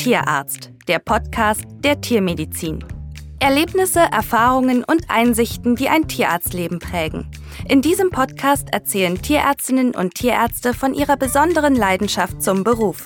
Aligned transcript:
Tierarzt, 0.00 0.70
der 0.88 0.98
Podcast 0.98 1.60
der 1.84 2.00
Tiermedizin. 2.00 2.82
Erlebnisse, 3.38 4.00
Erfahrungen 4.00 4.82
und 4.82 5.10
Einsichten, 5.10 5.76
die 5.76 5.90
ein 5.90 6.08
Tierarztleben 6.08 6.78
prägen. 6.78 7.30
In 7.68 7.82
diesem 7.82 8.08
Podcast 8.08 8.68
erzählen 8.72 9.20
Tierärztinnen 9.20 9.94
und 9.94 10.14
Tierärzte 10.14 10.72
von 10.72 10.94
ihrer 10.94 11.18
besonderen 11.18 11.76
Leidenschaft 11.76 12.42
zum 12.42 12.64
Beruf. 12.64 13.04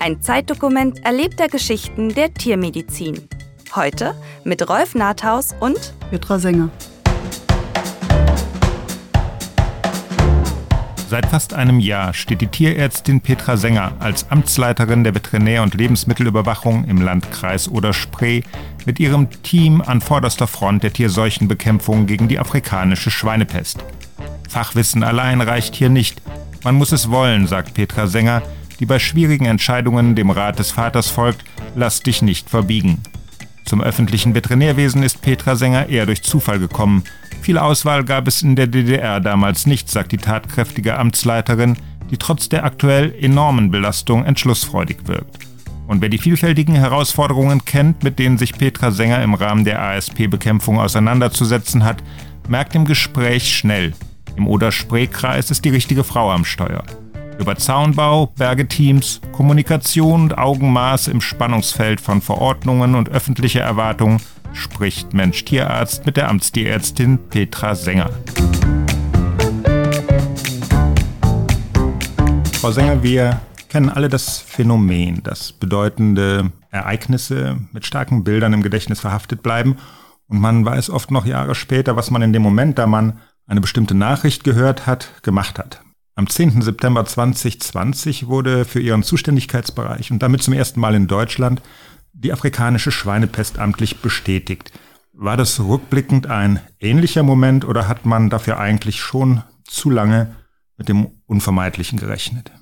Ein 0.00 0.20
Zeitdokument 0.20 1.04
erlebter 1.04 1.46
Geschichten 1.46 2.12
der 2.12 2.34
Tiermedizin. 2.34 3.28
Heute 3.76 4.20
mit 4.42 4.68
Rolf 4.68 4.96
Nathaus 4.96 5.54
und 5.60 5.94
Petra 6.10 6.40
Sänger. 6.40 6.70
Seit 11.12 11.26
fast 11.26 11.52
einem 11.52 11.78
Jahr 11.78 12.14
steht 12.14 12.40
die 12.40 12.46
Tierärztin 12.46 13.20
Petra 13.20 13.58
Sänger 13.58 13.92
als 13.98 14.30
Amtsleiterin 14.30 15.04
der 15.04 15.14
Veterinär- 15.14 15.62
und 15.62 15.74
Lebensmittelüberwachung 15.74 16.86
im 16.86 17.02
Landkreis 17.02 17.68
Oder-Spree 17.68 18.40
mit 18.86 18.98
ihrem 18.98 19.28
Team 19.42 19.82
an 19.82 20.00
vorderster 20.00 20.46
Front 20.46 20.84
der 20.84 20.94
Tierseuchenbekämpfung 20.94 22.06
gegen 22.06 22.28
die 22.28 22.38
afrikanische 22.38 23.10
Schweinepest. 23.10 23.84
Fachwissen 24.48 25.02
allein 25.02 25.42
reicht 25.42 25.74
hier 25.74 25.90
nicht. 25.90 26.22
Man 26.64 26.76
muss 26.76 26.92
es 26.92 27.10
wollen, 27.10 27.46
sagt 27.46 27.74
Petra 27.74 28.06
Sänger, 28.06 28.40
die 28.80 28.86
bei 28.86 28.98
schwierigen 28.98 29.44
Entscheidungen 29.44 30.14
dem 30.14 30.30
Rat 30.30 30.60
des 30.60 30.70
Vaters 30.70 31.08
folgt, 31.08 31.44
lass 31.74 32.00
dich 32.00 32.22
nicht 32.22 32.48
verbiegen. 32.48 33.02
Zum 33.64 33.80
öffentlichen 33.80 34.34
Veterinärwesen 34.34 35.02
ist 35.02 35.22
Petra 35.22 35.56
Sänger 35.56 35.88
eher 35.88 36.06
durch 36.06 36.22
Zufall 36.22 36.58
gekommen. 36.58 37.04
Viel 37.40 37.58
Auswahl 37.58 38.04
gab 38.04 38.28
es 38.28 38.42
in 38.42 38.56
der 38.56 38.66
DDR 38.66 39.20
damals 39.20 39.66
nicht, 39.66 39.90
sagt 39.90 40.12
die 40.12 40.18
tatkräftige 40.18 40.98
Amtsleiterin, 40.98 41.76
die 42.10 42.16
trotz 42.16 42.48
der 42.48 42.64
aktuell 42.64 43.14
enormen 43.20 43.70
Belastung 43.70 44.24
entschlussfreudig 44.24 44.98
wirkt. 45.06 45.38
Und 45.86 46.00
wer 46.00 46.08
die 46.08 46.18
vielfältigen 46.18 46.74
Herausforderungen 46.74 47.64
kennt, 47.64 48.04
mit 48.04 48.18
denen 48.18 48.38
sich 48.38 48.52
Petra 48.52 48.90
Sänger 48.90 49.22
im 49.22 49.34
Rahmen 49.34 49.64
der 49.64 49.82
ASP-Bekämpfung 49.82 50.78
auseinanderzusetzen 50.78 51.84
hat, 51.84 52.02
merkt 52.48 52.74
im 52.74 52.84
Gespräch 52.84 53.56
schnell, 53.56 53.92
im 54.36 54.46
Oder-Spree-Kreis 54.46 55.50
ist 55.50 55.64
die 55.64 55.70
richtige 55.70 56.04
Frau 56.04 56.30
am 56.30 56.44
Steuer. 56.44 56.84
Über 57.42 57.56
Zaunbau, 57.56 58.26
Bergeteams, 58.26 59.20
Kommunikation 59.32 60.22
und 60.22 60.38
Augenmaß 60.38 61.08
im 61.08 61.20
Spannungsfeld 61.20 62.00
von 62.00 62.22
Verordnungen 62.22 62.94
und 62.94 63.08
öffentlicher 63.08 63.62
Erwartungen 63.62 64.22
spricht 64.52 65.12
Mensch-Tierarzt 65.12 66.06
mit 66.06 66.16
der 66.16 66.28
Amtstierärztin 66.28 67.18
Petra 67.30 67.74
Sänger. 67.74 68.10
Frau 72.60 72.70
Sänger, 72.70 73.02
wir 73.02 73.40
kennen 73.68 73.88
alle 73.88 74.08
das 74.08 74.38
Phänomen, 74.38 75.24
dass 75.24 75.50
bedeutende 75.50 76.52
Ereignisse 76.70 77.58
mit 77.72 77.84
starken 77.84 78.22
Bildern 78.22 78.52
im 78.52 78.62
Gedächtnis 78.62 79.00
verhaftet 79.00 79.42
bleiben 79.42 79.78
und 80.28 80.38
man 80.38 80.64
weiß 80.64 80.90
oft 80.90 81.10
noch 81.10 81.26
Jahre 81.26 81.56
später, 81.56 81.96
was 81.96 82.12
man 82.12 82.22
in 82.22 82.32
dem 82.32 82.42
Moment, 82.42 82.78
da 82.78 82.86
man 82.86 83.18
eine 83.48 83.60
bestimmte 83.60 83.96
Nachricht 83.96 84.44
gehört 84.44 84.86
hat, 84.86 85.24
gemacht 85.24 85.58
hat. 85.58 85.80
Am 86.14 86.28
10. 86.28 86.60
September 86.60 87.04
2020 87.04 88.26
wurde 88.26 88.66
für 88.66 88.80
ihren 88.80 89.02
Zuständigkeitsbereich 89.02 90.10
und 90.10 90.22
damit 90.22 90.42
zum 90.42 90.52
ersten 90.52 90.78
Mal 90.78 90.94
in 90.94 91.06
Deutschland 91.06 91.62
die 92.12 92.32
afrikanische 92.32 92.92
Schweinepest 92.92 93.58
amtlich 93.58 93.98
bestätigt. 93.98 94.72
War 95.14 95.38
das 95.38 95.60
rückblickend 95.60 96.26
ein 96.26 96.60
ähnlicher 96.80 97.22
Moment 97.22 97.64
oder 97.64 97.88
hat 97.88 98.04
man 98.04 98.28
dafür 98.28 98.58
eigentlich 98.58 99.00
schon 99.00 99.42
zu 99.64 99.88
lange 99.88 100.36
mit 100.76 100.90
dem 100.90 101.08
Unvermeidlichen 101.26 101.98
gerechnet? 101.98 102.52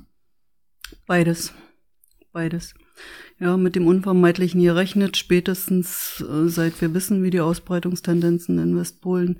Beides. 1.07 1.53
Beides. 2.33 2.75
Ja, 3.41 3.57
mit 3.57 3.75
dem 3.75 3.87
Unvermeidlichen 3.87 4.63
gerechnet, 4.63 5.17
spätestens 5.17 6.23
äh, 6.29 6.49
seit 6.49 6.81
wir 6.81 6.95
wissen, 6.95 7.23
wie 7.23 7.31
die 7.31 7.41
Ausbreitungstendenzen 7.41 8.59
in 8.59 8.77
Westpolen 8.77 9.39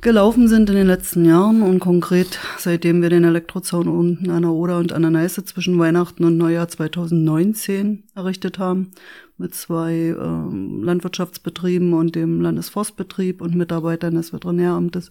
gelaufen 0.00 0.48
sind 0.48 0.68
in 0.70 0.76
den 0.76 0.86
letzten 0.86 1.24
Jahren 1.24 1.62
und 1.62 1.80
konkret 1.80 2.38
seitdem 2.58 3.02
wir 3.02 3.10
den 3.10 3.24
Elektrozaun 3.24 3.88
unten 3.88 4.30
an 4.30 4.42
der 4.42 4.52
Oder 4.52 4.78
und 4.78 4.92
an 4.92 5.02
der 5.02 5.10
Neiße 5.10 5.44
zwischen 5.44 5.78
Weihnachten 5.78 6.24
und 6.24 6.36
Neujahr 6.36 6.68
2019 6.68 8.04
errichtet 8.14 8.58
haben 8.58 8.92
mit 9.38 9.54
zwei 9.54 9.92
äh, 9.92 10.84
Landwirtschaftsbetrieben 10.84 11.92
und 11.92 12.14
dem 12.14 12.40
Landesforstbetrieb 12.40 13.40
und 13.40 13.54
Mitarbeitern 13.54 14.14
des 14.14 14.32
Veterinäramtes 14.32 15.10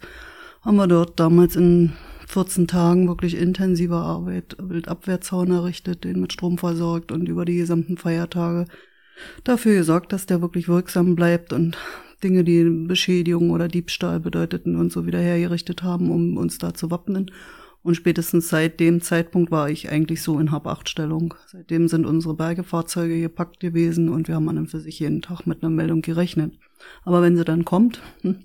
haben 0.61 0.77
wir 0.77 0.87
dort 0.87 1.19
damals 1.19 1.55
in 1.55 1.93
14 2.27 2.67
Tagen 2.67 3.07
wirklich 3.07 3.37
intensive 3.37 3.97
Arbeit, 3.97 4.57
Wildabwehrzaun 4.59 5.51
errichtet, 5.51 6.03
den 6.03 6.19
mit 6.19 6.33
Strom 6.33 6.57
versorgt 6.57 7.11
und 7.11 7.29
über 7.29 7.45
die 7.45 7.57
gesamten 7.57 7.97
Feiertage 7.97 8.65
dafür 9.43 9.75
gesorgt, 9.75 10.13
dass 10.13 10.25
der 10.25 10.41
wirklich 10.41 10.67
wirksam 10.67 11.15
bleibt 11.15 11.53
und 11.53 11.77
Dinge, 12.23 12.43
die 12.43 12.63
Beschädigung 12.63 13.51
oder 13.51 13.67
Diebstahl 13.67 14.19
bedeuteten 14.19 14.75
und 14.75 14.91
so 14.91 15.05
wieder 15.05 15.19
hergerichtet 15.19 15.83
haben, 15.83 16.09
um 16.11 16.37
uns 16.37 16.57
da 16.57 16.73
zu 16.73 16.89
wappnen. 16.91 17.31
Und 17.85 17.93
spätestens 17.93 18.49
seit 18.49 18.79
dem 18.79 18.99
Zeitpunkt 18.99 19.51
war 19.51 19.69
ich 19.69 19.91
eigentlich 19.91 20.23
so 20.23 20.39
in 20.39 20.51
Hab-Acht-Stellung. 20.51 21.35
Seitdem 21.45 21.87
sind 21.87 22.07
unsere 22.07 22.33
Bergefahrzeuge 22.33 23.21
gepackt 23.21 23.59
gewesen 23.59 24.09
und 24.09 24.27
wir 24.27 24.33
haben 24.33 24.49
an 24.49 24.57
und 24.57 24.71
für 24.71 24.79
sich 24.79 24.99
jeden 24.99 25.21
Tag 25.21 25.45
mit 25.45 25.61
einer 25.61 25.69
Meldung 25.69 26.01
gerechnet. 26.01 26.57
Aber 27.03 27.21
wenn 27.21 27.37
sie 27.37 27.45
dann 27.45 27.63
kommt, 27.63 28.01
hm, 28.21 28.39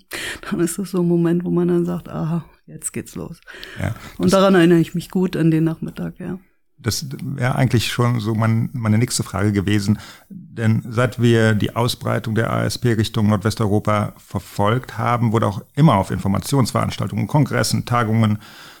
dann 0.49 0.59
ist 0.59 0.77
das 0.77 0.91
so 0.91 1.01
ein 1.01 1.07
Moment, 1.07 1.43
wo 1.43 1.49
man 1.49 1.69
dann 1.69 1.85
sagt, 1.85 2.07
aha, 2.07 2.45
jetzt 2.67 2.91
geht's 2.93 3.15
los. 3.15 3.41
Ja, 3.79 3.95
und 4.19 4.31
daran 4.31 4.53
erinnere 4.53 4.79
ich 4.79 4.93
mich 4.93 5.09
gut 5.09 5.35
an 5.35 5.49
den 5.49 5.63
Nachmittag, 5.63 6.19
ja. 6.19 6.39
Das 6.81 7.07
wäre 7.23 7.55
eigentlich 7.55 7.91
schon 7.91 8.19
so 8.19 8.33
mein, 8.35 8.69
meine 8.73 8.97
nächste 8.97 9.23
Frage 9.23 9.51
gewesen. 9.51 9.99
Denn 10.29 10.83
seit 10.89 11.21
wir 11.21 11.53
die 11.53 11.75
Ausbreitung 11.75 12.35
der 12.35 12.51
ASP 12.51 12.85
Richtung 12.97 13.27
Nordwesteuropa 13.27 14.13
verfolgt 14.17 14.97
haben, 14.97 15.31
wurde 15.31 15.47
auch 15.47 15.61
immer 15.75 15.95
auf 15.95 16.11
Informationsveranstaltungen, 16.11 17.27
Kongressen, 17.27 17.85
Tagungen 17.85 18.39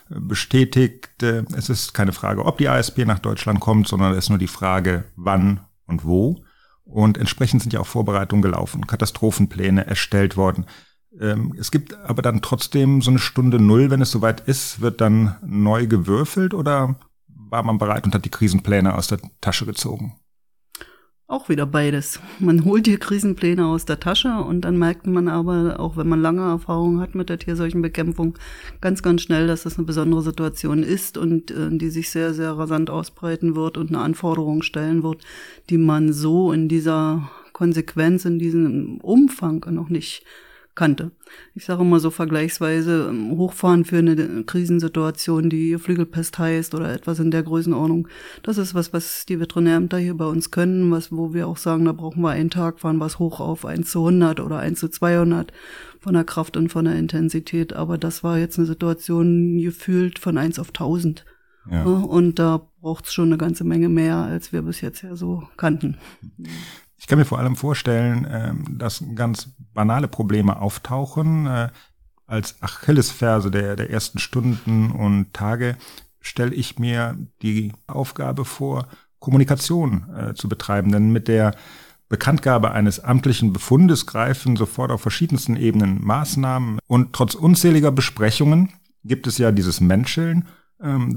äh, 0.09 0.19
bestätigt, 0.19 1.21
es 1.21 1.69
ist 1.69 1.93
keine 1.93 2.13
Frage, 2.13 2.45
ob 2.45 2.57
die 2.57 2.67
ASP 2.67 3.05
nach 3.05 3.19
Deutschland 3.19 3.59
kommt, 3.59 3.87
sondern 3.87 4.11
es 4.13 4.25
ist 4.25 4.29
nur 4.29 4.39
die 4.39 4.47
Frage, 4.47 5.05
wann 5.15 5.61
und 5.85 6.03
wo. 6.03 6.43
Und 6.83 7.17
entsprechend 7.17 7.61
sind 7.61 7.73
ja 7.73 7.79
auch 7.79 7.87
Vorbereitungen 7.87 8.41
gelaufen, 8.41 8.87
Katastrophenpläne 8.87 9.85
erstellt 9.85 10.35
worden. 10.35 10.65
Ähm, 11.19 11.55
es 11.59 11.71
gibt 11.71 11.93
aber 11.93 12.21
dann 12.21 12.41
trotzdem 12.41 13.01
so 13.01 13.11
eine 13.11 13.19
Stunde 13.19 13.59
Null, 13.59 13.91
wenn 13.91 14.01
es 14.01 14.11
soweit 14.11 14.41
ist, 14.41 14.81
wird 14.81 15.01
dann 15.01 15.35
neu 15.45 15.87
gewürfelt 15.87 16.53
oder 16.53 16.95
war 17.51 17.63
man 17.63 17.77
bereit 17.77 18.05
und 18.05 18.15
hat 18.15 18.25
die 18.25 18.29
Krisenpläne 18.29 18.95
aus 18.95 19.07
der 19.07 19.19
Tasche 19.41 19.65
gezogen? 19.65 20.15
Auch 21.27 21.47
wieder 21.47 21.65
beides. 21.65 22.19
Man 22.39 22.65
holt 22.65 22.87
die 22.87 22.97
Krisenpläne 22.97 23.65
aus 23.65 23.85
der 23.85 24.01
Tasche 24.01 24.43
und 24.43 24.61
dann 24.61 24.77
merkt 24.77 25.07
man 25.07 25.29
aber, 25.29 25.79
auch 25.79 25.95
wenn 25.95 26.09
man 26.09 26.21
lange 26.21 26.41
Erfahrung 26.41 26.99
hat 26.99 27.15
mit 27.15 27.29
der 27.29 27.39
Tierseuchenbekämpfung, 27.39 28.37
ganz, 28.81 29.01
ganz 29.01 29.21
schnell, 29.21 29.47
dass 29.47 29.63
das 29.63 29.77
eine 29.77 29.85
besondere 29.85 30.23
Situation 30.23 30.83
ist 30.83 31.17
und 31.17 31.51
äh, 31.51 31.69
die 31.71 31.89
sich 31.89 32.09
sehr, 32.09 32.33
sehr 32.33 32.51
rasant 32.57 32.89
ausbreiten 32.89 33.55
wird 33.55 33.77
und 33.77 33.89
eine 33.89 33.99
Anforderung 33.99 34.61
stellen 34.61 35.03
wird, 35.03 35.23
die 35.69 35.77
man 35.77 36.11
so 36.11 36.51
in 36.51 36.67
dieser 36.67 37.31
Konsequenz, 37.53 38.25
in 38.25 38.37
diesem 38.37 38.97
Umfang 38.99 39.65
noch 39.69 39.87
nicht 39.87 40.25
kannte. 40.75 41.11
Ich 41.53 41.65
sage 41.65 41.81
immer 41.81 41.99
so 41.99 42.11
vergleichsweise 42.11 43.07
ähm, 43.09 43.31
hochfahren 43.37 43.85
für 43.85 43.97
eine 43.97 44.43
Krisensituation, 44.45 45.49
die 45.49 45.77
Flügelpest 45.77 46.39
heißt 46.39 46.73
oder 46.75 46.93
etwas 46.93 47.19
in 47.19 47.31
der 47.31 47.43
Größenordnung. 47.43 48.07
Das 48.43 48.57
ist 48.57 48.73
was, 48.73 48.93
was 48.93 49.25
die 49.25 49.39
Veterinärämter 49.39 49.97
hier 49.97 50.15
bei 50.15 50.25
uns 50.25 50.51
können, 50.51 50.91
was, 50.91 51.11
wo 51.11 51.33
wir 51.33 51.47
auch 51.47 51.57
sagen, 51.57 51.85
da 51.85 51.91
brauchen 51.91 52.21
wir 52.21 52.29
einen 52.29 52.49
Tag, 52.49 52.79
fahren 52.79 52.99
was 52.99 53.19
hoch 53.19 53.39
auf 53.39 53.65
1 53.65 53.91
zu 53.91 53.99
100 53.99 54.39
oder 54.39 54.59
1 54.59 54.79
zu 54.79 54.89
200 54.89 55.51
von 55.99 56.13
der 56.13 56.23
Kraft 56.23 56.57
und 56.57 56.69
von 56.69 56.85
der 56.85 56.95
Intensität. 56.95 57.73
Aber 57.73 57.97
das 57.97 58.23
war 58.23 58.37
jetzt 58.37 58.57
eine 58.57 58.67
Situation 58.67 59.57
gefühlt 59.57 60.19
von 60.19 60.37
1 60.37 60.57
auf 60.59 60.69
1000. 60.69 61.25
Ja. 61.69 61.83
Und 61.83 62.39
da 62.39 62.69
braucht 62.81 63.05
es 63.05 63.13
schon 63.13 63.27
eine 63.27 63.37
ganze 63.37 63.63
Menge 63.63 63.87
mehr, 63.87 64.17
als 64.17 64.51
wir 64.51 64.63
bis 64.63 64.81
jetzt 64.81 65.03
ja 65.03 65.15
so 65.15 65.43
kannten. 65.57 65.97
Ich 67.01 67.07
kann 67.07 67.17
mir 67.17 67.25
vor 67.25 67.39
allem 67.39 67.55
vorstellen, 67.55 68.27
ähm, 68.31 68.77
dass 68.77 69.03
ganz 69.15 69.49
banale 69.73 70.07
Probleme 70.07 70.61
auftauchen. 70.61 71.47
Äh, 71.47 71.69
als 72.27 72.61
Achillesferse 72.61 73.49
der, 73.49 73.75
der 73.75 73.89
ersten 73.89 74.19
Stunden 74.19 74.91
und 74.91 75.33
Tage 75.33 75.77
stelle 76.19 76.53
ich 76.53 76.77
mir 76.77 77.17
die 77.41 77.73
Aufgabe 77.87 78.45
vor, 78.45 78.87
Kommunikation 79.17 80.05
äh, 80.15 80.33
zu 80.35 80.47
betreiben. 80.47 80.91
Denn 80.91 81.11
mit 81.11 81.27
der 81.27 81.55
Bekanntgabe 82.07 82.71
eines 82.71 82.99
amtlichen 82.99 83.51
Befundes 83.51 84.05
greifen 84.05 84.55
sofort 84.55 84.91
auf 84.91 85.01
verschiedensten 85.01 85.55
Ebenen 85.55 86.05
Maßnahmen. 86.05 86.77
Und 86.85 87.13
trotz 87.13 87.33
unzähliger 87.33 87.91
Besprechungen 87.91 88.73
gibt 89.03 89.25
es 89.25 89.39
ja 89.39 89.51
dieses 89.51 89.81
Menscheln 89.81 90.47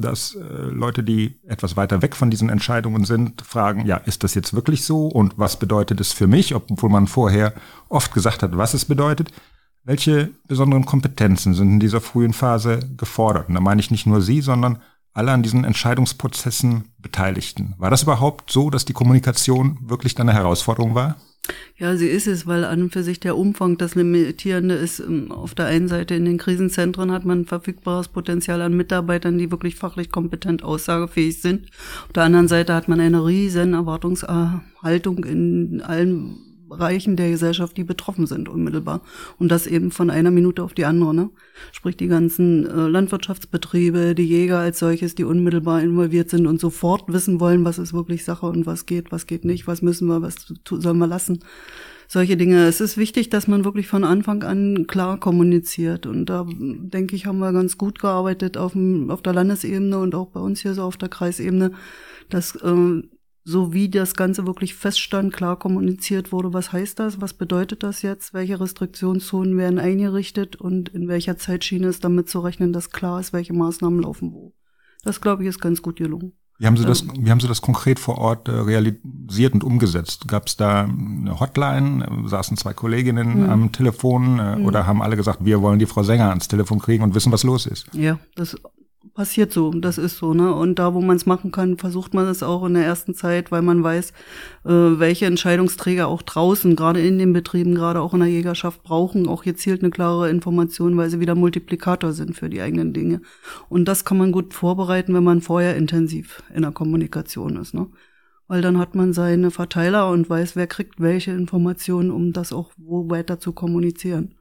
dass 0.01 0.35
äh, 0.35 0.43
Leute, 0.43 1.03
die 1.03 1.39
etwas 1.47 1.77
weiter 1.77 2.03
weg 2.03 2.15
von 2.17 2.31
diesen 2.31 2.51
Entscheidungen 2.51 3.05
sind, 3.05 3.43
fragen, 3.43 3.87
ja, 3.87 3.97
ist 3.97 4.23
das 4.23 4.35
jetzt 4.35 4.55
wirklich 4.55 4.85
so 4.85 5.07
und 5.07 5.39
was 5.39 5.59
bedeutet 5.59 6.01
es 6.01 6.13
für 6.13 6.27
mich, 6.27 6.55
obwohl 6.55 6.91
man 6.91 7.07
vorher 7.07 7.55
oft 7.89 8.13
gesagt 8.13 8.43
hat, 8.43 8.57
was 8.57 8.75
es 8.75 8.85
bedeutet. 8.85 9.33
Welche 9.83 10.31
besonderen 10.49 10.87
Kompetenzen 10.87 11.55
sind 11.55 11.73
in 11.73 11.81
dieser 11.81 12.01
frühen 12.01 12.33
Phase 12.33 12.81
gefordert? 12.97 13.49
Und 13.49 13.55
da 13.55 13.61
meine 13.61 13.81
ich 13.81 13.91
nicht 13.91 14.07
nur 14.07 14.23
Sie, 14.23 14.41
sondern 14.41 14.79
alle 15.13 15.33
an 15.33 15.43
diesen 15.43 15.65
Entscheidungsprozessen 15.65 16.93
Beteiligten. 16.99 17.75
War 17.79 17.91
das 17.91 18.03
überhaupt 18.03 18.51
so, 18.51 18.71
dass 18.71 18.85
die 18.85 18.93
Kommunikation 18.95 19.79
wirklich 19.83 20.19
eine 20.19 20.33
Herausforderung 20.33 20.95
war? 20.95 21.17
Ja, 21.77 21.97
sie 21.97 22.09
ist 22.09 22.27
es, 22.27 22.47
weil 22.47 22.65
an 22.65 22.83
und 22.83 22.93
für 22.93 23.03
sich 23.03 23.21
der 23.21 23.37
Umfang 23.37 23.77
das 23.77 23.97
Limitierende 23.97 24.75
ist. 24.75 25.01
Ähm, 25.01 25.31
auf 25.31 25.55
der 25.55 25.67
einen 25.67 25.89
Seite 25.89 26.15
in 26.15 26.25
den 26.25 26.39
Krisenzentren 26.39 27.11
hat 27.11 27.25
man 27.25 27.47
verfügbares 27.47 28.09
Potenzial 28.09 28.63
an 28.63 28.77
Mitarbeitern, 28.77 29.39
die 29.39 29.51
wirklich 29.51 29.75
fachlich 29.75 30.11
kompetent 30.11 30.63
aussagefähig 30.63 31.41
sind. 31.41 31.67
Auf 32.07 32.13
der 32.15 32.23
anderen 32.25 32.49
Seite 32.49 32.75
hat 32.75 32.89
man 32.89 33.01
eine 33.01 33.27
riesen 33.27 33.75
Erwartungshaltung 33.75 35.25
in 35.25 35.83
allen 35.83 36.54
Bereichen 36.69 37.17
der 37.17 37.31
Gesellschaft, 37.31 37.77
die 37.77 37.85
betroffen 37.85 38.27
sind 38.27 38.49
unmittelbar. 38.49 39.03
Und 39.39 39.51
das 39.51 39.67
eben 39.67 39.91
von 39.91 40.11
einer 40.11 40.31
Minute 40.31 40.63
auf 40.63 40.75
die 40.75 40.85
andere. 40.85 41.15
Ne? 41.15 41.31
Sprich 41.73 41.97
die 41.97 42.09
ganzen 42.09 42.67
äh, 42.67 42.89
Landwirtschaftsbetriebe, 42.89 44.15
die 44.15 44.27
Jäger 44.27 44.59
als 44.59 44.79
solches, 44.79 45.15
die 45.15 45.25
unmittelbar 45.25 45.83
involviert 45.83 46.31
sind 46.31 46.47
und 46.47 46.61
sofort 46.61 47.13
wissen 47.13 47.41
wollen, 47.41 47.65
was 47.65 47.79
ist 47.79 47.93
wirklich 47.93 48.25
Sache 48.25 48.47
und 48.47 48.67
was 48.67 48.87
geht, 48.87 49.13
was 49.13 49.27
geht 49.27 49.45
nicht, 49.45 49.67
was 49.67 49.83
müssen 49.83 50.09
wir, 50.09 50.23
was 50.23 50.35
sollen 50.69 50.99
wir 50.99 51.07
lassen. 51.07 51.41
Solche 52.07 52.37
Dinge. 52.37 52.67
Es 52.67 52.81
ist 52.81 52.97
wichtig, 52.97 53.31
dass 53.31 53.49
man 53.49 53.65
wirklich 53.65 53.89
von 53.89 54.05
Anfang 54.05 54.43
an 54.43 54.87
klar 54.87 55.19
kommuniziert. 55.19 56.07
Und 56.07 56.27
da 56.27 56.47
denke 56.49 57.17
ich, 57.17 57.27
haben 57.27 57.39
wir 57.39 57.53
ganz 57.53 57.79
gut 57.79 57.99
gearbeitet 57.99 58.57
auf, 58.57 58.73
dem, 58.73 59.11
auf 59.11 59.23
der 59.23 59.33
Landesebene 59.33 59.99
und 59.99 60.15
auch 60.15 60.29
bei 60.29 60.41
uns 60.41 60.61
hier 60.61 60.75
so 60.75 60.83
auf 60.83 60.97
der 60.97 61.09
Kreisebene, 61.09 61.73
dass 62.29 62.57
äh, 62.57 63.03
so 63.45 63.75
wie 63.75 63.91
das 63.91 64.15
Ganze 64.15 64.47
wirklich 64.47 64.75
feststand, 64.75 65.33
klar 65.33 65.59
kommuniziert 65.59 66.33
wurde, 66.33 66.55
was 66.55 66.73
heißt 66.73 66.99
das, 66.99 67.21
was 67.21 67.35
bedeutet 67.35 67.83
das 67.83 68.01
jetzt, 68.01 68.33
welche 68.33 68.59
Restriktionszonen 68.59 69.57
werden 69.59 69.79
eingerichtet 69.79 70.57
und 70.57 70.89
in 70.89 71.09
welcher 71.09 71.37
Zeitschiene 71.37 71.89
ist 71.89 72.05
damit 72.05 72.31
zu 72.31 72.41
rechnen, 72.41 72.73
dass 72.73 72.91
klar 72.91 73.21
ist, 73.21 73.35
welche 73.35 73.53
Maßnahmen 73.53 74.01
laufen 74.01 74.33
wo. 74.33 74.55
Das, 75.03 75.21
glaube 75.21 75.43
ich, 75.43 75.51
ist 75.51 75.61
ganz 75.61 75.83
gut 75.83 75.97
gelungen. 75.97 76.33
Wie 76.59 76.67
haben 76.67 76.77
Sie 76.77 76.85
das, 76.85 77.05
wie 77.07 77.31
haben 77.31 77.41
Sie 77.41 77.49
das 77.49 77.61
konkret 77.61 77.99
vor 77.99 78.17
Ort 78.17 78.49
äh, 78.49 78.53
realisiert 78.53 79.55
und 79.55 79.65
umgesetzt? 79.65 80.29
Gab 80.29 80.47
es 80.47 80.57
da 80.57 80.85
eine 80.85 81.41
Hotline? 81.41 82.07
Saßen 82.27 82.57
zwei 82.57 82.73
Kolleginnen 82.73 83.43
mhm. 83.43 83.51
am 83.51 83.73
Telefon 83.73 84.39
äh, 84.39 84.57
mhm. 84.57 84.65
oder 84.65 84.87
haben 84.87 85.03
alle 85.03 85.17
gesagt, 85.17 85.45
wir 85.45 85.61
wollen 85.63 85.81
die 85.81 85.87
Frau 85.87 86.05
Sänger 86.05 86.29
ans 86.29 86.47
Telefon 86.47 86.79
kriegen 86.79 87.03
und 87.03 87.15
wissen, 87.15 87.33
was 87.33 87.43
los 87.43 87.67
ist? 87.67 87.89
Ja, 87.93 88.21
das 88.37 88.57
passiert 89.15 89.53
so, 89.53 89.71
das 89.71 89.97
ist 89.97 90.19
so, 90.19 90.35
ne? 90.35 90.53
Und 90.53 90.79
da, 90.79 90.93
wo 90.93 91.01
man 91.01 91.17
es 91.17 91.25
machen 91.25 91.53
kann, 91.53 91.79
versucht 91.79 92.15
man 92.15 92.27
es 92.27 92.43
auch 92.43 92.65
in 92.65 92.75
der 92.75 92.85
ersten 92.85 93.15
Zeit, 93.15 93.53
weil 93.53 93.63
man 93.63 93.83
weiß, 93.83 94.11
äh, 94.65 94.69
welche 94.69 95.27
Entscheidungsträger 95.27 96.09
auch 96.09 96.23
draußen, 96.23 96.75
gerade 96.77 97.01
in 97.01 97.19
den 97.19 97.33
Betrieben, 97.33 97.75
gerade 97.75 98.01
auch 98.01 98.13
in 98.15 98.21
der 98.21 98.29
Jägerschaft 98.29 98.83
brauchen, 98.83 99.29
auch 99.29 99.45
gezielt 99.45 99.83
eine 99.83 99.91
klare 99.91 100.31
Information, 100.31 100.97
weil 100.97 101.11
sie 101.11 101.21
wieder 101.21 101.35
Multiplikator 101.37 102.13
sind 102.13 102.37
für 102.37 102.51
die 102.51 102.61
eigenen 102.61 102.93
Dinge. 102.93 103.21
Und 103.69 103.87
das 103.87 104.05
kann 104.05 104.19
man 104.19 104.33
gut 104.33 104.53
vorbereiten, 104.53 105.15
wenn 105.15 105.25
man 105.25 105.41
vorher 105.41 105.77
intensiv 105.77 106.43
in 106.53 106.63
der 106.63 106.73
Kommunikation 106.73 107.57
ist, 107.57 107.75
ne? 107.75 107.89
Weil 108.47 108.61
dann 108.61 108.79
hat 108.79 108.95
man 108.95 109.15
seine 109.15 109.51
Verteiler 109.51 110.11
und 110.11 110.29
weiß, 110.29 110.55
wer 110.55 110.67
kriegt 110.67 111.01
welche 111.01 111.31
Informationen, 111.31 112.11
um 112.11 112.33
das 112.33 112.53
auch 112.53 112.73
wo 112.77 113.09
weiter 113.09 113.41
zu 113.41 113.53
kommunizieren. 113.53 114.35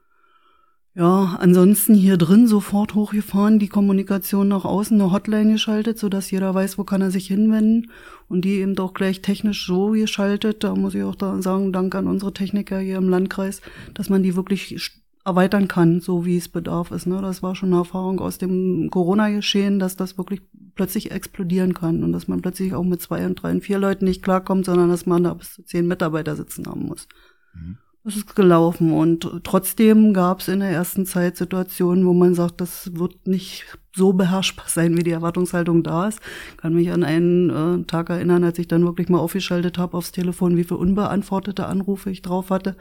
Ja, 0.96 1.36
ansonsten 1.40 1.94
hier 1.94 2.16
drin 2.16 2.46
sofort 2.46 2.94
hochgefahren, 2.94 3.58
die 3.58 3.66
Kommunikation 3.66 4.46
nach 4.46 4.64
außen, 4.64 5.00
eine 5.00 5.10
Hotline 5.10 5.52
geschaltet, 5.52 5.98
so 5.98 6.08
dass 6.08 6.30
jeder 6.30 6.54
weiß, 6.54 6.78
wo 6.78 6.84
kann 6.84 7.00
er 7.00 7.10
sich 7.10 7.26
hinwenden. 7.26 7.90
Und 8.28 8.42
die 8.44 8.60
eben 8.60 8.76
doch 8.76 8.94
gleich 8.94 9.20
technisch 9.20 9.66
so 9.66 9.90
geschaltet. 9.90 10.62
Da 10.62 10.74
muss 10.76 10.94
ich 10.94 11.02
auch 11.02 11.16
da 11.16 11.42
sagen, 11.42 11.72
Dank 11.72 11.94
an 11.96 12.06
unsere 12.06 12.32
Techniker 12.32 12.78
hier 12.78 12.96
im 12.98 13.08
Landkreis, 13.08 13.60
dass 13.92 14.08
man 14.08 14.22
die 14.22 14.36
wirklich 14.36 14.92
erweitern 15.24 15.66
kann, 15.66 16.00
so 16.00 16.24
wie 16.24 16.36
es 16.36 16.48
bedarf 16.48 16.92
ist. 16.92 17.06
Ne? 17.06 17.20
Das 17.20 17.42
war 17.42 17.56
schon 17.56 17.70
eine 17.70 17.78
Erfahrung 17.78 18.20
aus 18.20 18.38
dem 18.38 18.88
Corona-Geschehen, 18.90 19.80
dass 19.80 19.96
das 19.96 20.16
wirklich 20.16 20.42
plötzlich 20.76 21.10
explodieren 21.10 21.74
kann 21.74 22.04
und 22.04 22.12
dass 22.12 22.28
man 22.28 22.40
plötzlich 22.40 22.72
auch 22.72 22.84
mit 22.84 23.00
zwei 23.00 23.26
und 23.26 23.36
drei 23.36 23.50
und 23.50 23.62
vier 23.62 23.78
Leuten 23.78 24.04
nicht 24.04 24.22
klarkommt, 24.22 24.66
sondern 24.66 24.90
dass 24.90 25.06
man 25.06 25.24
da 25.24 25.34
bis 25.34 25.54
zu 25.54 25.64
zehn 25.64 25.88
Mitarbeiter 25.88 26.36
sitzen 26.36 26.66
haben 26.66 26.86
muss. 26.86 27.08
Mhm. 27.52 27.78
Das 28.04 28.16
ist 28.16 28.36
gelaufen 28.36 28.92
und 28.92 29.40
trotzdem 29.44 30.12
gab 30.12 30.40
es 30.40 30.48
in 30.48 30.60
der 30.60 30.68
ersten 30.68 31.06
Zeit 31.06 31.38
Situationen, 31.38 32.04
wo 32.04 32.12
man 32.12 32.34
sagt, 32.34 32.60
das 32.60 32.94
wird 32.94 33.26
nicht 33.26 33.64
so 33.96 34.12
beherrschbar 34.12 34.66
sein, 34.68 34.94
wie 34.98 35.02
die 35.02 35.12
Erwartungshaltung 35.12 35.82
da 35.82 36.08
ist. 36.08 36.20
Ich 36.50 36.58
kann 36.58 36.74
mich 36.74 36.90
an 36.90 37.02
einen 37.02 37.48
äh, 37.48 37.84
Tag 37.84 38.10
erinnern, 38.10 38.44
als 38.44 38.58
ich 38.58 38.68
dann 38.68 38.84
wirklich 38.84 39.08
mal 39.08 39.20
aufgeschaltet 39.20 39.78
habe 39.78 39.96
aufs 39.96 40.12
Telefon, 40.12 40.58
wie 40.58 40.64
viele 40.64 40.80
unbeantwortete 40.80 41.64
Anrufe 41.64 42.10
ich 42.10 42.20
drauf 42.20 42.50
hatte. 42.50 42.76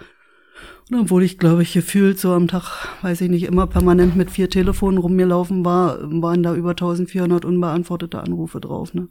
Und 0.91 0.99
obwohl 0.99 1.23
ich, 1.23 1.37
glaube 1.37 1.61
ich, 1.63 1.71
gefühlt 1.71 2.19
so 2.19 2.33
am 2.33 2.49
Tag, 2.49 2.85
weiß 3.01 3.21
ich 3.21 3.29
nicht, 3.29 3.43
immer 3.43 3.67
permanent 3.67 4.17
mit 4.17 4.29
vier 4.29 4.49
Telefonen 4.49 4.97
rumgelaufen 4.97 5.63
war, 5.63 5.99
waren 6.21 6.43
da 6.43 6.53
über 6.53 6.71
1400 6.71 7.45
unbeantwortete 7.45 8.19
Anrufe 8.19 8.59
drauf. 8.59 8.93
Ne? 8.93 9.07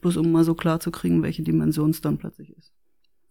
Bloß 0.00 0.16
um 0.18 0.30
mal 0.30 0.44
so 0.44 0.54
klar 0.54 0.78
zu 0.78 0.92
kriegen, 0.92 1.24
welche 1.24 1.42
Dimension 1.42 1.90
es 1.90 2.00
dann 2.00 2.18
plötzlich 2.18 2.56
ist. 2.56 2.75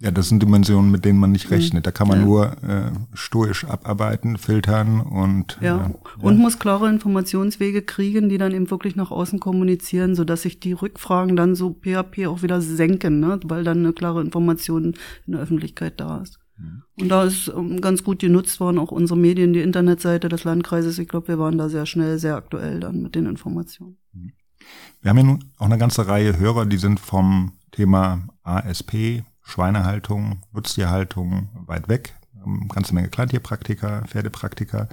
Ja, 0.05 0.11
das 0.11 0.29
sind 0.29 0.43
Dimensionen, 0.43 0.91
mit 0.91 1.03
denen 1.03 1.17
man 1.17 1.31
nicht 1.31 1.49
mhm. 1.49 1.55
rechnet. 1.55 1.87
Da 1.87 1.91
kann 1.91 2.07
man 2.07 2.19
ja. 2.19 2.25
nur 2.25 2.45
äh, 2.61 2.91
stoisch 3.15 3.65
abarbeiten, 3.65 4.37
filtern 4.37 5.01
und 5.01 5.57
ja. 5.61 5.77
ja. 5.77 5.91
und 6.21 6.37
muss 6.37 6.59
klare 6.59 6.87
Informationswege 6.89 7.81
kriegen, 7.81 8.29
die 8.29 8.37
dann 8.37 8.53
eben 8.53 8.69
wirklich 8.69 8.95
nach 8.95 9.09
außen 9.09 9.39
kommunizieren, 9.39 10.13
so 10.13 10.23
dass 10.23 10.43
sich 10.43 10.59
die 10.59 10.73
Rückfragen 10.73 11.35
dann 11.35 11.55
so 11.55 11.73
PHP 11.73 12.27
auch 12.27 12.43
wieder 12.43 12.61
senken, 12.61 13.19
ne? 13.19 13.39
weil 13.45 13.63
dann 13.63 13.79
eine 13.79 13.93
klare 13.93 14.21
Information 14.21 14.93
in 15.25 15.33
der 15.33 15.41
Öffentlichkeit 15.41 15.99
da 15.99 16.19
ist. 16.19 16.37
Und 16.99 17.09
da 17.09 17.23
ist 17.23 17.49
um, 17.49 17.81
ganz 17.81 18.03
gut 18.03 18.19
genutzt 18.19 18.59
worden, 18.59 18.77
auch 18.77 18.91
unsere 18.91 19.19
Medien, 19.19 19.53
die 19.53 19.61
Internetseite 19.61 20.29
des 20.29 20.43
Landkreises. 20.43 20.99
Ich 20.99 21.07
glaube, 21.07 21.29
wir 21.29 21.39
waren 21.39 21.57
da 21.57 21.67
sehr 21.67 21.87
schnell, 21.87 22.19
sehr 22.19 22.35
aktuell 22.35 22.79
dann 22.79 23.01
mit 23.01 23.15
den 23.15 23.25
Informationen. 23.25 23.97
Wir 25.01 25.09
haben 25.09 25.17
ja 25.17 25.23
nun 25.23 25.45
auch 25.57 25.65
eine 25.65 25.79
ganze 25.79 26.07
Reihe 26.07 26.37
Hörer, 26.37 26.67
die 26.67 26.77
sind 26.77 26.99
vom 26.99 27.53
Thema 27.71 28.27
ASP, 28.43 29.23
Schweinehaltung, 29.45 30.41
Nutztierhaltung 30.51 31.49
weit 31.67 31.87
weg. 31.87 32.15
Eine 32.43 32.67
ganze 32.67 32.93
Menge 32.93 33.09
Kleintierpraktiker, 33.09 34.03
Pferdepraktiker. 34.07 34.89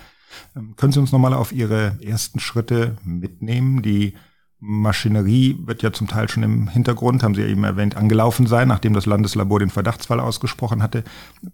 Ähm, 0.55 0.77
können 0.77 0.93
Sie 0.93 1.01
uns 1.01 1.11
nochmal 1.11 1.35
auf 1.35 1.53
Ihre 1.53 1.99
ersten 2.03 2.39
Schritte 2.39 2.97
mitnehmen? 3.05 3.83
Die 3.83 4.15
Maschinerie 4.61 5.59
wird 5.67 5.83
ja 5.83 5.93
zum 5.93 6.07
Teil 6.07 6.29
schon 6.29 6.45
im 6.45 6.69
Hintergrund, 6.69 7.23
haben 7.23 7.35
Sie 7.35 7.41
ja 7.41 7.49
eben 7.49 7.65
erwähnt, 7.65 7.97
angelaufen 7.97 8.47
sein, 8.47 8.69
nachdem 8.69 8.95
das 8.95 9.07
Landeslabor 9.07 9.59
den 9.59 9.71
Verdachtsfall 9.71 10.21
ausgesprochen 10.21 10.83
hatte. 10.83 11.03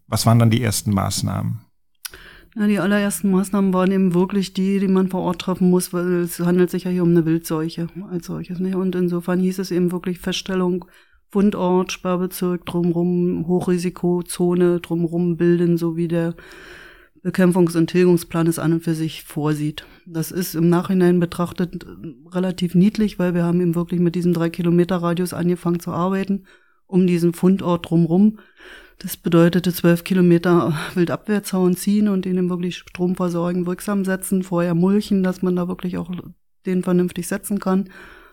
Was 0.08 0.26
waren 0.26 0.38
dann 0.38 0.50
die 0.50 0.62
ersten 0.62 0.92
Maßnahmen? 0.92 1.60
Ja, 2.56 2.66
die 2.66 2.80
allerersten 2.80 3.30
Maßnahmen 3.30 3.72
waren 3.72 3.92
eben 3.92 4.14
wirklich 4.14 4.52
die, 4.52 4.80
die 4.80 4.88
man 4.88 5.08
vor 5.08 5.22
Ort 5.22 5.40
treffen 5.40 5.70
muss, 5.70 5.92
weil 5.92 6.22
es 6.22 6.40
handelt 6.40 6.70
sich 6.70 6.84
ja 6.84 6.90
hier 6.90 7.02
um 7.02 7.10
eine 7.10 7.24
Wildseuche 7.24 7.88
als 8.10 8.26
solches. 8.26 8.58
Ne? 8.58 8.76
Und 8.76 8.94
insofern 8.94 9.38
hieß 9.38 9.58
es 9.60 9.70
eben 9.70 9.92
wirklich 9.92 10.18
Feststellung 10.18 10.84
Fundort, 11.30 11.92
Sperrbezirk 11.92 12.64
drumrum, 12.64 13.46
Hochrisikozone 13.46 14.80
drumrum 14.80 15.36
bilden, 15.36 15.76
so 15.76 15.96
wie 15.96 16.08
der 16.08 16.34
Bekämpfungs- 17.22 17.76
und 17.76 17.88
Tilgungsplan 17.88 18.46
es 18.46 18.58
an 18.58 18.74
und 18.74 18.82
für 18.82 18.94
sich 18.94 19.24
vorsieht. 19.24 19.84
Das 20.06 20.30
ist 20.30 20.54
im 20.54 20.68
Nachhinein 20.68 21.20
betrachtet 21.20 21.86
relativ 22.30 22.74
niedlich, 22.74 23.18
weil 23.18 23.34
wir 23.34 23.44
haben 23.44 23.60
eben 23.60 23.74
wirklich 23.74 24.00
mit 24.00 24.14
diesem 24.14 24.32
drei 24.32 24.50
Kilometer 24.50 24.96
Radius 24.96 25.34
angefangen 25.34 25.80
zu 25.80 25.90
arbeiten, 25.90 26.44
um 26.86 27.06
diesen 27.06 27.34
Fundort 27.34 27.90
drumrum. 27.90 28.38
Das 28.98 29.16
bedeutete 29.16 29.72
zwölf 29.72 30.04
Kilometer 30.04 30.72
Wildabwehrzaun 30.94 31.76
ziehen 31.76 32.08
und 32.08 32.24
den 32.24 32.48
wirklich 32.48 32.78
Strom 32.78 33.16
versorgen, 33.16 33.66
wirksam 33.66 34.04
setzen, 34.04 34.42
vorher 34.42 34.74
mulchen, 34.74 35.22
dass 35.22 35.42
man 35.42 35.56
da 35.56 35.68
wirklich 35.68 35.98
auch 35.98 36.10
den 36.66 36.82
vernünftig 36.82 37.26
setzen 37.26 37.58
kann. 37.58 37.90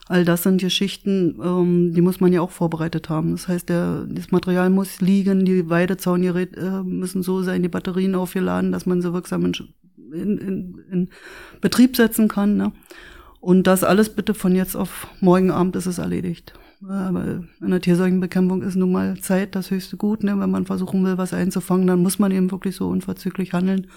All 0.07 0.23
das 0.23 0.43
sind 0.43 0.61
Geschichten, 0.61 1.39
ähm, 1.43 1.93
die 1.93 2.01
muss 2.01 2.19
man 2.19 2.31
ja 2.31 2.41
auch 2.41 2.51
vorbereitet 2.51 3.09
haben. 3.09 3.31
Das 3.31 3.47
heißt, 3.47 3.69
der, 3.69 4.05
das 4.07 4.31
Material 4.31 4.69
muss 4.69 5.01
liegen, 5.01 5.45
die 5.45 5.67
Weidezaungeräte 5.67 6.59
äh, 6.59 6.83
müssen 6.83 7.23
so 7.23 7.41
sein, 7.41 7.63
die 7.63 7.69
Batterien 7.69 8.13
aufgeladen, 8.13 8.71
dass 8.71 8.85
man 8.85 9.01
sie 9.01 9.13
wirksam 9.13 9.45
in, 9.45 10.37
in, 10.37 10.83
in, 10.91 11.09
Betrieb 11.59 11.95
setzen 11.95 12.27
kann. 12.27 12.55
Ne? 12.55 12.71
Und 13.39 13.65
das 13.65 13.83
alles 13.83 14.09
bitte 14.09 14.35
von 14.35 14.55
jetzt 14.55 14.75
auf 14.75 15.07
morgen 15.21 15.49
Abend 15.49 15.75
ist 15.75 15.87
es 15.87 15.97
erledigt. 15.97 16.53
Aber 16.87 17.43
in 17.61 17.71
der 17.71 17.81
Tierseuchenbekämpfung 17.81 18.61
ist 18.61 18.75
nun 18.75 18.91
mal 18.91 19.17
Zeit 19.19 19.55
das 19.55 19.71
höchste 19.71 19.97
Gut. 19.97 20.23
Ne? 20.23 20.39
Wenn 20.39 20.51
man 20.51 20.67
versuchen 20.67 21.03
will, 21.03 21.17
was 21.17 21.33
einzufangen, 21.33 21.87
dann 21.87 22.03
muss 22.03 22.19
man 22.19 22.31
eben 22.31 22.51
wirklich 22.51 22.75
so 22.75 22.89
unverzüglich 22.89 23.53
handeln. 23.53 23.87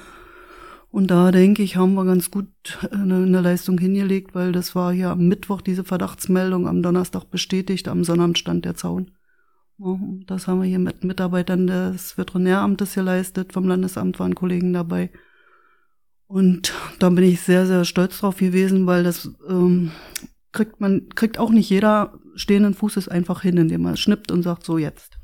Und 0.90 1.10
da 1.10 1.30
denke 1.30 1.62
ich, 1.62 1.76
haben 1.76 1.94
wir 1.94 2.04
ganz 2.04 2.30
gut 2.30 2.48
eine, 2.90 3.16
eine, 3.16 3.40
Leistung 3.40 3.78
hingelegt, 3.78 4.34
weil 4.34 4.52
das 4.52 4.74
war 4.74 4.92
ja 4.92 5.12
am 5.12 5.28
Mittwoch 5.28 5.60
diese 5.60 5.84
Verdachtsmeldung, 5.84 6.66
am 6.66 6.82
Donnerstag 6.82 7.30
bestätigt, 7.30 7.88
am 7.88 8.04
Sonnabend 8.04 8.38
stand 8.38 8.64
der 8.64 8.74
Zaun. 8.74 9.10
Das 10.26 10.48
haben 10.48 10.60
wir 10.60 10.66
hier 10.66 10.80
mit 10.80 11.04
Mitarbeitern 11.04 11.68
des 11.68 12.18
Veterinäramtes 12.18 12.94
geleistet, 12.94 13.52
vom 13.52 13.68
Landesamt 13.68 14.18
waren 14.18 14.34
Kollegen 14.34 14.72
dabei. 14.72 15.10
Und 16.26 16.74
da 16.98 17.10
bin 17.10 17.24
ich 17.24 17.40
sehr, 17.40 17.66
sehr 17.66 17.84
stolz 17.84 18.18
drauf 18.18 18.38
gewesen, 18.38 18.86
weil 18.86 19.04
das 19.04 19.30
ähm, 19.48 19.92
kriegt 20.52 20.80
man, 20.80 21.08
kriegt 21.10 21.38
auch 21.38 21.50
nicht 21.50 21.70
jeder 21.70 22.18
stehenden 22.34 22.74
Fußes 22.74 23.08
einfach 23.08 23.42
hin, 23.42 23.56
indem 23.56 23.82
man 23.82 23.96
schnippt 23.96 24.32
und 24.32 24.42
sagt, 24.42 24.64
so 24.64 24.78
jetzt. 24.78 25.17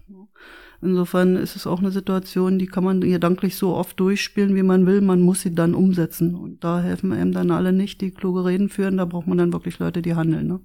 Insofern 0.85 1.37
ist 1.37 1.57
es 1.57 1.67
auch 1.67 1.79
eine 1.79 1.91
Situation, 1.91 2.59
die 2.59 2.67
kann 2.67 2.85
man 2.85 3.01
gedanklich 3.01 3.57
so 3.57 3.75
oft 3.75 3.99
durchspielen, 3.99 4.55
wie 4.55 4.63
man 4.63 4.87
will. 4.87 5.01
Man 5.01 5.23
muss 5.23 5.41
sie 5.41 5.55
dann 5.55 5.75
umsetzen. 5.75 6.35
Und 6.35 6.63
da 6.63 6.81
helfen 6.81 7.13
einem 7.13 7.33
dann 7.33 7.51
alle 7.51 7.73
nicht, 7.73 8.01
die 8.01 8.11
kluge 8.11 8.45
Reden 8.45 8.69
führen. 8.69 8.99
Da 8.99 9.07
braucht 9.07 9.27
man 9.27 9.39
dann 9.39 9.53
wirklich 9.53 9.79
Leute, 9.79 10.03
die 10.03 10.15
handeln. 10.15 10.47
Ne? 10.47 10.61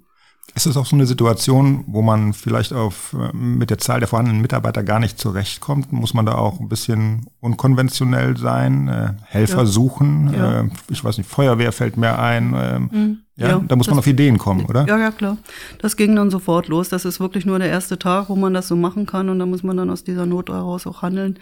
Ist 0.55 0.65
es 0.65 0.77
auch 0.77 0.85
so 0.85 0.95
eine 0.95 1.05
Situation, 1.05 1.83
wo 1.87 2.01
man 2.01 2.33
vielleicht 2.33 2.73
auf, 2.73 3.13
äh, 3.13 3.35
mit 3.35 3.69
der 3.69 3.77
Zahl 3.77 3.99
der 3.99 4.07
vorhandenen 4.07 4.41
Mitarbeiter 4.41 4.83
gar 4.83 4.99
nicht 4.99 5.19
zurechtkommt? 5.19 5.91
Muss 5.91 6.13
man 6.13 6.25
da 6.25 6.35
auch 6.35 6.59
ein 6.59 6.69
bisschen 6.69 7.27
unkonventionell 7.39 8.37
sein, 8.37 8.87
äh, 8.87 9.13
Helfer 9.25 9.59
ja. 9.59 9.65
suchen? 9.65 10.33
Ja. 10.33 10.61
Äh, 10.61 10.69
ich 10.89 11.03
weiß 11.03 11.17
nicht, 11.17 11.29
Feuerwehr 11.29 11.71
fällt 11.71 11.97
mir 11.97 12.19
ein. 12.19 12.53
Äh, 12.53 12.79
mhm. 12.79 13.17
ja, 13.35 13.49
ja, 13.49 13.63
da 13.67 13.75
muss 13.75 13.89
man 13.89 13.99
auf 13.99 14.07
Ideen 14.07 14.37
kommen, 14.37 14.65
oder? 14.65 14.85
Ja, 14.87 14.97
ja, 14.97 15.11
klar. 15.11 15.37
Das 15.81 15.95
ging 15.95 16.15
dann 16.15 16.29
sofort 16.29 16.67
los. 16.67 16.89
Das 16.89 17.05
ist 17.05 17.19
wirklich 17.19 17.45
nur 17.45 17.59
der 17.59 17.69
erste 17.69 17.99
Tag, 17.99 18.29
wo 18.29 18.35
man 18.35 18.53
das 18.53 18.67
so 18.67 18.75
machen 18.75 19.05
kann 19.05 19.29
und 19.29 19.39
da 19.39 19.45
muss 19.45 19.63
man 19.63 19.77
dann 19.77 19.89
aus 19.89 20.03
dieser 20.03 20.25
Not 20.25 20.49
heraus 20.49 20.87
auch 20.87 21.01
handeln. 21.01 21.39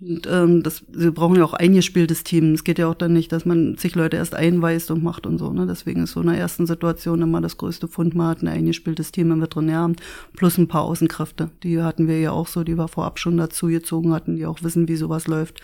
Und 0.00 0.26
ähm, 0.28 0.62
das, 0.62 0.84
sie 0.92 1.10
brauchen 1.12 1.36
ja 1.36 1.44
auch 1.44 1.52
eingespieltes 1.52 2.24
Team. 2.24 2.54
Es 2.54 2.64
geht 2.64 2.78
ja 2.78 2.88
auch 2.88 2.94
dann 2.94 3.12
nicht, 3.12 3.30
dass 3.30 3.44
man 3.44 3.76
sich 3.76 3.94
Leute 3.94 4.16
erst 4.16 4.34
einweist 4.34 4.90
und 4.90 5.02
macht 5.02 5.26
und 5.26 5.38
so. 5.38 5.52
Ne? 5.52 5.66
Deswegen 5.66 6.02
ist 6.02 6.12
so 6.12 6.20
in 6.20 6.26
der 6.26 6.38
ersten 6.38 6.66
Situation 6.66 7.22
immer 7.22 7.40
das 7.40 7.56
größte 7.56 7.86
Fund. 7.86 8.14
Man 8.14 8.28
hat 8.28 8.42
ein 8.42 8.48
eingespieltes 8.48 9.12
Team 9.12 9.30
im 9.30 9.40
Veterinäramt 9.40 10.00
plus 10.36 10.58
ein 10.58 10.66
paar 10.66 10.82
Außenkräfte. 10.82 11.50
Die 11.62 11.80
hatten 11.80 12.08
wir 12.08 12.18
ja 12.18 12.32
auch 12.32 12.48
so, 12.48 12.64
die 12.64 12.76
wir 12.76 12.88
vorab 12.88 13.18
schon 13.20 13.36
dazu 13.36 13.68
gezogen 13.68 14.12
hatten, 14.12 14.36
die 14.36 14.46
auch 14.46 14.62
wissen, 14.62 14.88
wie 14.88 14.96
sowas 14.96 15.28
läuft. 15.28 15.60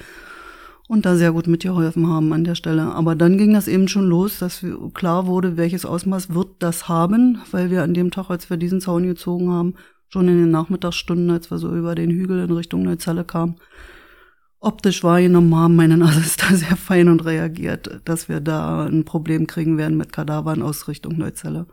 Und 0.86 1.04
da 1.04 1.16
sehr 1.16 1.32
gut 1.32 1.46
mitgeholfen 1.46 2.08
haben 2.08 2.32
an 2.32 2.44
der 2.44 2.54
Stelle. 2.54 2.82
Aber 2.94 3.14
dann 3.14 3.38
ging 3.38 3.52
das 3.52 3.68
eben 3.68 3.88
schon 3.88 4.06
los, 4.06 4.38
dass 4.38 4.64
klar 4.94 5.26
wurde, 5.26 5.56
welches 5.56 5.84
Ausmaß 5.84 6.32
wird 6.32 6.48
das 6.60 6.88
haben, 6.88 7.42
weil 7.50 7.70
wir 7.70 7.82
an 7.82 7.92
dem 7.92 8.10
Tag, 8.10 8.30
als 8.30 8.48
wir 8.48 8.56
diesen 8.56 8.80
Zaun 8.80 9.06
gezogen 9.06 9.50
haben, 9.50 9.74
schon 10.08 10.28
in 10.28 10.38
den 10.38 10.50
Nachmittagsstunden, 10.50 11.30
als 11.30 11.50
wir 11.50 11.58
so 11.58 11.74
über 11.74 11.94
den 11.94 12.10
Hügel 12.10 12.42
in 12.42 12.52
Richtung 12.52 12.84
Neuzelle 12.84 13.24
kamen, 13.24 13.56
optisch 14.60 15.04
wahrgenommen 15.04 15.54
haben, 15.54 15.76
meine 15.76 15.96
Nase 15.98 16.20
ist 16.20 16.42
da 16.42 16.54
sehr 16.54 16.76
fein 16.76 17.08
und 17.08 17.24
reagiert, 17.24 18.00
dass 18.04 18.28
wir 18.28 18.40
da 18.40 18.86
ein 18.86 19.04
Problem 19.04 19.46
kriegen 19.46 19.78
werden 19.78 19.96
mit 19.96 20.12
Kadavern 20.12 20.62
aus 20.62 20.88
Richtung 20.88 21.16
Neuzelle. 21.18 21.66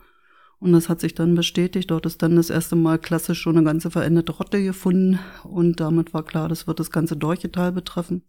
Und 0.60 0.72
das 0.72 0.90
hat 0.90 1.02
sich 1.02 1.14
dann 1.14 1.36
bestätigt. 1.36 1.92
Dort 1.92 2.06
ist 2.06 2.22
dann 2.22 2.38
das 2.38 2.50
erste 2.50 2.76
Mal 2.76 2.98
klassisch 2.98 3.40
schon 3.40 3.58
eine 3.58 3.66
ganze 3.66 3.92
veränderte 3.92 4.32
Rotte 4.32 4.64
gefunden. 4.64 5.20
Und 5.44 5.80
damit 5.80 6.14
war 6.14 6.24
klar, 6.24 6.48
das 6.48 6.66
wird 6.66 6.80
das 6.80 6.92
ganze 6.92 7.18
Dorchetal 7.18 7.72
betreffen. 7.72 8.24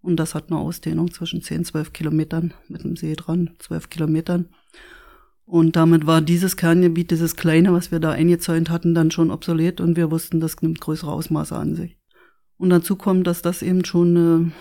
Und 0.00 0.16
das 0.16 0.34
hat 0.34 0.50
eine 0.50 0.60
Ausdehnung 0.60 1.12
zwischen 1.12 1.42
10, 1.42 1.64
12 1.64 1.92
Kilometern 1.92 2.54
mit 2.68 2.84
dem 2.84 2.96
See 2.96 3.14
dran, 3.14 3.50
12 3.58 3.90
Kilometern. 3.90 4.48
Und 5.46 5.76
damit 5.76 6.06
war 6.06 6.20
dieses 6.20 6.56
Kerngebiet, 6.56 7.10
dieses 7.10 7.36
kleine, 7.36 7.72
was 7.72 7.90
wir 7.90 8.00
da 8.00 8.12
eingezäunt 8.12 8.70
hatten, 8.70 8.94
dann 8.94 9.10
schon 9.10 9.30
obsolet 9.30 9.80
und 9.80 9.96
wir 9.96 10.10
wussten, 10.10 10.40
das 10.40 10.60
nimmt 10.62 10.80
größere 10.80 11.12
Ausmaße 11.12 11.56
an 11.56 11.74
sich. 11.74 11.96
Und 12.56 12.70
dazu 12.70 12.96
kommt, 12.96 13.26
dass 13.26 13.42
das 13.42 13.62
eben 13.62 13.84
schon 13.84 14.16
eine 14.16 14.52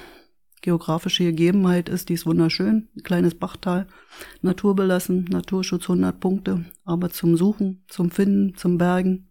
geografische 0.61 1.25
Gegebenheit 1.25 1.89
ist, 1.89 2.09
die 2.09 2.13
ist 2.13 2.25
wunderschön. 2.25 2.87
Ein 2.95 3.03
kleines 3.03 3.35
Bachtal, 3.35 3.87
naturbelassen, 4.41 5.25
Naturschutz 5.25 5.83
100 5.83 6.19
Punkte, 6.19 6.65
aber 6.85 7.09
zum 7.09 7.37
Suchen, 7.37 7.83
zum 7.89 8.09
Finden, 8.09 8.55
zum 8.55 8.77
Bergen, 8.77 9.29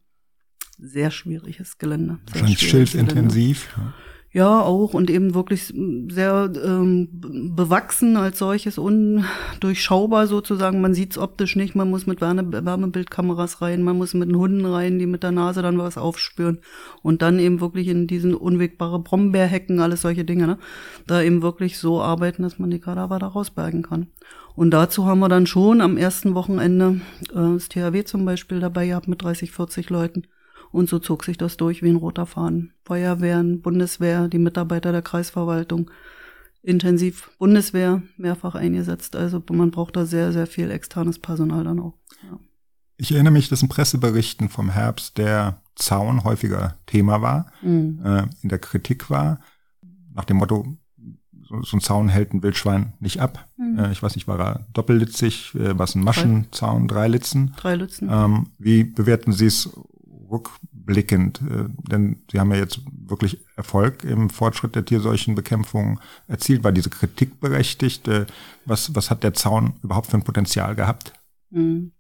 sehr 0.79 1.11
schwieriges 1.11 1.79
Gelände. 1.79 2.19
Wahrscheinlich 2.27 2.59
schilfintensiv. 2.59 3.75
Ja. 3.77 3.95
Ja, 4.35 4.63
auch 4.63 4.95
und 4.95 5.11
eben 5.11 5.35
wirklich 5.35 5.75
sehr 6.09 6.51
ähm, 6.65 7.09
bewachsen 7.55 8.17
als 8.17 8.39
solches, 8.39 8.79
undurchschaubar 8.79 10.27
sozusagen. 10.27 10.81
Man 10.81 10.95
sieht's 10.95 11.19
optisch 11.19 11.55
nicht, 11.55 11.75
man 11.75 11.91
muss 11.91 12.07
mit 12.07 12.23
Wärme, 12.23 12.51
Wärmebildkameras 12.51 13.61
rein, 13.61 13.83
man 13.83 13.99
muss 13.99 14.15
mit 14.15 14.31
den 14.31 14.39
Hunden 14.39 14.65
rein, 14.65 14.99
die 14.99 15.05
mit 15.05 15.23
der 15.23 15.33
Nase 15.33 15.61
dann 15.61 15.77
was 15.77 15.99
aufspüren 15.99 16.61
und 17.03 17.21
dann 17.21 17.39
eben 17.39 17.61
wirklich 17.61 17.89
in 17.89 18.07
diesen 18.07 18.35
unwegbare 18.35 19.01
Brombeerhecken, 19.01 19.81
alles 19.81 20.01
solche 20.01 20.25
Dinge, 20.25 20.47
ne? 20.47 20.59
da 21.07 21.21
eben 21.21 21.43
wirklich 21.43 21.79
so 21.79 22.01
arbeiten, 22.01 22.43
dass 22.43 22.59
man 22.59 22.71
die 22.71 22.81
Kadaver 22.81 23.19
da 23.19 23.27
rausbergen 23.27 23.83
kann. 23.83 24.07
Und 24.55 24.71
dazu 24.71 25.05
haben 25.05 25.21
wir 25.21 25.29
dann 25.29 25.47
schon 25.47 25.83
am 25.83 25.99
ersten 25.99 26.35
Wochenende 26.35 27.03
äh, 27.33 27.53
das 27.55 27.69
THW 27.69 28.05
zum 28.05 28.25
Beispiel 28.25 28.61
dabei 28.61 28.87
gehabt 28.87 29.09
mit 29.09 29.23
30, 29.23 29.53
40 29.53 29.91
Leuten 29.91 30.23
und 30.73 30.89
so 30.89 30.99
zog 30.99 31.25
sich 31.25 31.37
das 31.37 31.57
durch 31.57 31.83
wie 31.83 31.91
ein 31.91 31.97
roter 31.97 32.27
Faden. 32.27 32.73
Feuerwehren, 32.85 33.61
Bundeswehr, 33.61 34.29
die 34.29 34.39
Mitarbeiter 34.39 34.91
der 34.91 35.03
Kreisverwaltung, 35.03 35.91
intensiv 36.63 37.31
Bundeswehr 37.39 38.03
mehrfach 38.17 38.55
eingesetzt. 38.55 39.15
Also 39.15 39.43
man 39.51 39.71
braucht 39.71 39.97
da 39.97 40.07
sehr, 40.07 40.33
sehr 40.33 40.47
viel 40.47 40.71
externes 40.71 41.19
Personal 41.19 41.65
dann 41.65 41.81
auch. 41.81 41.95
Ja. 42.23 42.39
Ich 42.97 43.13
erinnere 43.13 43.33
mich, 43.33 43.49
dass 43.49 43.63
in 43.63 43.69
Presseberichten 43.69 44.49
vom 44.49 44.71
Herbst 44.71 45.19
der 45.19 45.61
Zaun 45.75 46.25
häufiger 46.25 46.77
Thema 46.87 47.21
war, 47.21 47.53
mhm. 47.63 48.01
äh, 48.05 48.27
in 48.43 48.49
der 48.49 48.59
Kritik 48.59 49.11
war, 49.11 49.41
nach 50.15 50.25
dem 50.25 50.37
Motto, 50.37 50.67
so, 51.43 51.63
so 51.63 51.77
ein 51.77 51.81
Zaun 51.81 52.09
hält 52.09 52.33
ein 52.33 52.43
Wildschwein 52.43 52.93
nicht 53.01 53.21
ab. 53.21 53.49
Mhm. 53.57 53.79
Äh, 53.79 53.93
ich 53.93 54.03
weiß 54.03 54.15
nicht, 54.15 54.29
war 54.29 54.39
er 54.39 54.67
doppellitzig, 54.73 55.55
äh, 55.55 55.77
was 55.79 55.95
ein 55.95 56.05
Maschenzaun, 56.05 56.87
drei 56.87 57.09
Litzen? 57.09 57.53
Drei 57.57 57.75
Litzen. 57.75 58.09
Ähm, 58.11 58.49
wie 58.59 58.85
bewerten 58.85 59.33
Sie 59.33 59.47
es 59.47 59.71
rückblickend, 60.33 61.41
äh, 61.43 61.65
denn 61.89 62.23
Sie 62.31 62.41
haben 62.41 62.51
ja 62.51 62.59
jetzt 62.59 62.81
wirklich 62.91 63.45
Erfolg 63.57 64.05
im 64.05 64.31
Fortschritt 64.31 64.75
der 64.75 64.85
Tierseuchenbekämpfung 64.85 66.01
erzielt. 66.27 66.65
War 66.65 66.73
diese 66.73 66.91
Kritik 66.91 67.41
berechtigt? 67.41 68.09
Äh, 68.09 68.27
was, 68.65 68.95
was 68.95 69.11
hat 69.11 69.23
der 69.23 69.35
Zaun 69.35 69.75
überhaupt 69.83 70.09
für 70.09 70.17
ein 70.17 70.25
Potenzial 70.25 70.75
gehabt? 70.75 71.13
Mhm. 71.53 71.93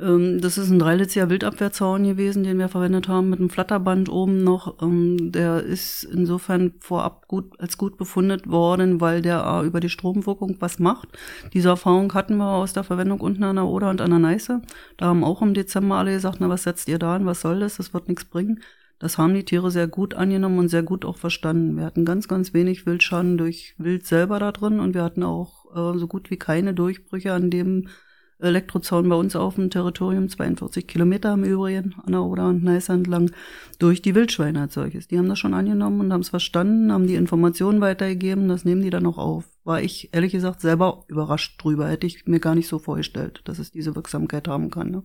Ähm, 0.00 0.40
das 0.40 0.56
ist 0.56 0.70
ein 0.70 0.78
dreilitziger 0.78 1.28
Wildabwehrzaun 1.28 2.04
gewesen, 2.04 2.44
den 2.44 2.58
wir 2.58 2.68
verwendet 2.68 3.08
haben, 3.08 3.28
mit 3.28 3.40
einem 3.40 3.50
Flatterband 3.50 4.08
oben 4.08 4.44
noch. 4.44 4.80
Ähm, 4.80 5.32
der 5.32 5.64
ist 5.64 6.04
insofern 6.04 6.74
vorab 6.78 7.26
gut, 7.26 7.60
als 7.60 7.76
gut 7.76 7.98
befundet 7.98 8.48
worden, 8.48 9.00
weil 9.00 9.20
der 9.20 9.62
über 9.64 9.80
die 9.80 9.88
Stromwirkung 9.88 10.56
was 10.60 10.78
macht. 10.78 11.08
Diese 11.52 11.70
Erfahrung 11.70 12.14
hatten 12.14 12.36
wir 12.36 12.52
aus 12.52 12.72
der 12.72 12.84
Verwendung 12.84 13.20
unten 13.20 13.42
an 13.42 13.56
der 13.56 13.66
Oder 13.66 13.90
und 13.90 14.00
an 14.00 14.10
der 14.10 14.20
Neiße. 14.20 14.62
Da 14.96 15.06
haben 15.06 15.24
auch 15.24 15.42
im 15.42 15.54
Dezember 15.54 15.96
alle 15.96 16.12
gesagt, 16.12 16.38
na, 16.40 16.48
was 16.48 16.62
setzt 16.62 16.88
ihr 16.88 17.00
da 17.00 17.16
an, 17.16 17.26
was 17.26 17.40
soll 17.40 17.60
das, 17.60 17.78
das 17.78 17.92
wird 17.92 18.08
nichts 18.08 18.24
bringen. 18.24 18.60
Das 19.00 19.18
haben 19.18 19.34
die 19.34 19.44
Tiere 19.44 19.72
sehr 19.72 19.88
gut 19.88 20.14
angenommen 20.14 20.60
und 20.60 20.68
sehr 20.68 20.84
gut 20.84 21.04
auch 21.04 21.16
verstanden. 21.16 21.76
Wir 21.76 21.84
hatten 21.84 22.04
ganz, 22.04 22.28
ganz 22.28 22.54
wenig 22.54 22.86
Wildschaden 22.86 23.36
durch 23.38 23.74
Wild 23.76 24.06
selber 24.06 24.38
da 24.38 24.52
drin 24.52 24.78
und 24.78 24.94
wir 24.94 25.02
hatten 25.02 25.24
auch 25.24 25.66
äh, 25.74 25.98
so 25.98 26.06
gut 26.06 26.30
wie 26.30 26.36
keine 26.36 26.74
Durchbrüche 26.74 27.32
an 27.32 27.50
dem 27.50 27.88
Elektrozaun 28.38 29.08
bei 29.08 29.16
uns 29.16 29.36
auf 29.36 29.54
dem 29.54 29.70
Territorium, 29.70 30.28
42 30.28 30.86
Kilometer 30.86 31.32
im 31.34 31.44
Übrigen, 31.44 31.94
an 32.04 32.12
der 32.12 32.22
Oder 32.22 32.48
und 32.48 32.62
Neiße 32.64 32.92
entlang, 32.92 33.30
durch 33.78 34.02
die 34.02 34.14
Wildschweine 34.14 34.62
als 34.62 34.74
solches. 34.74 35.08
Die 35.08 35.18
haben 35.18 35.28
das 35.28 35.38
schon 35.38 35.54
angenommen 35.54 36.00
und 36.00 36.12
haben 36.12 36.20
es 36.20 36.28
verstanden, 36.28 36.92
haben 36.92 37.06
die 37.06 37.14
Informationen 37.14 37.80
weitergegeben, 37.80 38.48
das 38.48 38.64
nehmen 38.64 38.82
die 38.82 38.90
dann 38.90 39.06
auch 39.06 39.18
auf. 39.18 39.44
War 39.64 39.80
ich 39.80 40.10
ehrlich 40.12 40.32
gesagt 40.32 40.60
selber 40.60 41.04
überrascht 41.08 41.62
drüber, 41.62 41.88
hätte 41.88 42.06
ich 42.06 42.26
mir 42.26 42.40
gar 42.40 42.54
nicht 42.54 42.68
so 42.68 42.78
vorgestellt, 42.78 43.40
dass 43.44 43.58
es 43.58 43.70
diese 43.70 43.94
Wirksamkeit 43.94 44.48
haben 44.48 44.70
kann. 44.70 44.90
Ne? 44.90 45.02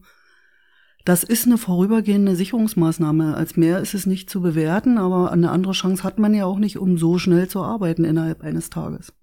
Das 1.06 1.24
ist 1.24 1.46
eine 1.46 1.58
vorübergehende 1.58 2.36
Sicherungsmaßnahme. 2.36 3.36
Als 3.36 3.56
mehr 3.56 3.79
ist 3.79 3.94
es 3.94 4.06
nicht 4.06 4.29
zu 4.29 4.41
bewerten, 4.41 4.98
aber 4.98 5.32
eine 5.32 5.51
andere 5.51 5.74
Chance 5.74 6.03
hat 6.03 6.20
man 6.20 6.34
ja 6.34 6.46
auch 6.46 6.60
nicht, 6.60 6.77
um 6.77 6.98
so 6.98 7.18
schnell 7.18 7.48
zu 7.48 7.62
arbeiten 7.62 8.03
innerhalb 8.03 8.41
eines 8.41 8.70
Tages. 8.70 9.13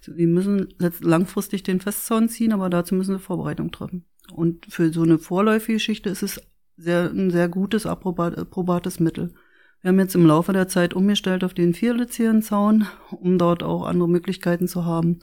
Sie 0.00 0.26
müssen 0.26 0.74
langfristig 1.00 1.62
den 1.62 1.80
Festzaun 1.80 2.28
ziehen, 2.28 2.52
aber 2.52 2.68
dazu 2.70 2.94
müssen 2.94 3.14
sie 3.14 3.22
Vorbereitung 3.22 3.70
treffen. 3.70 4.04
Und 4.34 4.66
für 4.68 4.92
so 4.92 5.02
eine 5.02 5.18
vorläufige 5.18 5.74
Geschichte 5.74 6.10
ist 6.10 6.22
es 6.22 6.40
sehr, 6.76 7.10
ein 7.10 7.30
sehr 7.30 7.48
gutes, 7.48 7.86
approbates 7.86 9.00
Mittel. 9.00 9.32
Wir 9.80 9.88
haben 9.88 9.98
jetzt 9.98 10.14
im 10.14 10.26
Laufe 10.26 10.52
der 10.52 10.68
Zeit 10.68 10.94
umgestellt 10.94 11.44
auf 11.44 11.54
den 11.54 11.74
vierlitzigen 11.74 12.42
Zaun, 12.42 12.86
um 13.10 13.38
dort 13.38 13.62
auch 13.62 13.84
andere 13.84 14.08
Möglichkeiten 14.08 14.68
zu 14.68 14.84
haben. 14.84 15.20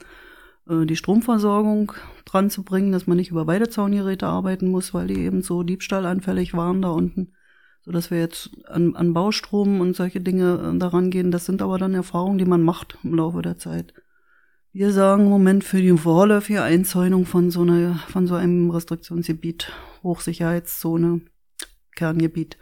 Äh, 0.68 0.86
die 0.86 0.96
Stromversorgung 0.96 1.94
dran 2.26 2.50
zu 2.50 2.64
bringen, 2.64 2.92
dass 2.92 3.08
man 3.08 3.18
nicht 3.18 3.32
über 3.32 3.48
Weidezaungeräte 3.48 4.28
arbeiten 4.28 4.70
muss, 4.70 4.94
weil 4.94 5.08
die 5.08 5.20
eben 5.20 5.42
so 5.42 5.64
diebstahlanfällig 5.64 6.54
waren 6.54 6.82
da 6.82 6.90
unten. 6.90 7.34
So 7.82 7.92
dass 7.92 8.12
wir 8.12 8.20
jetzt 8.20 8.52
an, 8.68 8.96
an 8.96 9.14
Baustrom 9.14 9.82
und 9.82 9.96
solche 9.96 10.22
Dinge 10.22 10.74
äh, 10.76 10.78
daran 10.78 11.12
gehen. 11.12 11.32
Das 11.32 11.46
sind 11.46 11.62
aber 11.62 11.78
dann 11.78 11.94
Erfahrungen, 11.94 12.38
die 12.38 12.46
man 12.46 12.62
macht 12.62 12.98
im 13.04 13.16
Laufe 13.16 13.42
der 13.42 13.58
Zeit. 13.58 13.94
Wir 14.72 14.92
sagen 14.92 15.24
im 15.24 15.30
Moment 15.30 15.64
für 15.64 15.82
die 15.82 15.98
vorläufige 15.98 16.62
Einzäunung 16.62 17.26
von 17.26 17.50
so 17.50 17.64
einer, 17.64 17.96
von 18.08 18.28
so 18.28 18.36
einem 18.36 18.70
Restriktionsgebiet, 18.70 19.72
Hochsicherheitszone, 20.04 21.22
Kerngebiet, 21.96 22.58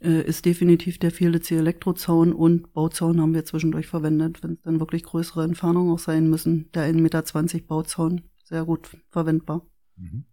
äh, 0.00 0.22
ist 0.22 0.44
definitiv 0.44 0.98
der 0.98 1.10
vierlitzige 1.10 1.60
Elektrozaun 1.60 2.32
und 2.32 2.72
Bauzaun 2.72 3.20
haben 3.20 3.34
wir 3.34 3.44
zwischendurch 3.44 3.86
verwendet, 3.86 4.42
wenn 4.42 4.52
es 4.52 4.62
dann 4.62 4.80
wirklich 4.80 5.02
größere 5.02 5.44
Entfernungen 5.44 5.92
auch 5.92 5.98
sein 5.98 6.30
müssen. 6.30 6.70
Der 6.72 6.92
1,20 6.92 7.00
Meter 7.00 7.66
Bauzaun, 7.66 8.22
sehr 8.44 8.64
gut 8.64 8.88
verwendbar. 9.10 9.66
Mhm. 9.96 10.24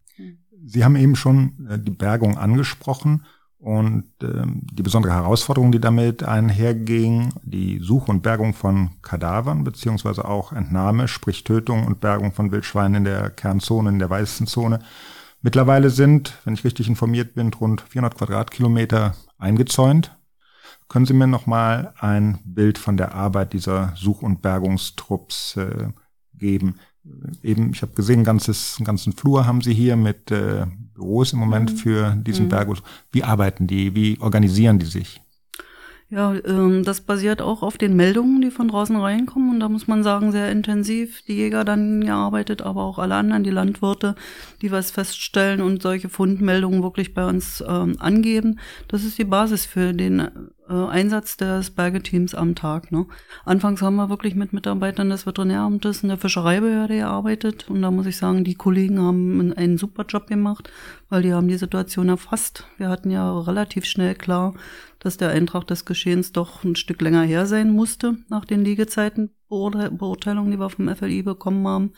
Sie 0.65 0.83
haben 0.83 0.95
eben 0.95 1.15
schon 1.15 1.67
äh, 1.69 1.79
die 1.79 1.91
Bergung 1.91 2.37
angesprochen 2.37 3.25
und 3.57 4.05
ähm, 4.21 4.61
die 4.71 4.83
besondere 4.83 5.13
Herausforderung, 5.13 5.71
die 5.71 5.79
damit 5.79 6.23
einherging, 6.23 7.33
die 7.43 7.79
Suche 7.79 8.11
und 8.11 8.21
Bergung 8.21 8.53
von 8.53 8.91
Kadavern, 9.01 9.63
beziehungsweise 9.63 10.25
auch 10.25 10.53
Entnahme, 10.53 11.07
sprich 11.07 11.43
Tötung 11.43 11.85
und 11.85 11.99
Bergung 11.99 12.31
von 12.31 12.51
Wildschweinen 12.51 12.97
in 12.97 13.03
der 13.05 13.31
Kernzone, 13.31 13.89
in 13.89 13.99
der 13.99 14.09
weißen 14.09 14.45
Zone. 14.45 14.79
Mittlerweile 15.41 15.89
sind, 15.89 16.37
wenn 16.45 16.53
ich 16.53 16.63
richtig 16.63 16.87
informiert 16.87 17.33
bin, 17.33 17.53
rund 17.53 17.81
400 17.81 18.15
Quadratkilometer 18.15 19.15
eingezäunt. 19.37 20.15
Können 20.87 21.05
Sie 21.05 21.13
mir 21.13 21.27
noch 21.27 21.47
mal 21.47 21.93
ein 21.99 22.39
Bild 22.45 22.77
von 22.77 22.97
der 22.97 23.15
Arbeit 23.15 23.53
dieser 23.53 23.93
Such- 23.95 24.21
und 24.21 24.41
Bergungstrupps 24.41 25.57
äh, 25.57 25.89
geben? 26.33 26.75
Eben, 27.43 27.71
ich 27.71 27.81
habe 27.81 27.93
gesehen, 27.93 28.23
ganzes, 28.23 28.75
einen 28.77 28.85
ganzen 28.85 29.13
Flur 29.13 29.45
haben 29.45 29.61
Sie 29.61 29.73
hier 29.73 29.95
mit 29.95 30.31
äh, 30.31 30.65
Büros 30.93 31.33
im 31.33 31.39
Moment 31.39 31.73
mhm. 31.73 31.77
für 31.77 32.15
diesen 32.15 32.45
mhm. 32.45 32.49
Berg. 32.49 32.69
Wie 33.11 33.23
arbeiten 33.23 33.67
die? 33.67 33.95
Wie 33.95 34.19
organisieren 34.19 34.79
die 34.79 34.85
sich? 34.85 35.21
Ja, 36.09 36.35
ähm, 36.45 36.83
das 36.83 37.01
basiert 37.01 37.41
auch 37.41 37.63
auf 37.63 37.79
den 37.79 37.95
Meldungen, 37.95 38.39
die 38.39 38.51
von 38.51 38.67
draußen 38.67 38.95
reinkommen. 38.95 39.49
Und 39.49 39.59
da 39.59 39.69
muss 39.69 39.87
man 39.87 40.03
sagen, 40.03 40.31
sehr 40.31 40.51
intensiv. 40.51 41.23
Die 41.23 41.33
Jäger 41.33 41.65
dann 41.65 42.01
gearbeitet, 42.01 42.61
aber 42.61 42.83
auch 42.83 42.99
alle 42.99 43.15
anderen, 43.15 43.43
die 43.43 43.49
Landwirte, 43.49 44.15
die 44.61 44.71
was 44.71 44.91
feststellen 44.91 45.61
und 45.61 45.81
solche 45.81 46.07
Fundmeldungen 46.07 46.83
wirklich 46.83 47.15
bei 47.15 47.25
uns 47.25 47.63
ähm, 47.67 47.95
angeben. 47.99 48.59
Das 48.87 49.03
ist 49.03 49.17
die 49.17 49.23
Basis 49.23 49.65
für 49.65 49.93
den 49.93 50.19
äh, 50.69 50.73
Einsatz 50.73 51.37
des 51.37 51.71
Bergeteams 51.71 52.35
am 52.35 52.53
Tag. 52.53 52.91
Ne? 52.91 53.07
Anfangs 53.43 53.81
haben 53.81 53.95
wir 53.95 54.09
wirklich 54.09 54.35
mit 54.35 54.53
Mitarbeitern 54.53 55.09
des 55.09 55.25
Veterinäramtes 55.25 56.03
und 56.03 56.09
der 56.09 56.17
Fischereibehörde 56.17 56.97
gearbeitet. 56.97 57.67
Und 57.67 57.81
da 57.81 57.89
muss 57.89 58.05
ich 58.05 58.17
sagen, 58.17 58.43
die 58.43 58.55
Kollegen 58.55 58.99
haben 58.99 59.53
einen 59.55 59.79
super 59.79 60.05
Job 60.07 60.27
gemacht, 60.27 60.69
weil 61.09 61.23
die 61.23 61.33
haben 61.33 61.47
die 61.47 61.57
Situation 61.57 62.09
erfasst. 62.09 62.67
Wir 62.77 62.89
hatten 62.89 63.09
ja 63.09 63.39
relativ 63.39 63.85
schnell 63.85 64.13
klar, 64.13 64.53
dass 65.05 65.17
der 65.17 65.29
Eintrag 65.29 65.67
des 65.67 65.85
Geschehens 65.85 66.31
doch 66.31 66.63
ein 66.63 66.75
Stück 66.75 66.99
länger 67.01 67.21
her 67.21 67.45
sein 67.45 67.69
musste, 67.69 68.17
nach 68.27 68.43
den 68.43 68.65
Liegezeitenbeurteilungen, 68.65 70.51
die 70.51 70.59
wir 70.59 70.69
vom 70.71 70.93
FLI 70.93 71.21
bekommen 71.21 71.67
haben, 71.67 71.93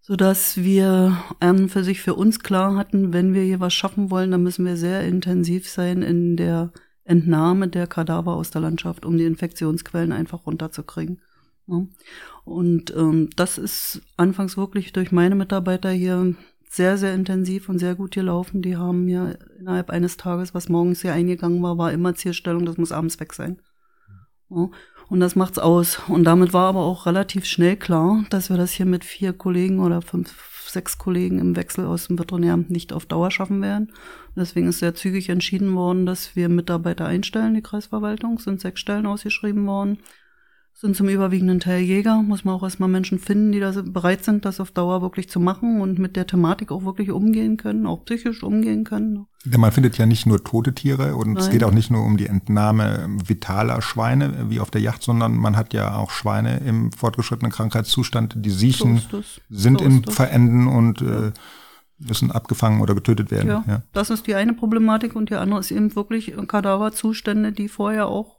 sodass 0.00 0.56
wir 0.56 1.16
an 1.38 1.68
für 1.68 1.84
sich 1.84 2.00
für 2.00 2.14
uns 2.14 2.40
klar 2.40 2.76
hatten, 2.76 3.12
wenn 3.12 3.32
wir 3.32 3.42
hier 3.42 3.60
was 3.60 3.74
schaffen 3.74 4.10
wollen, 4.10 4.32
dann 4.32 4.42
müssen 4.42 4.66
wir 4.66 4.76
sehr 4.76 5.02
intensiv 5.02 5.68
sein 5.68 6.02
in 6.02 6.36
der 6.36 6.72
Entnahme 7.04 7.68
der 7.68 7.86
Kadaver 7.86 8.34
aus 8.34 8.50
der 8.50 8.60
Landschaft, 8.60 9.06
um 9.06 9.16
die 9.16 9.24
Infektionsquellen 9.24 10.10
einfach 10.10 10.46
runterzukriegen. 10.46 11.20
Und 12.44 12.94
ähm, 12.96 13.30
das 13.36 13.58
ist 13.58 14.02
anfangs 14.16 14.56
wirklich 14.56 14.92
durch 14.92 15.12
meine 15.12 15.36
Mitarbeiter 15.36 15.90
hier 15.90 16.34
sehr, 16.68 16.98
sehr 16.98 17.14
intensiv 17.14 17.68
und 17.68 17.78
sehr 17.78 17.94
gut 17.94 18.12
gelaufen. 18.12 18.62
Die 18.62 18.76
haben 18.76 19.04
mir 19.04 19.38
innerhalb 19.58 19.90
eines 19.90 20.16
Tages, 20.16 20.54
was 20.54 20.68
morgens 20.68 21.02
hier 21.02 21.12
eingegangen 21.12 21.62
war, 21.62 21.78
war 21.78 21.92
immer 21.92 22.14
Zielstellung, 22.14 22.66
das 22.66 22.76
muss 22.76 22.92
abends 22.92 23.18
weg 23.20 23.32
sein. 23.32 23.58
Ja, 24.50 24.68
und 25.08 25.20
das 25.20 25.36
macht's 25.36 25.58
aus. 25.58 26.00
Und 26.08 26.24
damit 26.24 26.52
war 26.52 26.68
aber 26.68 26.80
auch 26.80 27.06
relativ 27.06 27.44
schnell 27.44 27.76
klar, 27.76 28.24
dass 28.30 28.50
wir 28.50 28.56
das 28.56 28.72
hier 28.72 28.86
mit 28.86 29.04
vier 29.04 29.32
Kollegen 29.32 29.80
oder 29.80 30.02
fünf, 30.02 30.34
sechs 30.68 30.98
Kollegen 30.98 31.38
im 31.38 31.56
Wechsel 31.56 31.86
aus 31.86 32.08
dem 32.08 32.18
Veterinäramt 32.18 32.70
nicht 32.70 32.92
auf 32.92 33.06
Dauer 33.06 33.30
schaffen 33.30 33.62
werden. 33.62 33.92
Deswegen 34.34 34.68
ist 34.68 34.80
sehr 34.80 34.94
zügig 34.94 35.28
entschieden 35.28 35.74
worden, 35.74 36.06
dass 36.06 36.34
wir 36.36 36.48
Mitarbeiter 36.48 37.06
einstellen, 37.06 37.54
die 37.54 37.62
Kreisverwaltung, 37.62 38.38
sind 38.38 38.60
sechs 38.60 38.80
Stellen 38.80 39.06
ausgeschrieben 39.06 39.66
worden 39.66 39.98
sind 40.78 40.94
zum 40.94 41.08
überwiegenden 41.08 41.58
Teil 41.58 41.80
Jäger. 41.80 42.22
Muss 42.22 42.44
man 42.44 42.54
auch 42.54 42.62
erstmal 42.62 42.90
Menschen 42.90 43.18
finden, 43.18 43.50
die 43.50 43.60
da 43.60 43.72
bereit 43.82 44.24
sind, 44.24 44.44
das 44.44 44.60
auf 44.60 44.70
Dauer 44.70 45.00
wirklich 45.00 45.30
zu 45.30 45.40
machen 45.40 45.80
und 45.80 45.98
mit 45.98 46.16
der 46.16 46.26
Thematik 46.26 46.70
auch 46.70 46.84
wirklich 46.84 47.10
umgehen 47.10 47.56
können, 47.56 47.86
auch 47.86 48.04
psychisch 48.04 48.42
umgehen 48.42 48.84
können. 48.84 49.26
Denn 49.46 49.58
man 49.58 49.72
findet 49.72 49.96
ja 49.96 50.04
nicht 50.04 50.26
nur 50.26 50.44
tote 50.44 50.74
Tiere 50.74 51.16
und 51.16 51.32
Nein. 51.32 51.42
es 51.42 51.48
geht 51.48 51.64
auch 51.64 51.70
nicht 51.70 51.90
nur 51.90 52.04
um 52.04 52.18
die 52.18 52.26
Entnahme 52.26 53.08
vitaler 53.26 53.80
Schweine 53.80 54.50
wie 54.50 54.60
auf 54.60 54.70
der 54.70 54.82
Yacht, 54.82 55.02
sondern 55.02 55.34
man 55.36 55.56
hat 55.56 55.72
ja 55.72 55.96
auch 55.96 56.10
Schweine 56.10 56.58
im 56.58 56.92
fortgeschrittenen 56.92 57.52
Krankheitszustand, 57.52 58.34
die 58.36 58.50
siechen, 58.50 59.00
so 59.10 59.22
sind 59.48 59.80
so 59.80 59.86
im 59.86 60.04
Verenden 60.04 60.66
und 60.66 61.00
äh, 61.00 61.32
müssen 61.98 62.30
abgefangen 62.30 62.82
oder 62.82 62.94
getötet 62.94 63.30
werden. 63.30 63.48
Ja, 63.48 63.64
ja, 63.66 63.82
das 63.94 64.10
ist 64.10 64.26
die 64.26 64.34
eine 64.34 64.52
Problematik 64.52 65.16
und 65.16 65.30
die 65.30 65.36
andere 65.36 65.60
ist 65.60 65.70
eben 65.70 65.96
wirklich 65.96 66.34
Kadaverzustände, 66.46 67.52
die 67.52 67.68
vorher 67.68 68.08
auch 68.08 68.36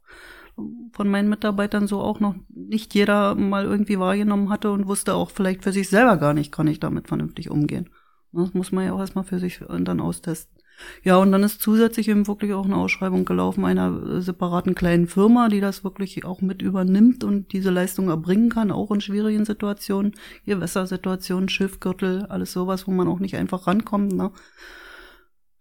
von 0.91 1.09
meinen 1.09 1.29
Mitarbeitern 1.29 1.87
so 1.87 1.99
auch 1.99 2.19
noch 2.19 2.35
nicht 2.49 2.93
jeder 2.93 3.35
mal 3.35 3.65
irgendwie 3.65 3.99
wahrgenommen 3.99 4.49
hatte 4.49 4.71
und 4.71 4.87
wusste 4.87 5.13
auch 5.13 5.29
vielleicht 5.29 5.63
für 5.63 5.71
sich 5.71 5.89
selber 5.89 6.17
gar 6.17 6.33
nicht, 6.33 6.51
kann 6.51 6.67
ich 6.67 6.79
damit 6.79 7.07
vernünftig 7.07 7.49
umgehen. 7.49 7.89
Das 8.31 8.53
muss 8.53 8.71
man 8.71 8.85
ja 8.85 8.93
auch 8.93 8.99
erstmal 8.99 9.23
für 9.23 9.39
sich 9.39 9.61
dann 9.67 9.99
austesten. 9.99 10.57
Ja, 11.03 11.17
und 11.17 11.31
dann 11.31 11.43
ist 11.43 11.61
zusätzlich 11.61 12.07
eben 12.07 12.27
wirklich 12.27 12.53
auch 12.53 12.65
eine 12.65 12.77
Ausschreibung 12.77 13.25
gelaufen 13.25 13.65
einer 13.65 14.17
äh, 14.17 14.21
separaten 14.21 14.75
kleinen 14.75 15.07
Firma, 15.07 15.49
die 15.49 15.59
das 15.59 15.83
wirklich 15.83 16.23
auch 16.23 16.41
mit 16.41 16.61
übernimmt 16.61 17.23
und 17.23 17.51
diese 17.51 17.71
Leistung 17.71 18.09
erbringen 18.09 18.49
kann, 18.49 18.71
auch 18.71 18.91
in 18.91 19.01
schwierigen 19.01 19.45
Situationen, 19.45 20.13
Gewässersituationen, 20.45 21.49
Schiffgürtel, 21.49 22.25
alles 22.27 22.53
sowas, 22.53 22.87
wo 22.87 22.91
man 22.91 23.07
auch 23.07 23.19
nicht 23.19 23.35
einfach 23.37 23.65
rankommt. 23.65 24.13
Ne? 24.13 24.31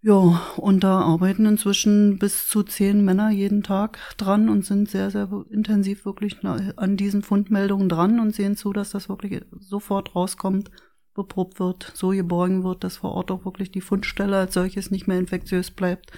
Ja, 0.07 0.41
und 0.57 0.85
da 0.85 1.01
arbeiten 1.01 1.47
inzwischen 1.47 2.21
bis 2.21 2.49
zu 2.49 2.63
zehn 2.63 3.05
Männer 3.05 3.31
jeden 3.31 3.65
Tag 3.65 3.99
dran 4.17 4.49
und 4.49 4.65
sind 4.65 4.89
sehr, 4.89 5.11
sehr 5.11 5.29
intensiv 5.51 6.05
wirklich 6.05 6.37
an 6.45 6.97
diesen 6.97 7.23
Fundmeldungen 7.23 7.89
dran 7.89 8.21
und 8.21 8.33
sehen 8.33 8.57
zu, 8.57 8.73
dass 8.73 8.91
das 8.91 9.09
wirklich 9.09 9.43
sofort 9.59 10.15
rauskommt, 10.15 10.71
beprobt 11.13 11.59
wird, 11.59 11.91
so 11.93 12.11
geborgen 12.11 12.63
wird, 12.63 12.85
dass 12.85 12.99
vor 12.99 13.15
Ort 13.15 13.33
auch 13.33 13.45
wirklich 13.45 13.73
die 13.73 13.81
Fundstelle 13.81 14.37
als 14.37 14.55
solches 14.55 14.93
nicht 14.93 15.09
mehr 15.09 15.19
infektiös 15.19 15.73
bleibt 15.73 16.13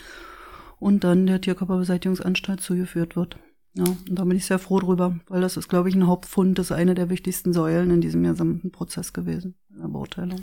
und 0.79 1.03
dann 1.03 1.27
der 1.27 1.41
Tierkörperbeseitigungsanstalt 1.41 2.61
zugeführt 2.61 3.17
wird. 3.17 3.39
Ja, 3.73 3.85
und 3.85 4.19
da 4.19 4.25
bin 4.25 4.37
ich 4.37 4.45
sehr 4.45 4.59
froh 4.59 4.81
drüber, 4.81 5.19
weil 5.29 5.41
das 5.41 5.57
ist, 5.57 5.69
glaube 5.69 5.89
ich, 5.89 5.95
ein 5.95 6.07
Hauptfund, 6.07 6.59
das 6.59 6.67
ist 6.67 6.77
eine 6.77 6.95
der 6.95 7.09
wichtigsten 7.09 7.55
Säulen 7.55 7.91
in 7.91 8.03
diesem 8.03 8.23
gesamten 8.23 8.71
Prozess 8.71 9.15
gewesen, 9.15 9.55
in 9.71 9.81
der 9.81 9.89
Beurteilung. 9.89 10.43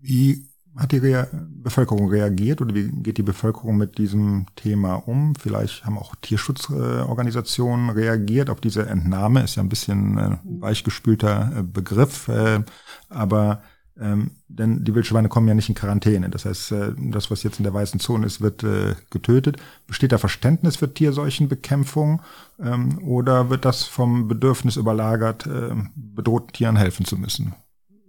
Wie 0.00 0.46
hat 0.78 0.92
die 0.92 0.98
Rea 0.98 1.26
Bevölkerung 1.32 2.08
reagiert 2.08 2.60
oder 2.60 2.74
wie 2.74 2.88
geht 2.88 3.18
die 3.18 3.22
Bevölkerung 3.22 3.76
mit 3.76 3.98
diesem 3.98 4.46
Thema 4.54 4.94
um? 4.94 5.34
Vielleicht 5.34 5.84
haben 5.84 5.98
auch 5.98 6.14
Tierschutzorganisationen 6.22 7.90
reagiert 7.90 8.48
auf 8.48 8.60
diese 8.60 8.86
Entnahme. 8.86 9.42
Ist 9.42 9.56
ja 9.56 9.62
ein 9.62 9.68
bisschen 9.68 10.16
äh, 10.16 10.36
weichgespülter 10.44 11.52
äh, 11.58 11.62
Begriff, 11.64 12.28
äh, 12.28 12.60
aber 13.08 13.62
ähm, 14.00 14.30
denn 14.46 14.84
die 14.84 14.94
Wildschweine 14.94 15.28
kommen 15.28 15.48
ja 15.48 15.54
nicht 15.54 15.68
in 15.68 15.74
Quarantäne. 15.74 16.30
Das 16.30 16.44
heißt, 16.44 16.72
äh, 16.72 16.92
das, 16.96 17.30
was 17.32 17.42
jetzt 17.42 17.58
in 17.58 17.64
der 17.64 17.74
weißen 17.74 17.98
Zone 17.98 18.26
ist, 18.26 18.40
wird 18.40 18.62
äh, 18.62 18.94
getötet. 19.10 19.56
Besteht 19.88 20.12
da 20.12 20.18
Verständnis 20.18 20.76
für 20.76 20.94
Tierseuchenbekämpfung 20.94 22.22
ähm, 22.60 23.00
oder 23.02 23.50
wird 23.50 23.64
das 23.64 23.82
vom 23.82 24.28
Bedürfnis 24.28 24.76
überlagert, 24.76 25.46
äh, 25.46 25.74
bedrohten 25.96 26.52
Tieren 26.52 26.76
helfen 26.76 27.04
zu 27.04 27.16
müssen? 27.16 27.54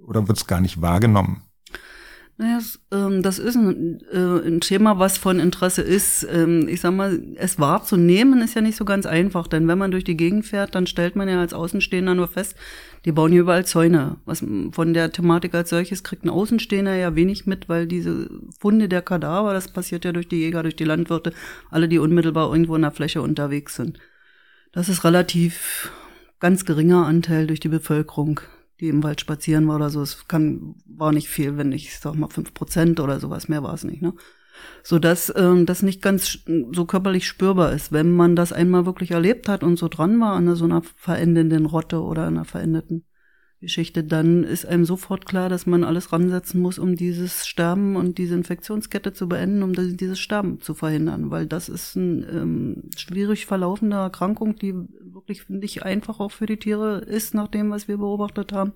Oder 0.06 0.28
wird 0.28 0.38
es 0.38 0.48
gar 0.48 0.62
nicht 0.62 0.82
wahrgenommen? 0.82 1.49
Naja, 2.40 2.60
ähm, 2.92 3.22
das 3.22 3.38
ist 3.38 3.58
ein, 3.58 4.00
äh, 4.14 4.48
ein, 4.48 4.62
Thema, 4.62 4.98
was 4.98 5.18
von 5.18 5.42
Interesse 5.42 5.82
ist. 5.82 6.26
Ähm, 6.32 6.70
ich 6.70 6.80
sag 6.80 6.94
mal, 6.94 7.22
es 7.36 7.60
wahrzunehmen 7.60 8.42
ist 8.42 8.56
ja 8.56 8.62
nicht 8.62 8.78
so 8.78 8.86
ganz 8.86 9.06
einfach, 9.06 9.46
denn 9.46 9.68
wenn 9.68 9.78
man 9.78 9.92
durch 9.92 10.06
die 10.06 10.16
Gegend 10.16 10.46
fährt, 10.46 10.74
dann 10.74 10.88
stellt 10.88 11.18
man 11.18 11.28
ja 11.28 11.42
als 11.42 11.54
Außenstehender 11.54 12.16
nur 12.16 12.30
fest, 12.30 12.56
die 13.04 13.12
bauen 13.12 13.34
hier 13.34 13.42
überall 13.42 13.66
Zäune. 13.66 14.16
Was 14.24 14.42
von 14.72 14.94
der 14.94 15.12
Thematik 15.12 15.54
als 15.54 15.70
solches 15.70 16.02
kriegt 16.06 16.24
ein 16.24 16.30
Außenstehender 16.30 16.96
ja 16.96 17.14
wenig 17.14 17.46
mit, 17.46 17.68
weil 17.68 17.88
diese 17.88 18.30
Funde 18.58 18.88
der 18.88 19.02
Kadaver, 19.02 19.52
das 19.52 19.68
passiert 19.68 20.06
ja 20.06 20.14
durch 20.14 20.30
die 20.30 20.40
Jäger, 20.40 20.64
durch 20.64 20.78
die 20.78 20.86
Landwirte, 20.86 21.34
alle, 21.70 21.90
die 21.90 22.00
unmittelbar 22.00 22.54
irgendwo 22.54 22.78
in 22.78 22.84
der 22.84 22.92
Fläche 22.92 23.22
unterwegs 23.22 23.76
sind. 23.76 24.00
Das 24.72 24.88
ist 24.88 25.04
relativ 25.04 25.92
ganz 26.40 26.64
geringer 26.64 27.06
Anteil 27.06 27.48
durch 27.48 27.60
die 27.60 27.68
Bevölkerung 27.68 28.40
die 28.80 28.90
im 28.90 29.04
Wald 29.04 29.22
spazieren 29.22 29.68
war 29.68 29.76
oder 29.76 29.90
so. 29.90 30.02
Es 30.02 30.28
kann, 30.28 30.76
war 30.86 31.12
nicht 31.12 31.30
viel, 31.30 31.58
wenn 31.58 31.72
ich 31.72 31.98
sag 32.00 32.16
mal 32.16 32.30
fünf 32.30 32.54
Prozent 32.54 33.00
oder 33.00 33.20
sowas, 33.20 33.48
mehr 33.48 33.64
war 33.64 33.74
es 33.74 33.84
nicht, 33.84 34.02
ne? 34.02 34.14
So 34.84 35.00
dass 35.00 35.34
ähm, 35.38 35.66
das 35.66 35.84
nicht 35.84 36.02
ganz 36.02 36.40
so 36.74 36.86
körperlich 36.86 37.26
spürbar 37.26 37.72
ist. 37.72 37.94
Wenn 37.94 38.12
man 38.12 38.36
das 38.36 38.52
einmal 38.52 38.86
wirklich 38.86 39.12
erlebt 39.12 39.48
hat 39.48 39.64
und 39.64 39.78
so 39.78 39.88
dran 39.88 40.20
war 40.20 40.34
an 40.34 40.54
so 40.56 40.66
einer 40.66 40.82
verendenden 40.98 41.66
Rotte 41.66 42.02
oder 42.02 42.28
einer 42.28 42.44
verendeten 42.44 43.06
Geschichte, 43.62 44.04
dann 44.06 44.44
ist 44.46 44.66
einem 44.66 44.86
sofort 44.86 45.26
klar, 45.26 45.50
dass 45.50 45.66
man 45.66 45.84
alles 45.84 46.14
ransetzen 46.14 46.62
muss, 46.62 46.80
um 46.80 46.96
dieses 46.96 47.46
Sterben 47.46 47.98
und 47.98 48.18
diese 48.18 48.36
Infektionskette 48.36 49.12
zu 49.12 49.28
beenden, 49.28 49.64
um 49.64 49.74
dieses 49.74 50.20
Sterben 50.20 50.62
zu 50.62 50.74
verhindern, 50.74 51.30
weil 51.30 51.46
das 51.46 51.68
ist 51.68 51.98
eine 51.98 52.26
ähm, 52.28 52.84
schwierig 52.96 53.46
verlaufende 53.46 53.98
Erkrankung, 53.98 54.56
die 54.56 54.74
wirklich 54.74 55.50
nicht 55.50 55.84
einfach 55.84 56.22
auch 56.22 56.32
für 56.32 56.46
die 56.46 56.58
Tiere 56.58 57.00
ist, 57.00 57.34
nach 57.34 57.50
dem, 57.50 57.70
was 57.70 57.90
wir 57.90 57.98
beobachtet 57.98 58.54
haben. 58.54 58.74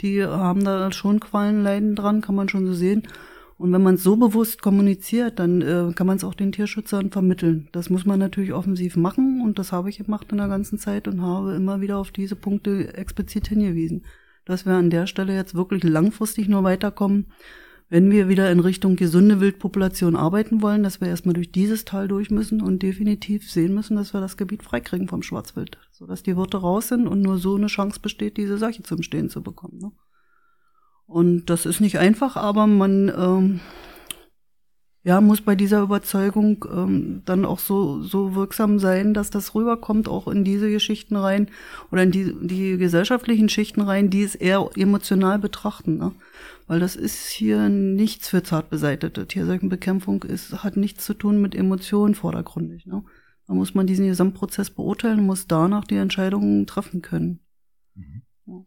Die 0.00 0.24
haben 0.24 0.64
da 0.64 0.90
schon 0.90 1.20
Qualen, 1.20 1.62
Leiden 1.62 1.94
dran, 1.94 2.20
kann 2.20 2.34
man 2.34 2.48
schon 2.48 2.66
so 2.66 2.74
sehen. 2.74 3.04
Und 3.58 3.72
wenn 3.72 3.82
man 3.82 3.94
es 3.94 4.02
so 4.02 4.16
bewusst 4.16 4.60
kommuniziert, 4.60 5.38
dann 5.38 5.62
äh, 5.62 5.92
kann 5.94 6.06
man 6.06 6.16
es 6.16 6.24
auch 6.24 6.34
den 6.34 6.52
Tierschützern 6.52 7.10
vermitteln. 7.10 7.68
Das 7.72 7.88
muss 7.88 8.04
man 8.04 8.18
natürlich 8.18 8.52
offensiv 8.52 8.96
machen 8.96 9.40
und 9.42 9.58
das 9.58 9.72
habe 9.72 9.88
ich 9.88 9.98
gemacht 9.98 10.26
in 10.30 10.38
der 10.38 10.48
ganzen 10.48 10.78
Zeit 10.78 11.08
und 11.08 11.22
habe 11.22 11.54
immer 11.54 11.80
wieder 11.80 11.96
auf 11.96 12.10
diese 12.10 12.36
Punkte 12.36 12.92
explizit 12.94 13.48
hingewiesen, 13.48 14.04
dass 14.44 14.66
wir 14.66 14.74
an 14.74 14.90
der 14.90 15.06
Stelle 15.06 15.34
jetzt 15.34 15.54
wirklich 15.54 15.84
langfristig 15.84 16.48
nur 16.48 16.64
weiterkommen, 16.64 17.26
wenn 17.88 18.10
wir 18.10 18.28
wieder 18.28 18.50
in 18.50 18.60
Richtung 18.60 18.96
gesunde 18.96 19.40
Wildpopulation 19.40 20.16
arbeiten 20.16 20.60
wollen, 20.60 20.82
dass 20.82 21.00
wir 21.00 21.08
erstmal 21.08 21.34
durch 21.34 21.52
dieses 21.52 21.84
Tal 21.84 22.08
durch 22.08 22.30
müssen 22.30 22.60
und 22.60 22.82
definitiv 22.82 23.50
sehen 23.50 23.74
müssen, 23.74 23.96
dass 23.96 24.12
wir 24.12 24.20
das 24.20 24.36
Gebiet 24.36 24.64
freikriegen 24.64 25.08
vom 25.08 25.22
Schwarzwild, 25.22 25.78
sodass 25.92 26.22
die 26.22 26.36
Wirte 26.36 26.58
raus 26.58 26.88
sind 26.88 27.06
und 27.06 27.22
nur 27.22 27.38
so 27.38 27.54
eine 27.54 27.68
Chance 27.68 28.00
besteht, 28.00 28.36
diese 28.36 28.58
Seuche 28.58 28.82
zum 28.82 29.02
Stehen 29.02 29.30
zu 29.30 29.42
bekommen. 29.42 29.78
Ne? 29.78 29.92
Und 31.06 31.46
das 31.46 31.66
ist 31.66 31.80
nicht 31.80 31.98
einfach, 31.98 32.36
aber 32.36 32.66
man, 32.66 33.08
ähm, 33.16 33.60
ja, 35.04 35.20
muss 35.20 35.40
bei 35.40 35.54
dieser 35.54 35.82
Überzeugung 35.82 36.64
ähm, 36.68 37.22
dann 37.26 37.44
auch 37.44 37.60
so, 37.60 38.02
so 38.02 38.34
wirksam 38.34 38.80
sein, 38.80 39.14
dass 39.14 39.30
das 39.30 39.54
rüberkommt, 39.54 40.08
auch 40.08 40.26
in 40.26 40.42
diese 40.42 40.68
Geschichten 40.68 41.14
rein 41.14 41.48
oder 41.92 42.02
in 42.02 42.10
die, 42.10 42.34
die 42.40 42.76
gesellschaftlichen 42.76 43.48
Schichten 43.48 43.82
rein, 43.82 44.10
die 44.10 44.24
es 44.24 44.34
eher 44.34 44.68
emotional 44.74 45.38
betrachten. 45.38 45.98
Ne? 45.98 46.12
Weil 46.66 46.80
das 46.80 46.96
ist 46.96 47.28
hier 47.28 47.68
nichts 47.68 48.28
für 48.28 48.42
zart 48.42 48.68
beseitete. 48.68 49.28
Tierseuchenbekämpfung 49.28 50.24
ist, 50.24 50.64
hat 50.64 50.76
nichts 50.76 51.04
zu 51.04 51.14
tun 51.14 51.40
mit 51.40 51.54
Emotionen 51.54 52.16
vordergründig. 52.16 52.86
Ne? 52.86 53.04
Da 53.46 53.54
muss 53.54 53.74
man 53.74 53.86
diesen 53.86 54.08
Gesamtprozess 54.08 54.70
beurteilen, 54.70 55.24
muss 55.24 55.46
danach 55.46 55.84
die 55.84 55.94
Entscheidungen 55.94 56.66
treffen 56.66 57.00
können. 57.00 57.38
Mhm. 57.94 58.22
Ja. 58.46 58.64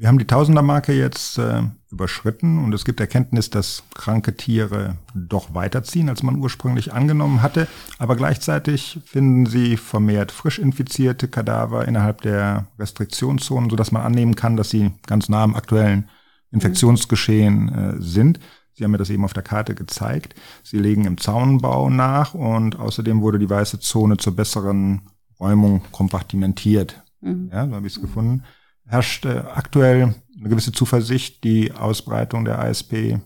Wir 0.00 0.06
haben 0.06 0.18
die 0.18 0.28
Tausendermarke 0.28 0.92
jetzt 0.92 1.38
äh, 1.38 1.62
überschritten 1.90 2.62
und 2.62 2.72
es 2.72 2.84
gibt 2.84 3.00
Erkenntnis, 3.00 3.50
dass 3.50 3.82
kranke 3.94 4.36
Tiere 4.36 4.96
doch 5.12 5.54
weiterziehen, 5.54 6.08
als 6.08 6.22
man 6.22 6.36
ursprünglich 6.36 6.92
angenommen 6.92 7.42
hatte. 7.42 7.66
Aber 7.98 8.14
gleichzeitig 8.14 9.00
finden 9.04 9.46
sie 9.46 9.76
vermehrt 9.76 10.30
frisch 10.30 10.60
infizierte 10.60 11.26
Kadaver 11.26 11.88
innerhalb 11.88 12.20
der 12.20 12.68
Restriktionszonen, 12.78 13.70
sodass 13.70 13.90
man 13.90 14.02
annehmen 14.02 14.36
kann, 14.36 14.56
dass 14.56 14.70
sie 14.70 14.92
ganz 15.08 15.28
nah 15.28 15.42
am 15.42 15.56
aktuellen 15.56 16.08
Infektionsgeschehen 16.52 17.68
äh, 17.68 17.94
sind. 18.00 18.38
Sie 18.74 18.84
haben 18.84 18.92
mir 18.92 18.98
das 18.98 19.10
eben 19.10 19.24
auf 19.24 19.32
der 19.32 19.42
Karte 19.42 19.74
gezeigt. 19.74 20.36
Sie 20.62 20.78
legen 20.78 21.06
im 21.06 21.18
Zaunbau 21.18 21.90
nach 21.90 22.34
und 22.34 22.78
außerdem 22.78 23.20
wurde 23.20 23.40
die 23.40 23.50
weiße 23.50 23.80
Zone 23.80 24.16
zur 24.16 24.36
besseren 24.36 25.10
Räumung 25.40 25.82
kompartimentiert. 25.90 27.02
Mhm. 27.20 27.50
Ja, 27.52 27.66
so 27.66 27.74
habe 27.74 27.88
ich 27.88 27.96
es 27.96 28.00
gefunden 28.00 28.44
herrscht 28.88 29.24
äh, 29.24 29.42
aktuell 29.54 30.14
eine 30.38 30.48
gewisse 30.48 30.72
Zuversicht, 30.72 31.44
die 31.44 31.72
Ausbreitung 31.72 32.44
der 32.44 32.58
ASP 32.58 33.18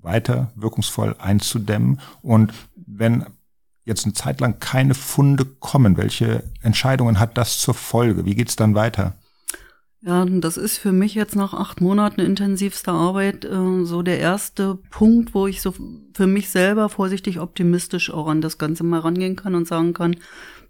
weiter 0.00 0.52
wirkungsvoll 0.54 1.16
einzudämmen. 1.18 2.00
Und 2.22 2.52
wenn 2.74 3.26
jetzt 3.84 4.04
eine 4.04 4.14
Zeit 4.14 4.40
lang 4.40 4.60
keine 4.60 4.94
Funde 4.94 5.44
kommen, 5.44 5.96
welche 5.96 6.44
Entscheidungen 6.62 7.18
hat 7.18 7.36
das 7.36 7.58
zur 7.58 7.74
Folge? 7.74 8.24
Wie 8.24 8.34
geht's 8.34 8.56
dann 8.56 8.74
weiter? 8.74 9.14
Ja, 10.00 10.24
das 10.24 10.56
ist 10.56 10.78
für 10.78 10.92
mich 10.92 11.14
jetzt 11.14 11.34
nach 11.34 11.54
acht 11.54 11.80
Monaten 11.80 12.20
intensivster 12.20 12.92
Arbeit 12.92 13.44
äh, 13.44 13.84
so 13.84 14.02
der 14.02 14.20
erste 14.20 14.76
Punkt, 14.90 15.34
wo 15.34 15.48
ich 15.48 15.60
so 15.60 15.74
für 16.14 16.28
mich 16.28 16.50
selber 16.50 16.88
vorsichtig 16.88 17.40
optimistisch 17.40 18.12
auch 18.12 18.28
an 18.28 18.40
das 18.40 18.58
Ganze 18.58 18.84
mal 18.84 19.00
rangehen 19.00 19.34
kann 19.34 19.56
und 19.56 19.66
sagen 19.66 19.94
kann, 19.94 20.16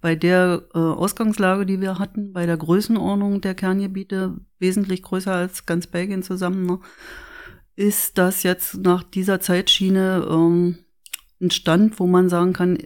bei 0.00 0.14
der 0.14 0.64
äh, 0.74 0.78
Ausgangslage, 0.78 1.66
die 1.66 1.80
wir 1.80 1.98
hatten, 1.98 2.32
bei 2.32 2.46
der 2.46 2.56
Größenordnung 2.56 3.40
der 3.40 3.54
Kerngebiete, 3.54 4.36
wesentlich 4.58 5.02
größer 5.02 5.32
als 5.32 5.66
ganz 5.66 5.86
Belgien 5.86 6.22
zusammen, 6.22 6.66
ne, 6.66 6.78
ist 7.74 8.18
das 8.18 8.42
jetzt 8.42 8.78
nach 8.78 9.02
dieser 9.02 9.40
Zeitschiene 9.40 10.26
ähm, 10.28 10.78
ein 11.40 11.50
Stand, 11.50 12.00
wo 12.00 12.06
man 12.06 12.28
sagen 12.28 12.52
kann, 12.52 12.78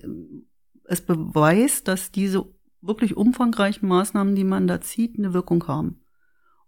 es 0.85 1.01
beweist, 1.01 1.88
dass 1.88 2.12
diese 2.12 2.44
wirklich 2.83 3.16
umfangreichen 3.16 3.88
Maßnahmen, 3.88 4.35
die 4.35 4.44
man 4.44 4.66
da 4.66 4.81
zieht, 4.81 5.18
eine 5.18 5.33
Wirkung 5.33 5.66
haben. 5.66 6.03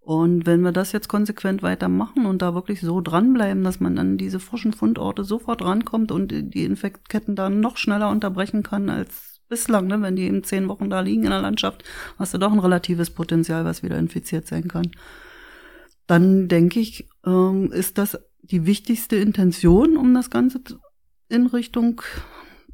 Und 0.01 0.45
wenn 0.45 0.61
wir 0.61 0.73
das 0.73 0.93
jetzt 0.93 1.09
konsequent 1.09 1.63
weitermachen 1.63 2.27
und 2.27 2.43
da 2.43 2.55
wirklich 2.55 2.81
so 2.81 3.01
dranbleiben, 3.01 3.65
dass 3.65 3.81
man 3.81 3.99
an 3.99 4.19
diese 4.19 4.39
frischen 4.39 4.75
Fundorte 4.75 5.25
sofort 5.25 5.63
rankommt 5.63 6.13
und 6.13 6.31
die 6.31 6.65
Infektketten 6.65 7.37
dann 7.37 7.61
noch 7.61 7.79
schneller 7.79 8.11
unterbrechen 8.11 8.63
kann 8.63 8.91
als 8.91 9.34
bislang, 9.55 9.87
ne, 9.87 10.03
wenn 10.03 10.17
die 10.17 10.25
eben 10.25 10.43
zehn 10.43 10.69
Wochen 10.69 10.91
da 10.91 11.01
liegen 11.01 11.23
in 11.23 11.31
der 11.31 11.41
Landschaft, 11.41 11.85
hast 12.19 12.35
du 12.35 12.39
doch 12.39 12.53
ein 12.53 12.59
relatives 12.59 13.11
Potenzial, 13.11 13.65
was 13.65 13.85
wieder 13.85 13.97
infiziert 13.97 14.49
sein 14.49 14.67
kann. 14.67 14.91
Dann 16.09 16.49
denke 16.49 16.81
ich, 16.81 17.09
ähm, 17.25 17.71
ist 17.71 17.99
das 17.99 18.19
die 18.43 18.67
wichtigste 18.67 19.17
Intention, 19.17 19.97
um 19.97 20.13
das 20.13 20.29
Ganze 20.29 20.61
in 21.29 21.47
Richtung 21.47 22.03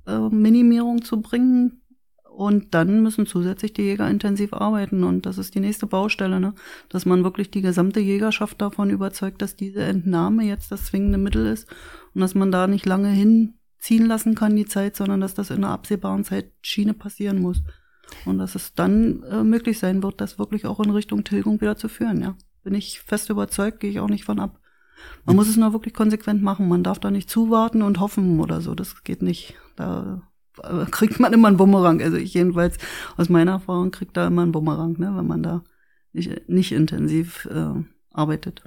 äh, 0.07 0.29
Minimierung 0.31 1.05
zu 1.05 1.21
bringen. 1.21 1.83
Und 2.25 2.75
dann 2.75 3.03
müssen 3.03 3.27
zusätzlich 3.27 3.75
die 3.75 3.83
Jäger 3.83 4.09
intensiv 4.09 4.55
arbeiten. 4.55 5.05
Und 5.05 5.27
das 5.27 5.37
ist 5.37 5.55
die 5.55 5.61
nächste 5.61 5.87
Baustelle, 5.87 6.41
ne? 6.41 6.55
dass 6.89 7.05
man 7.05 7.25
wirklich 7.25 7.51
die 7.51 7.61
gesamte 7.61 8.01
Jägerschaft 8.01 8.63
davon 8.63 8.89
überzeugt, 8.89 9.43
dass 9.43 9.55
diese 9.55 9.83
Entnahme 9.83 10.45
jetzt 10.45 10.73
das 10.73 10.87
zwingende 10.87 11.19
Mittel 11.19 11.45
ist 11.45 11.69
und 12.15 12.23
dass 12.23 12.35
man 12.35 12.51
da 12.51 12.67
nicht 12.67 12.87
lange 12.87 13.11
hin 13.11 13.60
ziehen 13.81 14.07
lassen 14.07 14.35
kann, 14.35 14.57
die 14.57 14.67
Zeit, 14.67 14.95
sondern 14.97 15.21
dass 15.21 15.35
das 15.35 15.51
in 15.51 15.59
einer 15.59 15.73
absehbaren 15.73 16.25
Zeit 16.25 16.53
Schiene 16.63 16.95
passieren 16.95 17.41
muss. 17.41 17.63
Und 18.25 18.39
dass 18.39 18.55
es 18.55 18.75
dann 18.75 19.23
äh, 19.25 19.43
möglich 19.43 19.79
sein 19.79 20.03
wird, 20.03 20.21
das 20.21 20.39
wirklich 20.39 20.67
auch 20.67 20.81
in 20.81 20.91
Richtung 20.91 21.25
Tilgung 21.25 21.61
wieder 21.61 21.77
zu 21.77 21.89
führen, 21.89 22.21
ja. 22.21 22.37
Bin 22.63 22.75
ich 22.75 23.01
fest 23.01 23.31
überzeugt, 23.31 23.81
gehe 23.81 23.91
ich 23.91 24.01
auch 24.01 24.09
nicht 24.09 24.25
von 24.25 24.39
ab. 24.39 24.61
Man 25.25 25.37
muss 25.37 25.49
es 25.49 25.57
nur 25.57 25.73
wirklich 25.73 25.95
konsequent 25.95 26.43
machen. 26.43 26.69
Man 26.69 26.83
darf 26.83 26.99
da 26.99 27.11
nicht 27.11 27.31
zuwarten 27.31 27.81
und 27.81 28.01
hoffen 28.01 28.39
oder 28.39 28.61
so. 28.61 28.75
Das 28.75 29.03
geht 29.03 29.23
nicht. 29.23 29.55
Da 29.77 30.23
äh, 30.63 30.85
kriegt 30.91 31.21
man 31.21 31.33
immer 31.33 31.49
einen 31.49 31.57
Bumerang. 31.57 32.03
Also 32.03 32.17
ich 32.17 32.35
jedenfalls 32.35 32.77
aus 33.17 33.29
meiner 33.29 33.53
Erfahrung 33.53 33.91
kriegt 33.91 34.17
da 34.17 34.27
immer 34.27 34.43
einen 34.43 34.53
Bumerang, 34.53 34.99
ne, 34.99 35.13
wenn 35.17 35.27
man 35.27 35.43
da 35.43 35.65
nicht, 36.13 36.49
nicht 36.49 36.73
intensiv 36.73 37.47
äh, 37.47 37.83
arbeitet. 38.13 38.63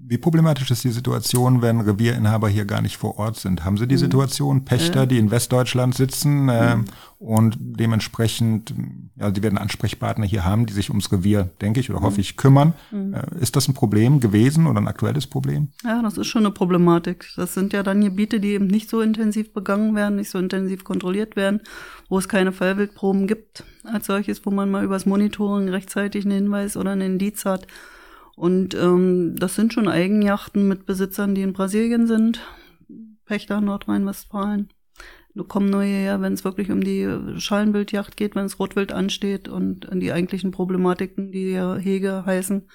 Wie 0.00 0.16
problematisch 0.16 0.70
ist 0.70 0.84
die 0.84 0.90
Situation, 0.90 1.60
wenn 1.60 1.80
Revierinhaber 1.80 2.48
hier 2.48 2.64
gar 2.64 2.80
nicht 2.80 2.96
vor 2.96 3.18
Ort 3.18 3.36
sind? 3.36 3.64
Haben 3.64 3.76
Sie 3.76 3.88
die 3.88 3.96
mhm. 3.96 4.00
Situation, 4.00 4.64
Pächter, 4.64 5.06
die 5.06 5.18
in 5.18 5.32
Westdeutschland 5.32 5.96
sitzen 5.96 6.48
äh, 6.48 6.76
mhm. 6.76 6.84
und 7.18 7.56
dementsprechend, 7.58 8.72
ja, 9.16 9.32
die 9.32 9.42
werden 9.42 9.58
Ansprechpartner 9.58 10.24
hier 10.24 10.44
haben, 10.44 10.66
die 10.66 10.72
sich 10.72 10.90
ums 10.90 11.10
Revier, 11.10 11.50
denke 11.60 11.80
ich, 11.80 11.90
oder 11.90 12.00
hoffe 12.00 12.18
mhm. 12.18 12.20
ich, 12.20 12.36
kümmern. 12.36 12.74
Mhm. 12.92 13.14
Äh, 13.14 13.40
ist 13.40 13.56
das 13.56 13.66
ein 13.66 13.74
Problem 13.74 14.20
gewesen 14.20 14.68
oder 14.68 14.80
ein 14.80 14.86
aktuelles 14.86 15.26
Problem? 15.26 15.68
Ja, 15.82 16.00
das 16.00 16.16
ist 16.16 16.28
schon 16.28 16.46
eine 16.46 16.54
Problematik. 16.54 17.26
Das 17.34 17.54
sind 17.54 17.72
ja 17.72 17.82
dann 17.82 18.00
Gebiete, 18.00 18.38
die 18.38 18.52
eben 18.52 18.68
nicht 18.68 18.88
so 18.88 19.00
intensiv 19.00 19.52
begangen 19.52 19.96
werden, 19.96 20.14
nicht 20.14 20.30
so 20.30 20.38
intensiv 20.38 20.84
kontrolliert 20.84 21.34
werden, 21.34 21.60
wo 22.08 22.18
es 22.18 22.28
keine 22.28 22.52
Fallwildproben 22.52 23.26
gibt 23.26 23.64
als 23.82 24.06
solches, 24.06 24.46
wo 24.46 24.52
man 24.52 24.70
mal 24.70 24.84
übers 24.84 25.06
Monitoring 25.06 25.68
rechtzeitig 25.68 26.24
einen 26.24 26.34
Hinweis 26.34 26.76
oder 26.76 26.92
einen 26.92 27.12
Indiz 27.12 27.44
hat 27.44 27.66
und 28.38 28.74
ähm, 28.74 29.34
das 29.36 29.56
sind 29.56 29.72
schon 29.72 29.88
Eigenjachten 29.88 30.68
mit 30.68 30.86
Besitzern, 30.86 31.34
die 31.34 31.42
in 31.42 31.52
Brasilien 31.52 32.06
sind. 32.06 32.40
Pächter 33.24 33.60
Nordrhein-Westfalen. 33.60 34.72
Da 35.34 35.42
kommen 35.42 35.70
neue 35.70 35.88
her, 35.88 36.20
wenn 36.20 36.34
es 36.34 36.44
wirklich 36.44 36.70
um 36.70 36.80
die 36.80 37.08
Schallenwildjacht 37.38 38.16
geht, 38.16 38.36
wenn 38.36 38.44
es 38.44 38.60
Rotwild 38.60 38.92
ansteht 38.92 39.48
und 39.48 39.88
die 39.92 40.12
eigentlichen 40.12 40.52
Problematiken, 40.52 41.32
die 41.32 41.50
ja 41.50 41.76
Hege 41.76 42.24
heißen, 42.24 42.68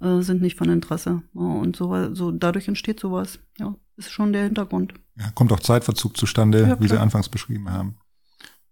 äh, 0.00 0.20
sind 0.20 0.40
nicht 0.40 0.56
von 0.56 0.68
Interesse. 0.68 1.22
Und 1.34 1.74
so, 1.74 2.14
so 2.14 2.30
dadurch 2.30 2.68
entsteht 2.68 3.00
sowas. 3.00 3.40
Ja, 3.58 3.74
ist 3.96 4.12
schon 4.12 4.32
der 4.32 4.44
Hintergrund. 4.44 4.94
Ja, 5.16 5.30
kommt 5.34 5.52
auch 5.52 5.60
Zeitverzug 5.60 6.16
zustande, 6.16 6.68
ja, 6.68 6.80
wie 6.80 6.86
Sie 6.86 6.98
anfangs 6.98 7.28
beschrieben 7.28 7.70
haben. 7.70 7.96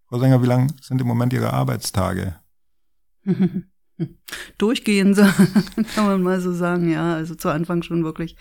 Frau 0.06 0.20
Sänger, 0.20 0.42
wie 0.44 0.46
lang 0.46 0.72
sind 0.80 1.00
im 1.00 1.08
Moment 1.08 1.32
Ihre 1.32 1.52
Arbeitstage? 1.52 2.36
durchgehen, 4.58 5.14
so, 5.14 5.22
kann 5.94 6.06
man 6.06 6.22
mal 6.22 6.40
so 6.40 6.52
sagen, 6.52 6.90
ja. 6.90 7.14
Also 7.14 7.34
zu 7.34 7.48
Anfang 7.48 7.82
schon 7.82 8.04
wirklich, 8.04 8.36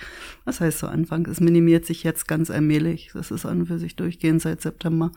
was 0.45 0.61
heißt 0.61 0.79
zu 0.79 0.87
Anfang? 0.87 1.25
Es 1.27 1.39
minimiert 1.39 1.85
sich 1.85 2.03
jetzt 2.03 2.27
ganz 2.27 2.49
allmählich. 2.49 3.11
Das 3.13 3.31
ist 3.31 3.45
an 3.45 3.61
und 3.61 3.65
für 3.67 3.79
sich 3.79 3.95
durchgehend 3.95 4.41
seit 4.41 4.61
September. 4.61 5.11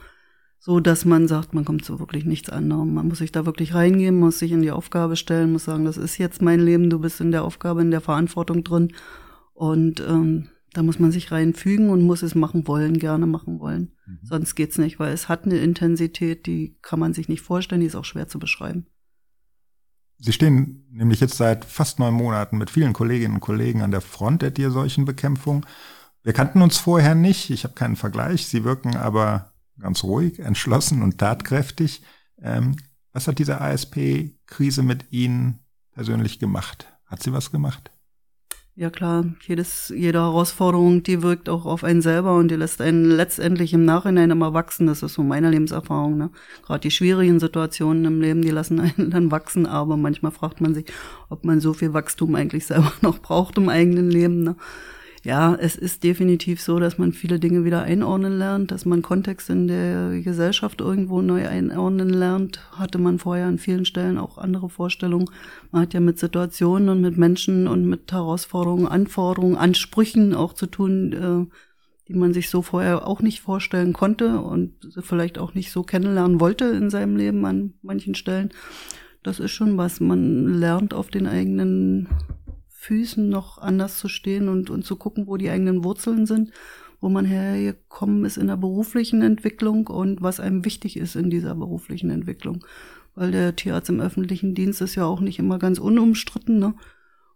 So, 0.58 0.78
dass 0.78 1.04
man 1.04 1.26
sagt, 1.26 1.54
man 1.54 1.64
kommt 1.64 1.84
zu 1.84 1.98
wirklich 1.98 2.24
nichts 2.24 2.48
anderem. 2.48 2.94
Man 2.94 3.08
muss 3.08 3.18
sich 3.18 3.32
da 3.32 3.46
wirklich 3.46 3.74
reingehen, 3.74 4.14
muss 4.14 4.38
sich 4.38 4.52
in 4.52 4.62
die 4.62 4.70
Aufgabe 4.70 5.16
stellen, 5.16 5.50
muss 5.50 5.64
sagen, 5.64 5.84
das 5.84 5.96
ist 5.96 6.18
jetzt 6.18 6.40
mein 6.40 6.60
Leben, 6.60 6.88
du 6.88 7.00
bist 7.00 7.20
in 7.20 7.32
der 7.32 7.42
Aufgabe, 7.42 7.82
in 7.82 7.90
der 7.90 8.00
Verantwortung 8.00 8.62
drin. 8.62 8.92
Und 9.54 10.00
ähm, 10.00 10.48
da 10.72 10.82
muss 10.82 10.98
man 10.98 11.10
sich 11.10 11.32
reinfügen 11.32 11.90
und 11.90 12.02
muss 12.02 12.22
es 12.22 12.34
machen 12.34 12.66
wollen, 12.66 12.98
gerne 12.98 13.26
machen 13.26 13.58
wollen. 13.58 13.92
Mhm. 14.06 14.18
Sonst 14.22 14.54
geht's 14.54 14.78
nicht, 14.78 14.98
weil 14.98 15.12
es 15.12 15.28
hat 15.28 15.44
eine 15.44 15.58
Intensität, 15.58 16.46
die 16.46 16.76
kann 16.80 17.00
man 17.00 17.12
sich 17.12 17.28
nicht 17.28 17.42
vorstellen, 17.42 17.80
die 17.80 17.88
ist 17.88 17.96
auch 17.96 18.04
schwer 18.04 18.28
zu 18.28 18.38
beschreiben. 18.38 18.86
Sie 20.24 20.32
stehen 20.32 20.86
nämlich 20.90 21.18
jetzt 21.18 21.36
seit 21.36 21.64
fast 21.64 21.98
neun 21.98 22.14
Monaten 22.14 22.56
mit 22.56 22.70
vielen 22.70 22.92
Kolleginnen 22.92 23.34
und 23.34 23.40
Kollegen 23.40 23.82
an 23.82 23.90
der 23.90 24.00
Front 24.00 24.42
der 24.42 24.54
Tierseuchenbekämpfung. 24.54 25.66
Wir 26.22 26.32
kannten 26.32 26.62
uns 26.62 26.78
vorher 26.78 27.16
nicht, 27.16 27.50
ich 27.50 27.64
habe 27.64 27.74
keinen 27.74 27.96
Vergleich. 27.96 28.46
Sie 28.46 28.62
wirken 28.62 28.96
aber 28.96 29.52
ganz 29.80 30.04
ruhig, 30.04 30.38
entschlossen 30.38 31.02
und 31.02 31.18
tatkräftig. 31.18 32.02
Ähm, 32.40 32.76
was 33.12 33.26
hat 33.26 33.40
diese 33.40 33.60
ASP-Krise 33.60 34.84
mit 34.84 35.10
Ihnen 35.10 35.58
persönlich 35.90 36.38
gemacht? 36.38 36.86
Hat 37.06 37.20
sie 37.20 37.32
was 37.32 37.50
gemacht? 37.50 37.90
Ja 38.74 38.88
klar, 38.88 39.26
jedes, 39.46 39.90
jede 39.94 40.20
Herausforderung, 40.20 41.02
die 41.02 41.22
wirkt 41.22 41.50
auch 41.50 41.66
auf 41.66 41.84
einen 41.84 42.00
selber 42.00 42.36
und 42.36 42.48
die 42.48 42.54
lässt 42.54 42.80
einen 42.80 43.04
letztendlich 43.04 43.74
im 43.74 43.84
Nachhinein 43.84 44.30
immer 44.30 44.54
wachsen. 44.54 44.86
Das 44.86 45.02
ist 45.02 45.12
so 45.12 45.22
meine 45.22 45.50
Lebenserfahrung. 45.50 46.16
Ne? 46.16 46.30
Gerade 46.64 46.80
die 46.80 46.90
schwierigen 46.90 47.38
Situationen 47.38 48.06
im 48.06 48.22
Leben, 48.22 48.40
die 48.40 48.48
lassen 48.48 48.80
einen 48.80 49.10
dann 49.10 49.30
wachsen, 49.30 49.66
aber 49.66 49.98
manchmal 49.98 50.32
fragt 50.32 50.62
man 50.62 50.72
sich, 50.72 50.86
ob 51.28 51.44
man 51.44 51.60
so 51.60 51.74
viel 51.74 51.92
Wachstum 51.92 52.34
eigentlich 52.34 52.64
selber 52.64 52.94
noch 53.02 53.18
braucht 53.18 53.58
im 53.58 53.68
eigenen 53.68 54.10
Leben. 54.10 54.42
Ne? 54.42 54.56
Ja, 55.24 55.54
es 55.54 55.76
ist 55.76 56.02
definitiv 56.02 56.60
so, 56.60 56.80
dass 56.80 56.98
man 56.98 57.12
viele 57.12 57.38
Dinge 57.38 57.64
wieder 57.64 57.82
einordnen 57.82 58.38
lernt, 58.38 58.72
dass 58.72 58.84
man 58.84 59.02
Kontext 59.02 59.50
in 59.50 59.68
der 59.68 60.20
Gesellschaft 60.20 60.80
irgendwo 60.80 61.22
neu 61.22 61.46
einordnen 61.46 62.10
lernt. 62.10 62.60
Hatte 62.72 62.98
man 62.98 63.20
vorher 63.20 63.46
an 63.46 63.58
vielen 63.58 63.84
Stellen 63.84 64.18
auch 64.18 64.36
andere 64.36 64.68
Vorstellungen. 64.68 65.30
Man 65.70 65.82
hat 65.82 65.94
ja 65.94 66.00
mit 66.00 66.18
Situationen 66.18 66.88
und 66.88 67.00
mit 67.00 67.16
Menschen 67.18 67.68
und 67.68 67.86
mit 67.86 68.10
Herausforderungen, 68.10 68.88
Anforderungen, 68.88 69.56
Ansprüchen 69.56 70.34
auch 70.34 70.54
zu 70.54 70.66
tun, 70.66 71.12
äh, 71.12 71.56
die 72.08 72.14
man 72.14 72.32
sich 72.32 72.50
so 72.50 72.60
vorher 72.60 73.06
auch 73.06 73.22
nicht 73.22 73.42
vorstellen 73.42 73.92
konnte 73.92 74.40
und 74.40 74.72
vielleicht 75.02 75.38
auch 75.38 75.54
nicht 75.54 75.70
so 75.70 75.84
kennenlernen 75.84 76.40
wollte 76.40 76.64
in 76.64 76.90
seinem 76.90 77.16
Leben 77.16 77.44
an 77.44 77.74
manchen 77.82 78.16
Stellen. 78.16 78.50
Das 79.22 79.38
ist 79.38 79.52
schon 79.52 79.78
was. 79.78 80.00
Man 80.00 80.52
lernt 80.58 80.94
auf 80.94 81.08
den 81.08 81.28
eigenen 81.28 82.08
Füßen 82.82 83.28
noch 83.28 83.58
anders 83.58 83.96
zu 83.98 84.08
stehen 84.08 84.48
und, 84.48 84.68
und 84.68 84.84
zu 84.84 84.96
gucken, 84.96 85.28
wo 85.28 85.36
die 85.36 85.48
eigenen 85.48 85.84
Wurzeln 85.84 86.26
sind, 86.26 86.50
wo 87.00 87.08
man 87.08 87.24
hergekommen 87.24 88.24
ist 88.24 88.38
in 88.38 88.48
der 88.48 88.56
beruflichen 88.56 89.22
Entwicklung 89.22 89.86
und 89.86 90.20
was 90.20 90.40
einem 90.40 90.64
wichtig 90.64 90.96
ist 90.96 91.14
in 91.14 91.30
dieser 91.30 91.54
beruflichen 91.54 92.10
Entwicklung. 92.10 92.64
Weil 93.14 93.30
der 93.30 93.54
Tierarzt 93.54 93.88
im 93.88 94.00
öffentlichen 94.00 94.56
Dienst 94.56 94.80
ist 94.80 94.96
ja 94.96 95.04
auch 95.04 95.20
nicht 95.20 95.38
immer 95.38 95.60
ganz 95.60 95.78
unumstritten, 95.78 96.58
ne? 96.58 96.74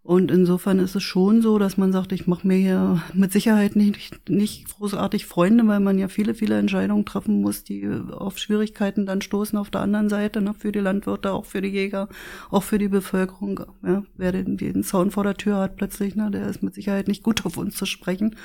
Und 0.07 0.31
insofern 0.31 0.79
ist 0.79 0.95
es 0.95 1.03
schon 1.03 1.41
so, 1.41 1.59
dass 1.59 1.75
man 1.75 1.91
sagt, 1.91 2.13
ich 2.13 2.27
mache 2.27 2.47
mir 2.47 2.55
hier 2.55 3.03
mit 3.13 3.33
Sicherheit 3.33 3.75
nicht, 3.75 4.29
nicht 4.29 4.69
großartig 4.69 5.25
Freunde, 5.25 5.67
weil 5.67 5.81
man 5.81 5.99
ja 5.99 6.07
viele, 6.07 6.33
viele 6.33 6.57
Entscheidungen 6.57 7.03
treffen 7.03 7.41
muss, 7.41 7.65
die 7.65 7.85
auf 8.11 8.37
Schwierigkeiten 8.37 9.05
dann 9.05 9.21
stoßen 9.21 9.59
auf 9.59 9.69
der 9.69 9.81
anderen 9.81 10.07
Seite, 10.07 10.39
ne, 10.39 10.53
für 10.53 10.71
die 10.71 10.79
Landwirte, 10.79 11.33
auch 11.33 11.43
für 11.43 11.59
die 11.59 11.67
Jäger, 11.67 12.07
auch 12.49 12.63
für 12.63 12.77
die 12.77 12.87
Bevölkerung. 12.87 13.59
Ja, 13.85 14.03
wer 14.15 14.31
den, 14.31 14.55
den 14.55 14.81
Zaun 14.81 15.11
vor 15.11 15.25
der 15.25 15.35
Tür 15.35 15.57
hat 15.57 15.75
plötzlich, 15.75 16.15
ne, 16.15 16.31
der 16.31 16.47
ist 16.47 16.63
mit 16.63 16.73
Sicherheit 16.73 17.09
nicht 17.09 17.21
gut 17.21 17.45
auf 17.45 17.57
uns 17.57 17.75
zu 17.75 17.85
sprechen. 17.85 18.37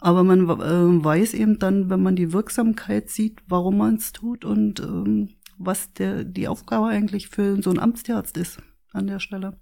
Aber 0.00 0.24
man 0.24 0.48
äh, 0.48 1.04
weiß 1.04 1.34
eben 1.34 1.58
dann, 1.58 1.90
wenn 1.90 2.02
man 2.02 2.16
die 2.16 2.32
Wirksamkeit 2.32 3.10
sieht, 3.10 3.42
warum 3.46 3.76
man 3.76 3.96
es 3.96 4.14
tut 4.14 4.46
und 4.46 4.80
ähm, 4.80 5.28
was 5.58 5.92
der, 5.92 6.24
die 6.24 6.48
Aufgabe 6.48 6.86
eigentlich 6.86 7.28
für 7.28 7.60
so 7.62 7.68
ein 7.68 7.78
Amtstierarzt 7.78 8.38
ist 8.38 8.62
an 8.94 9.06
der 9.06 9.18
Stelle. 9.18 9.58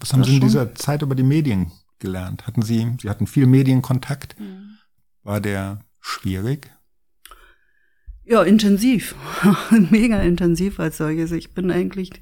Was 0.00 0.12
haben 0.12 0.24
Sie 0.24 0.36
in 0.36 0.40
dieser 0.40 0.74
Zeit 0.74 1.02
über 1.02 1.14
die 1.14 1.22
Medien 1.22 1.72
gelernt? 1.98 2.46
Hatten 2.46 2.62
Sie, 2.62 2.96
Sie 3.00 3.08
hatten 3.08 3.26
viel 3.26 3.46
Medienkontakt. 3.46 4.38
Mhm. 4.38 4.78
War 5.22 5.40
der 5.40 5.80
schwierig? 6.00 6.70
Ja, 8.26 8.42
intensiv. 8.42 9.14
Mega 9.90 10.20
intensiv 10.20 10.80
als 10.80 10.96
solches. 10.96 11.30
Ich 11.32 11.52
bin 11.52 11.70
eigentlich 11.70 12.20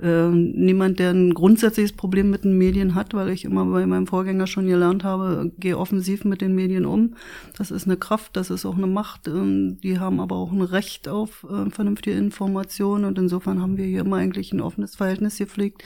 äh, 0.00 0.28
niemand, 0.28 0.98
der 0.98 1.10
ein 1.10 1.32
grundsätzliches 1.34 1.92
Problem 1.92 2.30
mit 2.30 2.44
den 2.44 2.56
Medien 2.58 2.94
hat, 2.94 3.14
weil 3.14 3.30
ich 3.30 3.44
immer 3.44 3.64
bei 3.64 3.86
meinem 3.86 4.06
Vorgänger 4.06 4.46
schon 4.46 4.66
gelernt 4.66 5.04
habe, 5.04 5.50
geh 5.58 5.74
offensiv 5.74 6.24
mit 6.24 6.40
den 6.40 6.54
Medien 6.54 6.84
um. 6.84 7.14
Das 7.56 7.70
ist 7.70 7.86
eine 7.86 7.96
Kraft, 7.96 8.36
das 8.36 8.50
ist 8.50 8.66
auch 8.66 8.76
eine 8.76 8.86
Macht. 8.86 9.26
Äh, 9.26 9.76
die 9.82 9.98
haben 9.98 10.20
aber 10.20 10.36
auch 10.36 10.52
ein 10.52 10.62
Recht 10.62 11.08
auf 11.08 11.46
äh, 11.50 11.70
vernünftige 11.70 12.16
Informationen 12.16 13.06
und 13.06 13.18
insofern 13.18 13.60
haben 13.62 13.76
wir 13.76 13.86
hier 13.86 14.00
immer 14.00 14.16
eigentlich 14.16 14.52
ein 14.52 14.60
offenes 14.60 14.96
Verhältnis 14.96 15.38
gepflegt 15.38 15.84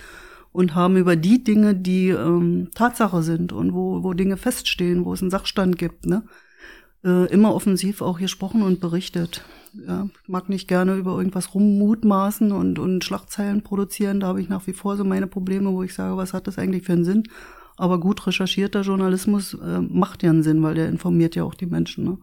und 0.53 0.75
haben 0.75 0.97
über 0.97 1.17
die 1.17 1.43
Dinge, 1.43 1.75
die 1.75 2.09
ähm, 2.11 2.69
Tatsache 2.75 3.23
sind 3.23 3.53
und 3.53 3.73
wo, 3.73 4.03
wo 4.03 4.13
Dinge 4.13 4.37
feststehen, 4.37 5.05
wo 5.05 5.15
es 5.15 5.23
einen 5.23 5.31
Sachstand 5.31 5.79
gibt, 5.79 6.07
ne, 6.07 6.25
äh, 7.05 7.31
immer 7.33 7.55
offensiv 7.55 8.03
auch 8.03 8.19
gesprochen 8.19 8.63
und 8.63 8.81
berichtet. 8.81 9.45
Ja, 9.75 10.09
mag 10.27 10.51
nicht 10.51 10.69
gerne 10.69 10.97
über 10.97 11.17
irgendwas 11.17 11.55
rummutmaßen 11.55 12.53
und, 12.53 12.79
und 12.79 13.05
Schlagzeilen 13.05 13.63
produzieren. 13.63 14.21
Da 14.21 14.27
habe 14.27 14.41
ich 14.43 14.51
nach 14.51 14.67
wie 14.67 14.75
vor 14.75 14.99
so 14.99 15.05
meine 15.05 15.27
Probleme, 15.27 15.73
wo 15.73 15.83
ich 15.83 15.95
sage, 15.95 16.19
was 16.19 16.35
hat 16.35 16.47
das 16.47 16.59
eigentlich 16.59 16.85
für 16.85 16.93
einen 16.93 17.07
Sinn? 17.07 17.23
Aber 17.79 17.99
gut 17.99 18.27
recherchierter 18.27 18.83
Journalismus 18.83 19.55
äh, 19.55 19.81
macht 19.81 20.23
ja 20.23 20.29
einen 20.29 20.43
Sinn, 20.43 20.63
weil 20.63 20.75
der 20.75 20.91
informiert 20.91 21.35
ja 21.35 21.45
auch 21.45 21.55
die 21.55 21.67
Menschen. 21.67 22.05
Ne? 22.05 22.19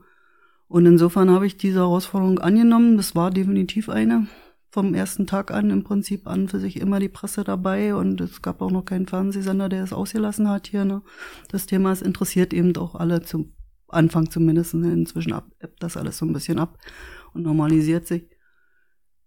Und 0.67 0.85
insofern 0.85 1.31
habe 1.31 1.47
ich 1.47 1.57
diese 1.57 1.79
Herausforderung 1.79 2.37
angenommen. 2.37 2.97
Das 2.97 3.15
war 3.15 3.31
definitiv 3.31 3.89
eine 3.89 4.27
vom 4.71 4.93
ersten 4.93 5.25
Tag 5.25 5.51
an 5.51 5.71
im 5.71 5.83
Prinzip 5.83 6.27
an 6.27 6.47
für 6.47 6.59
sich 6.59 6.79
immer 6.79 6.99
die 6.99 7.09
Presse 7.09 7.43
dabei 7.43 7.95
und 7.95 8.21
es 8.21 8.41
gab 8.41 8.61
auch 8.61 8.71
noch 8.71 8.85
keinen 8.85 9.07
Fernsehsender, 9.07 9.67
der 9.67 9.83
es 9.83 9.93
ausgelassen 9.93 10.47
hat 10.47 10.67
hier. 10.67 10.85
Ne? 10.85 11.01
Das 11.49 11.65
Thema 11.65 11.91
es 11.91 12.01
interessiert 12.01 12.53
eben 12.53 12.75
auch 12.77 12.95
alle 12.95 13.21
zum 13.21 13.53
Anfang 13.87 14.29
zumindest. 14.29 14.75
Ne? 14.75 14.91
Inzwischen 14.91 15.33
ab, 15.33 15.47
das 15.79 15.97
alles 15.97 16.19
so 16.19 16.25
ein 16.25 16.33
bisschen 16.33 16.59
ab 16.59 16.77
und 17.33 17.43
normalisiert 17.43 18.05
sich. 18.05 18.29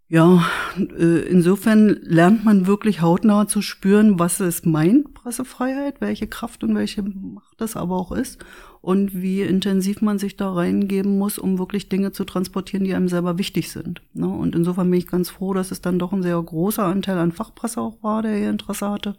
Ja, 0.07 0.45
äh, 0.77 1.27
insofern 1.29 1.99
lernt 2.03 2.45
man 2.45 2.67
wirklich 2.67 3.01
hautnah 3.01 3.49
zu 3.49 3.63
spüren, 3.63 4.19
was 4.19 4.41
es 4.41 4.65
meint, 4.65 5.15
Pressefreiheit, 5.15 6.03
welche 6.03 6.27
Kraft 6.27 6.63
und 6.63 6.75
welche 6.75 7.03
Macht 7.03 7.61
das 7.61 7.77
aber 7.77 7.97
auch 7.97 8.13
ist 8.13 8.45
und 8.83 9.23
wie 9.23 9.43
intensiv 9.43 10.03
man 10.03 10.19
sich 10.19 10.37
da 10.37 10.53
reingeben 10.53 11.17
muss, 11.17 11.39
um 11.39 11.59
wirklich 11.59 11.89
Dinge 11.89 12.11
zu 12.11 12.25
transportieren, 12.25 12.85
die 12.85 12.95
einem 12.95 13.09
selber 13.09 13.39
wichtig 13.39 13.71
sind. 13.71 14.03
Ne? 14.13 14.27
Und 14.27 14.57
insofern 14.57 14.91
bin 14.91 14.99
ich 14.99 15.07
ganz 15.07 15.31
froh, 15.31 15.55
dass 15.55 15.71
es 15.71 15.81
dann 15.81 16.01
doch 16.01 16.13
ein 16.13 16.25
sehr 16.25 16.43
großer 16.43 16.85
Anteil 16.85 17.17
an 17.19 17.31
Fachpresse 17.31 17.81
auch 17.81 18.03
war, 18.03 18.23
der 18.23 18.37
hier 18.37 18.51
Interesse 18.51 18.91
hatte. 18.91 19.17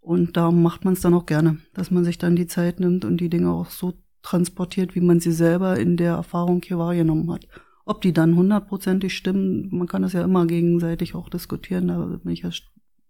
Und 0.00 0.38
da 0.38 0.50
macht 0.50 0.86
man 0.86 0.94
es 0.94 1.02
dann 1.02 1.12
auch 1.12 1.26
gerne, 1.26 1.58
dass 1.74 1.90
man 1.90 2.02
sich 2.02 2.16
dann 2.16 2.34
die 2.34 2.46
Zeit 2.46 2.80
nimmt 2.80 3.04
und 3.04 3.18
die 3.18 3.28
Dinge 3.28 3.50
auch 3.52 3.68
so 3.68 3.92
transportiert, 4.22 4.94
wie 4.94 5.02
man 5.02 5.20
sie 5.20 5.32
selber 5.32 5.78
in 5.78 5.98
der 5.98 6.14
Erfahrung 6.14 6.62
hier 6.64 6.78
wahrgenommen 6.78 7.30
hat. 7.30 7.46
Ob 7.84 8.00
die 8.00 8.14
dann 8.14 8.36
hundertprozentig 8.36 9.14
stimmen, 9.14 9.68
man 9.70 9.86
kann 9.86 10.00
das 10.00 10.14
ja 10.14 10.24
immer 10.24 10.46
gegenseitig 10.46 11.14
auch 11.14 11.28
diskutieren, 11.28 11.88
da 11.88 11.98
bin 11.98 12.32
ich 12.32 12.40
ja 12.40 12.50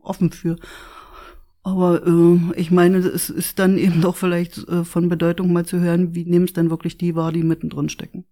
offen 0.01 0.33
für. 0.33 0.57
Aber 1.69 2.07
äh, 2.07 2.39
ich 2.57 2.71
meine, 2.71 2.99
es 2.99 3.29
ist 3.29 3.59
dann 3.59 3.77
eben 3.87 4.01
doch 4.01 4.17
vielleicht 4.17 4.67
äh, 4.69 4.85
von 4.85 5.09
Bedeutung 5.09 5.53
mal 5.53 5.67
zu 5.67 5.81
hören, 5.81 6.15
wie 6.15 6.25
nehmen 6.25 6.47
es 6.47 6.55
denn 6.55 6.71
wirklich 6.71 6.97
die 6.97 7.15
wahr, 7.15 7.33
die 7.33 7.43
mittendrin 7.43 7.89
stecken. 7.89 8.25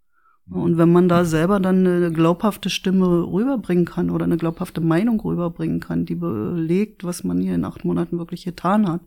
Und 0.48 0.78
wenn 0.78 0.92
man 0.92 1.08
da 1.08 1.24
selber 1.24 1.58
dann 1.58 1.84
eine 1.84 2.12
glaubhafte 2.12 2.70
Stimme 2.70 3.26
rüberbringen 3.26 3.84
kann 3.84 4.10
oder 4.10 4.24
eine 4.26 4.36
glaubhafte 4.36 4.80
Meinung 4.80 5.18
rüberbringen 5.18 5.80
kann, 5.80 6.06
die 6.06 6.14
belegt, 6.14 7.02
was 7.02 7.24
man 7.24 7.40
hier 7.40 7.56
in 7.56 7.64
acht 7.64 7.84
Monaten 7.84 8.18
wirklich 8.18 8.44
getan 8.44 8.88
hat, 8.88 9.00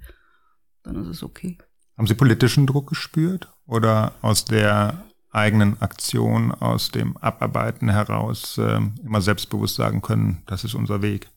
dann 0.84 0.98
ist 0.98 1.08
es 1.08 1.24
okay. 1.24 1.58
Haben 1.98 2.08
Sie 2.08 2.14
politischen 2.14 2.68
Druck 2.68 2.90
gespürt 2.90 3.48
oder 3.66 4.16
aus 4.22 4.44
der 4.44 5.06
eigenen 5.32 5.82
Aktion, 5.82 6.52
aus 6.52 6.92
dem 6.92 7.16
Abarbeiten 7.16 7.88
heraus 7.88 8.58
äh, 8.58 8.82
immer 9.06 9.22
selbstbewusst 9.22 9.76
sagen 9.76 10.02
können, 10.02 10.44
das 10.46 10.66
ist 10.66 10.76
unser 10.76 11.02
Weg? 11.02 11.30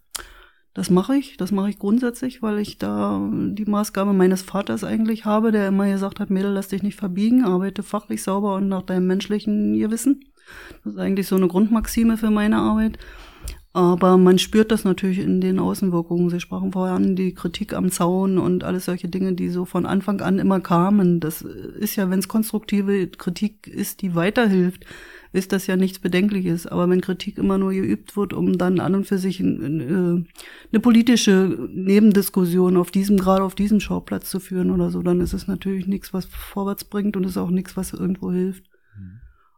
Das 0.74 0.88
mache 0.88 1.16
ich, 1.16 1.37
das 1.37 1.52
mache 1.52 1.68
ich 1.68 1.78
grundsätzlich, 1.78 2.42
weil 2.42 2.58
ich 2.58 2.78
da 2.78 3.20
die 3.30 3.66
Maßgabe 3.66 4.14
meines 4.14 4.40
Vaters 4.40 4.85
eigentlich 4.85 5.26
habe, 5.26 5.52
der 5.52 5.68
immer 5.68 5.87
gesagt 5.87 6.18
hat, 6.18 6.30
Mädel, 6.30 6.52
lass 6.52 6.68
dich 6.68 6.82
nicht 6.82 6.98
verbiegen, 6.98 7.44
arbeite 7.44 7.82
fachlich 7.82 8.22
sauber 8.22 8.54
und 8.56 8.68
nach 8.68 8.82
deinem 8.82 9.06
menschlichen 9.06 9.78
Gewissen. 9.78 10.24
Das 10.82 10.94
ist 10.94 10.98
eigentlich 10.98 11.26
so 11.26 11.37
eine 11.37 11.48
Grundmaxime 11.48 12.16
für 12.16 12.30
meine 12.30 12.56
Arbeit. 12.56 12.98
Aber 13.74 14.18
man 14.18 14.38
spürt 14.38 14.70
das 14.70 14.85
natürlich 14.85 15.18
in 15.18 15.40
den 15.40 15.58
Außenwirkungen. 15.58 16.28
Sie 16.28 16.40
sprachen 16.40 16.72
vorher 16.72 16.94
an, 16.94 17.16
die 17.16 17.32
Kritik 17.32 17.72
am 17.72 17.90
Zaun 17.90 18.37
und 18.37 18.64
alles 18.64 18.85
solche 18.85 19.08
Dinge, 19.08 19.32
die 19.32 19.48
so 19.48 19.64
von 19.64 19.87
Anfang 19.87 20.20
an 20.20 20.38
immer 20.38 20.61
kamen. 20.61 21.20
Das 21.20 21.40
ist 21.40 21.96
ja, 21.96 22.11
wenn 22.11 22.18
es 22.18 22.28
konstruktive 22.28 23.06
Kritik 23.08 23.66
ist, 23.66 24.02
die 24.02 24.14
weiterhilft, 24.14 24.85
ist 25.33 25.53
das 25.53 25.66
ja 25.66 25.77
nichts 25.77 25.99
Bedenkliches. 25.99 26.66
Aber 26.66 26.88
wenn 26.88 27.01
Kritik 27.01 27.38
immer 27.38 27.59
nur 27.59 27.73
geübt 27.73 28.16
wird, 28.16 28.33
um 28.33 28.59
dann 28.59 28.81
an 28.81 28.95
und 28.95 29.07
für 29.07 29.18
sich 29.18 29.40
eine, 29.40 30.25
eine 30.71 30.81
politische 30.81 31.68
Nebendiskussion 31.73 32.77
auf 32.77 32.90
diesem, 32.90 33.16
gerade 33.18 33.42
auf 33.42 33.55
diesem 33.55 33.81
Schauplatz 33.81 34.29
zu 34.31 34.40
führen 34.40 34.71
oder 34.71 34.90
so, 34.90 35.03
dann 35.03 35.21
ist 35.21 35.33
es 35.33 35.47
natürlich 35.47 35.87
nichts, 35.87 36.12
was 36.12 36.27
vorwärts 36.27 36.85
bringt 36.85 37.16
und 37.16 37.25
ist 37.25 37.38
auch 37.38 37.51
nichts, 37.51 37.77
was 37.77 37.92
irgendwo 37.92 38.31
hilft. 38.33 38.64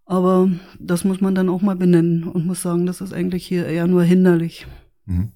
Aber 0.07 0.51
das 0.79 1.05
muss 1.05 1.21
man 1.21 1.35
dann 1.35 1.49
auch 1.49 1.63
mal 1.63 1.77
benennen 1.77 2.25
und 2.25 2.47
muss 2.47 2.63
sagen, 2.63 2.87
das 2.87 3.01
ist 3.01 3.13
eigentlich 3.13 3.47
hier 3.47 3.67
eher 3.67 3.87
nur 3.87 4.03
hinderlich. 4.03 4.67
Mhm. 5.07 5.33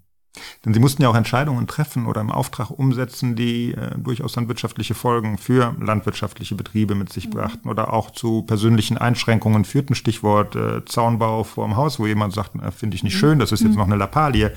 Denn 0.64 0.74
Sie 0.74 0.80
mussten 0.80 1.02
ja 1.02 1.08
auch 1.08 1.14
Entscheidungen 1.14 1.66
treffen 1.66 2.06
oder 2.06 2.20
im 2.20 2.30
Auftrag 2.30 2.70
umsetzen, 2.70 3.36
die 3.36 3.72
äh, 3.72 3.98
durchaus 3.98 4.32
dann 4.32 4.48
wirtschaftliche 4.48 4.94
Folgen 4.94 5.38
für 5.38 5.74
landwirtschaftliche 5.80 6.54
Betriebe 6.54 6.94
mit 6.94 7.12
sich 7.12 7.26
mhm. 7.26 7.30
brachten 7.32 7.68
oder 7.68 7.92
auch 7.92 8.10
zu 8.10 8.42
persönlichen 8.42 8.98
Einschränkungen 8.98 9.64
führten. 9.64 9.94
Stichwort 9.94 10.56
äh, 10.56 10.84
Zaunbau 10.84 11.44
vor 11.44 11.66
dem 11.66 11.76
Haus, 11.76 11.98
wo 11.98 12.06
jemand 12.06 12.34
sagt, 12.34 12.54
äh, 12.56 12.70
finde 12.70 12.96
ich 12.96 13.02
nicht 13.02 13.14
mhm. 13.14 13.18
schön, 13.18 13.38
das 13.38 13.52
ist 13.52 13.60
jetzt 13.60 13.72
mhm. 13.72 13.78
noch 13.78 13.86
eine 13.86 13.96
Lappalie. 13.96 14.52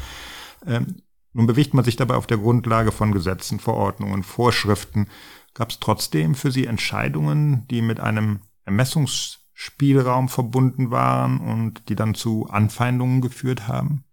Ähm, 0.66 0.98
nun 1.34 1.48
bewegt 1.48 1.74
man 1.74 1.86
sich 1.86 1.96
dabei 1.96 2.16
auf 2.16 2.28
der 2.28 2.38
Grundlage 2.38 2.92
von 2.92 3.12
Gesetzen, 3.12 3.60
Verordnungen, 3.60 4.24
Vorschriften. 4.24 5.08
Gab 5.54 5.70
es 5.70 5.80
trotzdem 5.80 6.36
für 6.36 6.52
Sie 6.52 6.66
Entscheidungen, 6.66 7.68
die 7.70 7.82
mit 7.82 8.00
einem 8.00 8.42
Ermessungs 8.66 9.40
Spielraum 9.54 10.28
verbunden 10.28 10.92
waren 10.92 11.40
und 11.40 11.88
die 11.88 11.96
dann 11.96 12.16
zu 12.16 12.48
Anfeindungen 12.50 13.22
geführt 13.22 13.68
haben? 13.68 14.04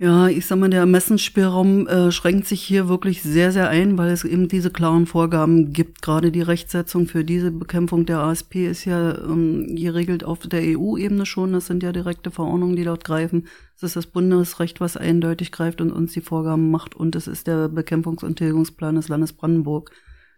Ja, 0.00 0.28
ich 0.28 0.46
sag 0.46 0.60
mal, 0.60 0.70
der 0.70 0.78
Ermessensspielraum 0.78 1.88
äh, 1.88 2.12
schränkt 2.12 2.46
sich 2.46 2.62
hier 2.62 2.88
wirklich 2.88 3.20
sehr, 3.20 3.50
sehr 3.50 3.68
ein, 3.68 3.98
weil 3.98 4.10
es 4.10 4.22
eben 4.22 4.46
diese 4.46 4.70
klaren 4.70 5.06
Vorgaben 5.06 5.72
gibt. 5.72 6.02
Gerade 6.02 6.30
die 6.30 6.40
Rechtsetzung 6.40 7.08
für 7.08 7.24
diese 7.24 7.50
Bekämpfung 7.50 8.06
der 8.06 8.20
ASP 8.20 8.68
ist 8.68 8.84
ja 8.84 9.18
ähm, 9.18 9.74
geregelt 9.74 10.22
auf 10.22 10.38
der 10.38 10.78
EU-Ebene 10.78 11.26
schon. 11.26 11.52
Das 11.52 11.66
sind 11.66 11.82
ja 11.82 11.90
direkte 11.90 12.30
Verordnungen, 12.30 12.76
die 12.76 12.84
dort 12.84 13.02
greifen. 13.02 13.48
Es 13.74 13.82
ist 13.82 13.96
das 13.96 14.06
Bundesrecht, 14.06 14.80
was 14.80 14.96
eindeutig 14.96 15.50
greift 15.50 15.80
und 15.80 15.90
uns 15.90 16.12
die 16.12 16.20
Vorgaben 16.20 16.70
macht. 16.70 16.94
Und 16.94 17.16
es 17.16 17.26
ist 17.26 17.48
der 17.48 17.68
Bekämpfungs- 17.68 18.24
und 18.24 18.36
Tilgungsplan 18.36 18.94
des 18.94 19.08
Landes 19.08 19.32
Brandenburg 19.32 19.90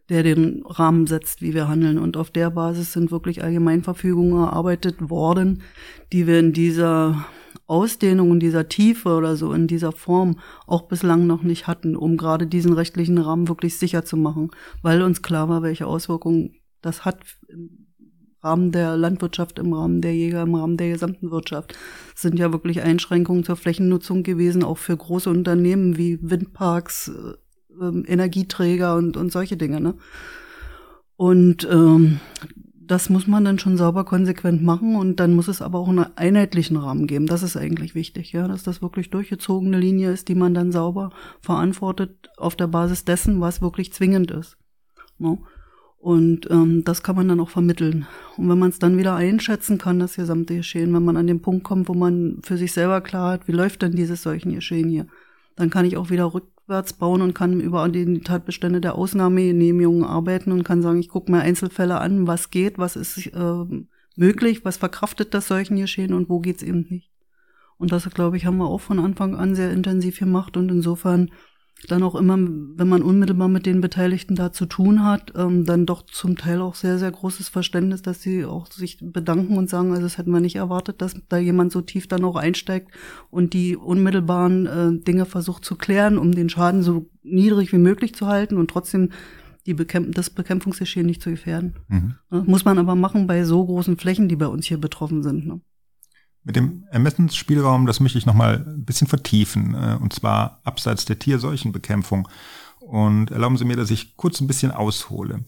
der 0.08 0.24
den 0.24 0.64
Rahmen 0.66 1.06
setzt, 1.06 1.40
wie 1.40 1.54
wir 1.54 1.68
handeln. 1.68 1.96
Und 1.96 2.16
auf 2.16 2.32
der 2.32 2.50
Basis 2.50 2.92
sind 2.94 3.12
wirklich 3.12 3.44
Allgemeinverfügungen 3.44 4.42
erarbeitet 4.42 5.08
worden, 5.08 5.62
die 6.12 6.26
wir 6.26 6.40
in 6.40 6.52
dieser 6.52 7.26
Ausdehnung, 7.70 8.32
in 8.32 8.40
dieser 8.40 8.68
Tiefe 8.68 9.10
oder 9.10 9.36
so, 9.36 9.52
in 9.52 9.66
dieser 9.68 9.92
Form 9.92 10.38
auch 10.66 10.82
bislang 10.82 11.26
noch 11.26 11.42
nicht 11.42 11.66
hatten, 11.66 11.96
um 11.96 12.16
gerade 12.16 12.46
diesen 12.46 12.72
rechtlichen 12.72 13.18
Rahmen 13.18 13.48
wirklich 13.48 13.78
sicher 13.78 14.04
zu 14.04 14.16
machen, 14.16 14.50
weil 14.82 15.02
uns 15.02 15.22
klar 15.22 15.48
war, 15.48 15.62
welche 15.62 15.86
Auswirkungen 15.86 16.56
das 16.82 17.04
hat 17.04 17.20
im 17.48 17.86
Rahmen 18.42 18.72
der 18.72 18.96
Landwirtschaft, 18.96 19.58
im 19.58 19.72
Rahmen 19.72 20.00
der 20.00 20.14
Jäger, 20.14 20.42
im 20.42 20.54
Rahmen 20.54 20.76
der 20.76 20.90
gesamten 20.90 21.30
Wirtschaft. 21.30 21.76
Das 22.12 22.22
sind 22.22 22.38
ja 22.38 22.52
wirklich 22.52 22.80
Einschränkungen 22.80 23.44
zur 23.44 23.56
Flächennutzung 23.56 24.22
gewesen, 24.22 24.64
auch 24.64 24.78
für 24.78 24.96
große 24.96 25.30
Unternehmen 25.30 25.96
wie 25.96 26.18
Windparks, 26.22 27.08
äh, 27.08 27.84
ähm, 27.84 28.04
Energieträger 28.06 28.96
und, 28.96 29.16
und 29.16 29.30
solche 29.30 29.56
Dinge. 29.56 29.80
Ne? 29.80 29.94
Und 31.16 31.68
ähm, 31.70 32.18
das 32.90 33.08
muss 33.08 33.28
man 33.28 33.44
dann 33.44 33.58
schon 33.58 33.76
sauber 33.76 34.04
konsequent 34.04 34.62
machen 34.62 34.96
und 34.96 35.20
dann 35.20 35.34
muss 35.34 35.46
es 35.46 35.62
aber 35.62 35.78
auch 35.78 35.88
einen 35.88 36.06
einheitlichen 36.16 36.76
Rahmen 36.76 37.06
geben. 37.06 37.26
Das 37.26 37.44
ist 37.44 37.56
eigentlich 37.56 37.94
wichtig, 37.94 38.32
ja, 38.32 38.48
dass 38.48 38.64
das 38.64 38.82
wirklich 38.82 39.10
durchgezogene 39.10 39.78
Linie 39.78 40.10
ist, 40.10 40.28
die 40.28 40.34
man 40.34 40.54
dann 40.54 40.72
sauber 40.72 41.10
verantwortet 41.40 42.30
auf 42.36 42.56
der 42.56 42.66
Basis 42.66 43.04
dessen, 43.04 43.40
was 43.40 43.62
wirklich 43.62 43.92
zwingend 43.92 44.32
ist. 44.32 44.56
No? 45.18 45.30
Ne? 45.30 45.38
Und 45.98 46.50
ähm, 46.50 46.82
das 46.82 47.02
kann 47.02 47.14
man 47.14 47.28
dann 47.28 47.40
auch 47.40 47.50
vermitteln. 47.50 48.06
Und 48.38 48.48
wenn 48.48 48.58
man 48.58 48.70
es 48.70 48.78
dann 48.78 48.96
wieder 48.96 49.14
einschätzen 49.14 49.76
kann, 49.76 49.98
das 49.98 50.16
gesamte 50.16 50.56
Geschehen, 50.56 50.94
wenn 50.94 51.04
man 51.04 51.18
an 51.18 51.26
den 51.26 51.42
Punkt 51.42 51.62
kommt, 51.62 51.90
wo 51.90 51.94
man 51.94 52.38
für 52.42 52.56
sich 52.56 52.72
selber 52.72 53.02
klar 53.02 53.32
hat, 53.32 53.46
wie 53.46 53.52
läuft 53.52 53.82
denn 53.82 53.92
dieses 53.92 54.22
solchen 54.22 54.54
Geschehen 54.54 54.88
hier, 54.88 55.06
dann 55.60 55.70
kann 55.70 55.84
ich 55.84 55.96
auch 55.96 56.10
wieder 56.10 56.32
rückwärts 56.32 56.94
bauen 56.94 57.20
und 57.20 57.34
kann 57.34 57.60
über 57.60 57.88
die 57.88 58.20
Tatbestände 58.20 58.80
der 58.80 58.94
Ausnahmegenehmigungen 58.94 60.04
arbeiten 60.04 60.52
und 60.52 60.64
kann 60.64 60.82
sagen, 60.82 61.00
ich 61.00 61.08
gucke 61.08 61.30
mir 61.30 61.40
Einzelfälle 61.40 62.00
an, 62.00 62.26
was 62.26 62.50
geht, 62.50 62.78
was 62.78 62.96
ist 62.96 63.26
äh, 63.26 63.64
möglich, 64.16 64.64
was 64.64 64.78
verkraftet 64.78 65.34
das 65.34 65.48
solchen 65.48 65.76
Geschehen 65.76 66.14
und 66.14 66.28
wo 66.28 66.40
geht's 66.40 66.62
eben 66.62 66.86
nicht. 66.88 67.10
Und 67.76 67.92
das, 67.92 68.08
glaube 68.10 68.36
ich, 68.36 68.46
haben 68.46 68.58
wir 68.58 68.66
auch 68.66 68.80
von 68.80 68.98
Anfang 68.98 69.34
an 69.34 69.54
sehr 69.54 69.70
intensiv 69.70 70.18
gemacht 70.18 70.56
und 70.56 70.70
insofern 70.70 71.30
dann 71.88 72.02
auch 72.02 72.14
immer, 72.14 72.36
wenn 72.36 72.88
man 72.88 73.02
unmittelbar 73.02 73.48
mit 73.48 73.66
den 73.66 73.80
Beteiligten 73.80 74.34
da 74.34 74.52
zu 74.52 74.66
tun 74.66 75.04
hat, 75.04 75.32
ähm, 75.36 75.64
dann 75.64 75.86
doch 75.86 76.02
zum 76.02 76.36
Teil 76.36 76.60
auch 76.60 76.74
sehr, 76.74 76.98
sehr 76.98 77.10
großes 77.10 77.48
Verständnis, 77.48 78.02
dass 78.02 78.20
sie 78.20 78.44
auch 78.44 78.66
sich 78.66 78.98
bedanken 79.00 79.56
und 79.56 79.70
sagen, 79.70 79.90
also 79.90 80.02
das 80.02 80.18
hätten 80.18 80.30
wir 80.30 80.40
nicht 80.40 80.56
erwartet, 80.56 81.00
dass 81.00 81.14
da 81.28 81.38
jemand 81.38 81.72
so 81.72 81.80
tief 81.80 82.06
dann 82.06 82.24
auch 82.24 82.36
einsteigt 82.36 82.90
und 83.30 83.54
die 83.54 83.76
unmittelbaren 83.76 84.66
äh, 84.66 85.04
Dinge 85.04 85.24
versucht 85.24 85.64
zu 85.64 85.76
klären, 85.76 86.18
um 86.18 86.32
den 86.32 86.50
Schaden 86.50 86.82
so 86.82 87.08
niedrig 87.22 87.72
wie 87.72 87.78
möglich 87.78 88.14
zu 88.14 88.26
halten 88.26 88.56
und 88.56 88.70
trotzdem 88.70 89.10
die 89.66 89.74
Bekämp 89.74 90.14
das 90.14 90.30
Bekämpfungsgeschehen 90.30 91.06
nicht 91.06 91.22
zu 91.22 91.30
gefährden. 91.30 91.74
Mhm. 91.88 92.14
muss 92.46 92.64
man 92.64 92.78
aber 92.78 92.94
machen 92.94 93.26
bei 93.26 93.44
so 93.44 93.64
großen 93.64 93.96
Flächen, 93.96 94.28
die 94.28 94.36
bei 94.36 94.46
uns 94.46 94.66
hier 94.66 94.78
betroffen 94.78 95.22
sind. 95.22 95.46
Ne? 95.46 95.60
Mit 96.42 96.56
dem 96.56 96.84
Ermessensspielraum, 96.90 97.86
das 97.86 98.00
möchte 98.00 98.18
ich 98.18 98.26
nochmal 98.26 98.64
ein 98.66 98.84
bisschen 98.84 99.06
vertiefen, 99.06 99.74
äh, 99.74 99.98
und 100.00 100.12
zwar 100.12 100.60
abseits 100.64 101.04
der 101.04 101.18
Tierseuchenbekämpfung. 101.18 102.28
Und 102.80 103.30
erlauben 103.30 103.56
Sie 103.56 103.64
mir, 103.64 103.76
dass 103.76 103.90
ich 103.90 104.16
kurz 104.16 104.40
ein 104.40 104.46
bisschen 104.46 104.72
aushole. 104.72 105.44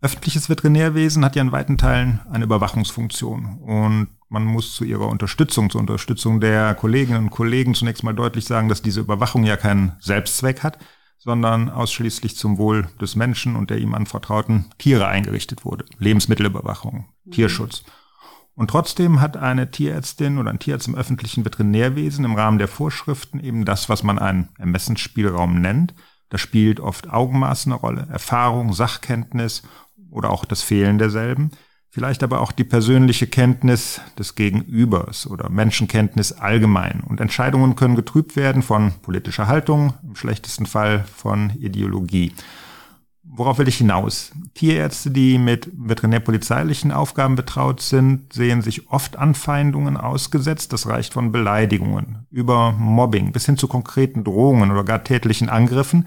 Öffentliches 0.00 0.48
Veterinärwesen 0.48 1.24
hat 1.24 1.36
ja 1.36 1.42
in 1.42 1.52
weiten 1.52 1.78
Teilen 1.78 2.20
eine 2.28 2.44
Überwachungsfunktion 2.44 3.60
und 3.60 4.08
man 4.28 4.44
muss 4.44 4.74
zu 4.74 4.84
ihrer 4.84 5.06
Unterstützung, 5.06 5.70
zur 5.70 5.80
Unterstützung 5.80 6.40
der 6.40 6.74
Kolleginnen 6.74 7.24
und 7.24 7.30
Kollegen 7.30 7.74
zunächst 7.74 8.02
mal 8.02 8.14
deutlich 8.14 8.46
sagen, 8.46 8.68
dass 8.68 8.82
diese 8.82 9.00
Überwachung 9.00 9.44
ja 9.44 9.56
keinen 9.56 9.92
Selbstzweck 10.00 10.64
hat, 10.64 10.78
sondern 11.18 11.70
ausschließlich 11.70 12.36
zum 12.36 12.58
Wohl 12.58 12.88
des 13.00 13.14
Menschen 13.14 13.54
und 13.54 13.70
der 13.70 13.78
ihm 13.78 13.94
anvertrauten 13.94 14.64
Tiere 14.78 15.06
eingerichtet 15.06 15.64
wurde. 15.64 15.84
Lebensmittelüberwachung, 15.98 17.06
mhm. 17.24 17.30
Tierschutz. 17.30 17.84
Und 18.54 18.68
trotzdem 18.68 19.20
hat 19.20 19.36
eine 19.36 19.70
Tierärztin 19.70 20.38
oder 20.38 20.50
ein 20.50 20.58
Tierarzt 20.58 20.88
im 20.88 20.94
öffentlichen 20.94 21.44
Veterinärwesen 21.44 22.24
im 22.24 22.34
Rahmen 22.34 22.58
der 22.58 22.68
Vorschriften 22.68 23.40
eben 23.40 23.64
das, 23.64 23.88
was 23.88 24.02
man 24.02 24.18
einen 24.18 24.50
Ermessensspielraum 24.58 25.60
nennt. 25.60 25.94
Da 26.28 26.38
spielt 26.38 26.80
oft 26.80 27.10
Augenmaß 27.10 27.66
eine 27.66 27.74
Rolle, 27.76 28.06
Erfahrung, 28.10 28.72
Sachkenntnis 28.72 29.62
oder 30.10 30.30
auch 30.30 30.44
das 30.44 30.62
Fehlen 30.62 30.98
derselben. 30.98 31.50
Vielleicht 31.88 32.22
aber 32.22 32.40
auch 32.40 32.52
die 32.52 32.64
persönliche 32.64 33.26
Kenntnis 33.26 34.00
des 34.18 34.34
Gegenübers 34.34 35.26
oder 35.26 35.50
Menschenkenntnis 35.50 36.32
allgemein. 36.32 37.02
Und 37.06 37.20
Entscheidungen 37.20 37.76
können 37.76 37.96
getrübt 37.96 38.34
werden 38.34 38.62
von 38.62 38.92
politischer 39.02 39.46
Haltung, 39.46 39.92
im 40.02 40.16
schlechtesten 40.16 40.64
Fall 40.64 41.04
von 41.04 41.50
Ideologie 41.50 42.32
worauf 43.24 43.58
will 43.58 43.68
ich 43.68 43.78
hinaus? 43.78 44.32
Tierärzte, 44.54 45.10
die 45.10 45.38
mit 45.38 45.70
veterinärpolizeilichen 45.74 46.92
Aufgaben 46.92 47.36
betraut 47.36 47.80
sind, 47.80 48.32
sehen 48.32 48.62
sich 48.62 48.90
oft 48.90 49.16
Anfeindungen 49.16 49.96
ausgesetzt. 49.96 50.72
Das 50.72 50.86
reicht 50.86 51.12
von 51.12 51.32
Beleidigungen 51.32 52.26
über 52.30 52.72
Mobbing 52.72 53.32
bis 53.32 53.46
hin 53.46 53.56
zu 53.56 53.68
konkreten 53.68 54.24
Drohungen 54.24 54.70
oder 54.70 54.84
gar 54.84 55.04
tätlichen 55.04 55.48
Angriffen. 55.48 56.06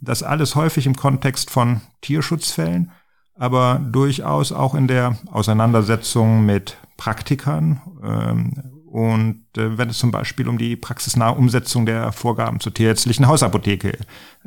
Das 0.00 0.22
alles 0.22 0.54
häufig 0.54 0.86
im 0.86 0.96
Kontext 0.96 1.50
von 1.50 1.80
Tierschutzfällen, 2.02 2.92
aber 3.34 3.80
durchaus 3.80 4.52
auch 4.52 4.74
in 4.74 4.86
der 4.86 5.18
Auseinandersetzung 5.30 6.44
mit 6.44 6.76
Praktikern 6.96 7.80
ähm, 8.02 8.78
und 8.90 9.44
äh, 9.56 9.76
wenn 9.76 9.90
es 9.90 9.98
zum 9.98 10.10
Beispiel 10.10 10.48
um 10.48 10.58
die 10.58 10.76
praxisnahe 10.76 11.34
Umsetzung 11.34 11.84
der 11.86 12.10
Vorgaben 12.12 12.58
zur 12.60 12.72
tierärztlichen 12.72 13.26
Hausapotheke 13.26 13.98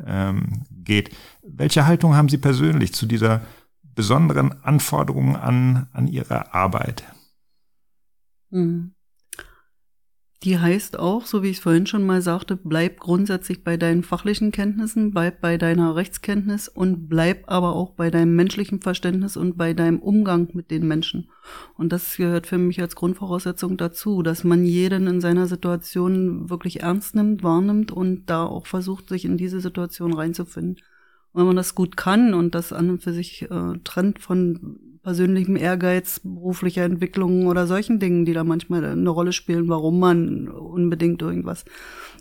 ähm, 0.04 0.62
geht. 0.70 1.10
Welche 1.42 1.86
Haltung 1.86 2.14
haben 2.14 2.28
Sie 2.28 2.38
persönlich 2.38 2.94
zu 2.94 3.06
dieser 3.06 3.42
besonderen 3.82 4.62
Anforderung 4.62 5.36
an, 5.36 5.88
an 5.92 6.06
Ihre 6.06 6.54
Arbeit? 6.54 7.04
Mhm. 8.50 8.94
Die 10.44 10.58
heißt 10.58 10.98
auch, 10.98 11.24
so 11.24 11.44
wie 11.44 11.50
ich 11.50 11.58
es 11.58 11.62
vorhin 11.62 11.86
schon 11.86 12.04
mal 12.04 12.20
sagte, 12.20 12.56
bleib 12.56 12.98
grundsätzlich 12.98 13.62
bei 13.62 13.76
deinen 13.76 14.02
fachlichen 14.02 14.50
Kenntnissen, 14.50 15.12
bleib 15.12 15.40
bei 15.40 15.56
deiner 15.56 15.94
Rechtskenntnis 15.94 16.66
und 16.66 17.08
bleib 17.08 17.44
aber 17.46 17.76
auch 17.76 17.90
bei 17.90 18.10
deinem 18.10 18.34
menschlichen 18.34 18.80
Verständnis 18.80 19.36
und 19.36 19.56
bei 19.56 19.72
deinem 19.72 20.00
Umgang 20.00 20.48
mit 20.52 20.72
den 20.72 20.88
Menschen. 20.88 21.30
Und 21.76 21.92
das 21.92 22.16
gehört 22.16 22.48
für 22.48 22.58
mich 22.58 22.80
als 22.80 22.96
Grundvoraussetzung 22.96 23.76
dazu, 23.76 24.22
dass 24.22 24.42
man 24.42 24.64
jeden 24.64 25.06
in 25.06 25.20
seiner 25.20 25.46
Situation 25.46 26.50
wirklich 26.50 26.82
ernst 26.82 27.14
nimmt, 27.14 27.44
wahrnimmt 27.44 27.92
und 27.92 28.26
da 28.26 28.44
auch 28.44 28.66
versucht, 28.66 29.08
sich 29.10 29.24
in 29.24 29.36
diese 29.36 29.60
Situation 29.60 30.12
reinzufinden. 30.12 30.76
Wenn 31.34 31.46
man 31.46 31.56
das 31.56 31.74
gut 31.74 31.96
kann 31.96 32.34
und 32.34 32.54
das 32.54 32.72
an 32.72 32.90
und 32.90 33.02
für 33.02 33.12
sich 33.12 33.42
äh, 33.50 33.78
trennt 33.84 34.18
von 34.18 34.78
persönlichem 35.02 35.56
Ehrgeiz, 35.56 36.20
beruflicher 36.20 36.84
Entwicklung 36.84 37.46
oder 37.46 37.66
solchen 37.66 37.98
Dingen, 37.98 38.24
die 38.24 38.32
da 38.32 38.44
manchmal 38.44 38.84
eine 38.84 39.10
Rolle 39.10 39.32
spielen, 39.32 39.68
warum 39.68 39.98
man 39.98 40.48
unbedingt 40.48 41.22
irgendwas 41.22 41.64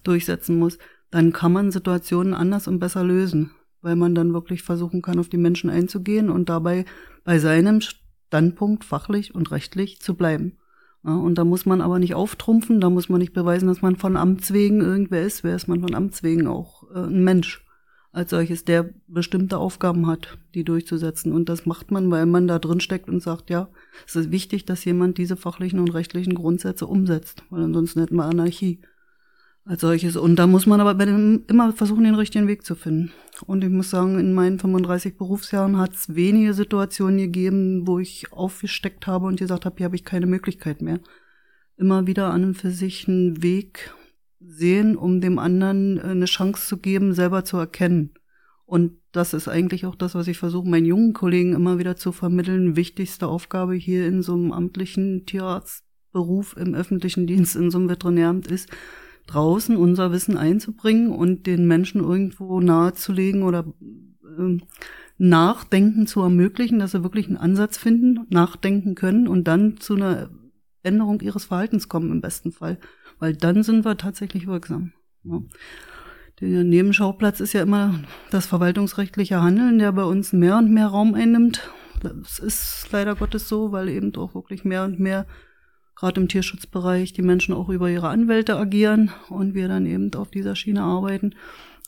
durchsetzen 0.04 0.58
muss, 0.58 0.78
dann 1.12 1.34
kann 1.34 1.52
man 1.52 1.72
Situationen 1.72 2.34
anders 2.34 2.68
und 2.68 2.80
besser 2.80 3.04
lösen, 3.04 3.52
weil 3.82 3.96
man 3.96 4.16
dann 4.16 4.34
wirklich 4.34 4.64
versuchen 4.64 5.02
kann, 5.02 5.20
auf 5.20 5.30
die 5.30 5.38
Menschen 5.38 5.70
einzugehen 5.70 6.30
und 6.30 6.50
dabei 6.50 6.86
bei 7.24 7.38
seinem 7.38 7.82
Standpunkt 7.82 8.84
fachlich 8.84 9.36
und 9.36 9.52
rechtlich 9.52 10.00
zu 10.00 10.16
bleiben. 10.16 10.58
Ja, 11.04 11.16
und 11.16 11.36
da 11.36 11.44
muss 11.44 11.66
man 11.66 11.82
aber 11.82 12.00
nicht 12.00 12.16
auftrumpfen, 12.16 12.80
da 12.80 12.90
muss 12.90 13.10
man 13.10 13.20
nicht 13.20 13.34
beweisen, 13.34 13.68
dass 13.68 13.82
man 13.82 13.96
von 13.96 14.16
Amts 14.16 14.54
wegen 14.54 14.82
irgendwer 14.82 15.24
ist, 15.24 15.44
wer 15.44 15.56
ist 15.56 15.68
man 15.68 15.82
von 15.82 15.96
Amts 15.96 16.24
wegen? 16.24 16.48
Auch 16.48 16.84
äh, 16.94 17.00
ein 17.00 17.24
Mensch 17.24 17.66
als 18.12 18.32
solches, 18.32 18.66
der 18.66 18.90
bestimmte 19.08 19.58
Aufgaben 19.58 20.06
hat, 20.08 20.38
die 20.54 20.64
durchzusetzen. 20.64 21.32
Und 21.32 21.48
das 21.48 21.66
macht 21.66 21.92
man, 21.92 22.12
weil 22.12 22.26
man 22.26 22.48
da 22.48 22.60
drin 22.60 22.82
steckt 22.82 23.08
und 23.08 23.24
sagt, 23.24 23.50
ja, 23.50 23.70
es 24.06 24.16
ist 24.16 24.32
wichtig, 24.32 24.66
dass 24.66 24.84
jemand 24.84 25.18
diese 25.18 25.38
fachlichen 25.38 25.80
und 25.80 25.94
rechtlichen 25.94 26.36
Grundsätze 26.36 26.88
umsetzt, 26.88 27.44
weil 27.50 27.64
ansonsten 27.64 28.02
hätten 28.02 28.16
wir 28.16 28.26
Anarchie 28.26 28.82
als 29.64 29.82
solches. 29.82 30.18
Und 30.18 30.38
da 30.38 30.48
muss 30.48 30.66
man 30.66 30.82
aber 30.82 30.96
bei 30.96 31.06
dem 31.06 31.44
immer 31.48 31.72
versuchen, 31.72 32.04
den 32.04 32.16
richtigen 32.16 32.48
Weg 32.48 32.66
zu 32.66 32.76
finden. 32.76 33.12
Und 33.46 33.64
ich 33.64 33.70
muss 33.70 33.90
sagen, 33.90 34.20
in 34.20 34.34
meinen 34.34 34.60
35 34.60 35.18
Berufsjahren 35.18 35.78
hat 35.78 35.94
es 35.94 36.14
wenige 36.14 36.54
Situationen 36.54 37.18
gegeben, 37.18 37.88
wo 37.88 38.00
ich 38.00 38.34
aufgesteckt 38.34 39.08
habe 39.08 39.28
und 39.28 39.40
gesagt 39.40 39.66
habe, 39.66 39.78
hier 39.78 39.86
habe 39.86 39.96
ich 39.96 40.04
keine 40.04 40.26
Möglichkeit 40.26 40.82
mehr. 40.82 41.00
Immer 41.78 42.08
wieder 42.08 42.32
an 42.32 42.44
und 42.44 42.56
für 42.56 42.72
sich 42.72 43.08
einen 43.08 43.42
Weg 43.42 43.94
sehen, 44.46 44.96
um 44.96 45.22
dem 45.22 45.40
anderen 45.40 45.98
äh, 45.98 46.02
eine 46.02 46.26
Chance 46.26 46.68
zu 46.68 46.78
geben, 46.78 47.14
selber 47.14 47.44
zu 47.44 47.58
erkennen. 47.58 48.12
Und 48.66 48.94
das 49.12 49.34
ist 49.34 49.48
eigentlich 49.48 49.86
auch 49.86 49.96
das, 49.96 50.16
was 50.16 50.28
ich 50.28 50.38
versuche, 50.38 50.70
meinen 50.70 50.86
jungen 50.86 51.14
Kollegen 51.14 51.54
immer 51.54 51.78
wieder 51.78 51.98
zu 51.98 52.12
vermitteln. 52.12 52.78
Wichtigste 52.78 53.28
Aufgabe 53.28 53.76
hier 53.76 54.08
in 54.08 54.22
so 54.24 54.34
einem 54.34 54.54
amtlichen 54.54 55.26
Tierarztberuf 55.26 56.56
im 56.58 56.74
öffentlichen 56.74 57.28
Dienst, 57.28 57.56
in 57.56 57.70
so 57.70 57.78
einem 57.78 57.90
Veterinäramt 57.90 58.48
ist, 58.48 58.70
draußen 59.28 59.76
unser 59.76 60.12
Wissen 60.12 60.38
einzubringen 60.38 61.12
und 61.12 61.48
den 61.48 61.68
Menschen 61.68 62.02
irgendwo 62.02 62.62
nahezulegen 62.62 63.44
oder 63.44 63.66
äh, 64.40 64.58
Nachdenken 65.18 66.08
zu 66.08 66.22
ermöglichen, 66.22 66.80
dass 66.80 66.92
sie 66.92 67.04
wirklich 67.04 67.28
einen 67.28 67.38
Ansatz 67.38 67.78
finden, 67.78 68.26
nachdenken 68.30 68.96
können 68.96 69.28
und 69.28 69.48
dann 69.48 69.78
zu 69.78 69.96
einer 69.96 70.30
Änderung 70.84 71.22
ihres 71.22 71.46
Verhaltens 71.46 71.90
kommen 71.90 72.12
im 72.12 72.22
besten 72.22 72.52
Fall 72.52 72.78
weil 73.22 73.36
dann 73.36 73.64
sind 73.64 73.86
wir 73.86 73.96
tatsächlich 73.96 74.48
wirksam. 74.48 74.92
Ja. 75.24 75.42
Der 76.42 76.64
Nebenschauplatz 76.64 77.40
ist 77.40 77.54
ja 77.54 77.62
immer 77.62 78.00
das 78.32 78.48
verwaltungsrechtliche 78.48 79.42
Handeln, 79.42 79.78
der 79.78 79.92
bei 79.92 80.04
uns 80.04 80.34
mehr 80.34 80.58
und 80.58 80.74
mehr 80.74 80.88
Raum 80.88 81.14
einnimmt. 81.14 81.70
Das 82.02 82.40
ist 82.40 82.88
leider 82.92 83.16
Gottes 83.16 83.48
so, 83.48 83.72
weil 83.72 83.90
eben 83.90 84.12
doch 84.12 84.34
wirklich 84.34 84.66
mehr 84.66 84.84
und 84.84 85.00
mehr, 85.00 85.28
gerade 85.96 86.20
im 86.20 86.28
Tierschutzbereich, 86.28 87.14
die 87.14 87.22
Menschen 87.22 87.54
auch 87.54 87.70
über 87.70 87.92
ihre 87.92 88.10
Anwälte 88.10 88.58
agieren 88.58 89.12
und 89.30 89.54
wir 89.54 89.68
dann 89.68 89.86
eben 89.86 90.12
auf 90.16 90.32
dieser 90.32 90.56
Schiene 90.56 90.82
arbeiten. 90.82 91.36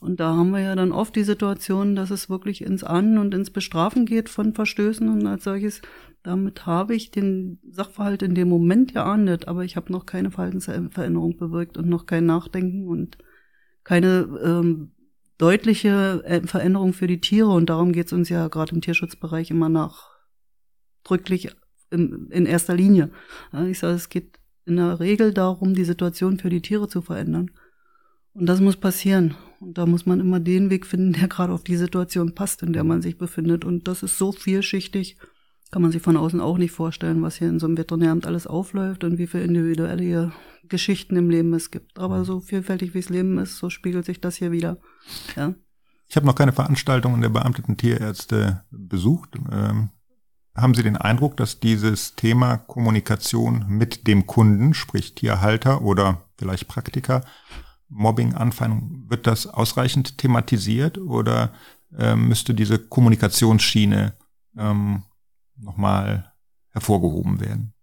Und 0.04 0.20
da 0.20 0.36
haben 0.36 0.52
wir 0.52 0.60
ja 0.60 0.76
dann 0.76 0.92
oft 0.92 1.16
die 1.16 1.24
Situation, 1.24 1.96
dass 1.96 2.12
es 2.12 2.30
wirklich 2.30 2.62
ins 2.62 2.84
An- 2.84 3.18
und 3.18 3.34
ins 3.34 3.52
Bestrafen 3.52 4.06
geht 4.06 4.28
von 4.28 4.54
Verstößen 4.54 5.08
und 5.08 5.26
als 5.26 5.46
solches. 5.46 5.82
Damit 6.24 6.66
habe 6.66 6.94
ich 6.94 7.10
den 7.10 7.60
Sachverhalt 7.70 8.22
in 8.22 8.36
dem 8.36 8.50
Moment 8.50 8.94
geahndet, 8.94 9.48
aber 9.48 9.64
ich 9.64 9.78
habe 9.78 9.94
noch 9.94 10.06
keine 10.06 10.30
Verhaltensveränderung 10.30 11.38
bewirkt 11.38 11.78
und 11.78 11.88
noch 11.88 12.06
kein 12.06 12.26
Nachdenken 12.26 12.86
und 12.86 13.18
keine 13.86 14.28
ähm, 14.44 14.92
deutliche 15.38 16.22
äh, 16.26 16.46
Veränderung 16.46 16.92
für 16.92 17.08
die 17.08 17.22
Tiere. 17.22 17.50
Und 17.50 17.70
darum 17.70 17.94
geht 17.94 18.08
es 18.08 18.14
uns 18.14 18.28
ja 18.28 18.50
gerade 18.50 18.76
im 18.76 18.82
Tierschutzbereich 18.82 19.52
immer 19.52 19.70
nachdrücklich 19.70 21.50
in, 21.92 22.28
in 22.30 22.46
erster 22.46 22.76
Linie. 22.76 23.10
Ich 23.70 23.80
sage, 23.80 23.96
es 23.96 24.10
geht 24.10 24.38
in 24.66 24.76
der 24.76 25.00
Regel 25.00 25.34
darum, 25.34 25.74
die 25.74 25.86
Situation 25.86 26.40
für 26.40 26.50
die 26.50 26.62
Tiere 26.62 26.90
zu 26.90 27.02
verändern. 27.02 27.52
Und 28.34 28.48
das 28.48 28.60
muss 28.60 28.76
passieren. 28.76 29.36
Und 29.64 29.78
da 29.78 29.86
muss 29.86 30.06
man 30.06 30.20
immer 30.20 30.40
den 30.40 30.70
Weg 30.70 30.86
finden, 30.86 31.14
der 31.14 31.28
gerade 31.28 31.54
auf 31.54 31.64
die 31.64 31.78
Situation 31.78 32.36
passt, 32.36 32.64
in 32.64 32.74
der 32.74 32.84
man 32.84 33.02
sich 33.02 33.18
befindet. 33.18 33.64
Und 33.64 33.88
das 33.88 34.04
ist 34.04 34.18
so 34.18 34.32
vielschichtig, 34.32 35.18
kann 35.72 35.82
man 35.82 35.92
sich 35.92 36.02
von 36.02 36.18
außen 36.18 36.42
auch 36.42 36.58
nicht 36.58 36.72
vorstellen, 36.72 37.22
was 37.22 37.38
hier 37.38 37.48
in 37.48 37.60
so 37.60 37.66
einem 37.66 37.78
Veterinäramt 37.78 38.28
alles 38.28 38.46
aufläuft 38.46 39.04
und 39.04 39.18
wie 39.18 39.28
viele 39.28 39.46
individuelle 39.46 40.34
Geschichten 40.68 41.16
im 41.16 41.30
Leben 41.30 41.54
es 41.54 41.72
gibt. 41.72 41.98
Aber 41.98 42.26
so 42.26 42.42
vielfältig 42.42 42.94
wie 42.94 43.00
es 43.00 43.10
Leben 43.10 43.38
ist, 43.38 43.58
so 43.58 43.70
spiegelt 43.70 44.06
sich 44.06 44.20
das 44.20 44.36
hier 44.36 44.52
wieder. 44.52 44.78
Ja. 45.36 45.56
Ich 46.08 46.16
habe 46.16 46.26
noch 46.26 46.36
keine 46.36 46.54
Veranstaltungen 46.54 47.22
der 47.22 47.30
beamteten 47.30 47.78
Tierärzte 47.78 48.64
besucht. 48.70 49.32
Ähm, 49.52 49.90
haben 50.56 50.76
Sie 50.76 50.84
den 50.84 50.98
Eindruck, 50.98 51.38
dass 51.38 51.60
dieses 51.60 52.16
Thema 52.16 52.58
Kommunikation 52.58 53.66
mit 53.68 54.06
dem 54.08 54.28
Kunden, 54.28 54.74
sprich 54.74 55.16
Tierhalter 55.16 55.82
oder 55.82 56.30
vielleicht 56.38 56.68
Praktiker, 56.68 57.24
Mobbing, 57.94 58.34
Anfeindung, 58.34 59.06
wird 59.08 59.28
das 59.28 59.48
ausreichend 59.48 60.18
thematisiert 60.18 60.98
oder 60.98 61.54
äh, 61.98 62.16
müsste 62.16 62.54
diese 62.54 62.80
Kommunikationsschiene 62.80 64.14
ähm, 64.58 65.04
nochmal 65.58 66.34
hervorgehoben 66.70 67.40
werden? 67.40 67.74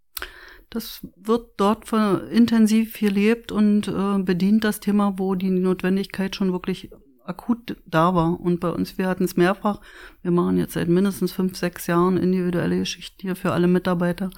Das 0.69 1.05
wird 1.17 1.49
dort 1.57 1.91
intensiv 2.31 2.97
gelebt 2.97 3.51
und 3.51 3.89
äh, 3.89 4.23
bedient 4.23 4.63
das 4.63 4.79
Thema, 4.79 5.17
wo 5.17 5.35
die 5.35 5.49
Notwendigkeit 5.49 6.35
schon 6.35 6.53
wirklich 6.53 6.91
akut 7.25 7.77
da 7.85 8.15
war. 8.15 8.39
Und 8.39 8.59
bei 8.59 8.69
uns, 8.69 8.97
wir 8.97 9.07
hatten 9.07 9.25
es 9.25 9.35
mehrfach. 9.35 9.81
Wir 10.21 10.31
machen 10.31 10.57
jetzt 10.57 10.73
seit 10.73 10.87
mindestens 10.87 11.31
fünf, 11.31 11.57
sechs 11.57 11.87
Jahren 11.87 12.17
individuelle 12.17 12.79
Geschichten 12.79 13.21
hier 13.21 13.35
für 13.35 13.51
alle 13.51 13.67
Mitarbeiter. 13.67 14.29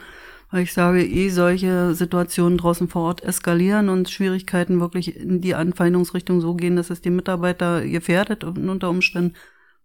Weil 0.54 0.66
ich 0.66 0.74
sage, 0.74 1.04
eh 1.04 1.30
solche 1.30 1.96
Situationen 1.96 2.60
draußen 2.60 2.88
vor 2.88 3.02
Ort 3.02 3.24
eskalieren 3.24 3.90
und 3.90 4.12
Schwierigkeiten 4.12 4.80
wirklich 4.80 5.20
in 5.20 5.42
die 5.42 5.56
Anfeindungsrichtung 5.56 6.42
so 6.42 6.54
gehen, 6.54 6.76
dass 6.76 6.92
es 6.92 7.02
die 7.02 7.10
Mitarbeiter 7.10 7.84
gefährdet 7.84 8.44
und 8.44 8.70
unter 8.70 8.92
Umständen 8.92 9.34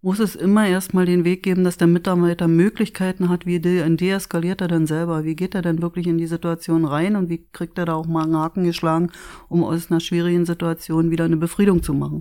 muss 0.02 0.18
es 0.18 0.36
immer 0.36 0.68
erstmal 0.68 1.06
den 1.06 1.24
Weg 1.24 1.42
geben, 1.42 1.64
dass 1.64 1.78
der 1.78 1.86
Mitarbeiter 1.86 2.48
Möglichkeiten 2.48 3.30
hat, 3.30 3.46
wie 3.46 3.60
de 3.60 3.96
deeskaliert 3.96 4.60
er 4.60 4.68
denn 4.68 4.86
selber? 4.86 5.24
Wie 5.24 5.36
geht 5.36 5.54
er 5.54 5.62
denn 5.62 5.80
wirklich 5.80 6.06
in 6.06 6.18
die 6.18 6.26
Situation 6.26 6.84
rein 6.84 7.16
und 7.16 7.30
wie 7.30 7.46
kriegt 7.50 7.78
er 7.78 7.86
da 7.86 7.94
auch 7.94 8.06
mal 8.06 8.24
einen 8.24 8.36
Haken 8.36 8.64
geschlagen, 8.64 9.10
um 9.48 9.64
aus 9.64 9.90
einer 9.90 10.00
schwierigen 10.00 10.44
Situation 10.44 11.10
wieder 11.10 11.24
eine 11.24 11.38
Befriedung 11.38 11.82
zu 11.82 11.94
machen? 11.94 12.20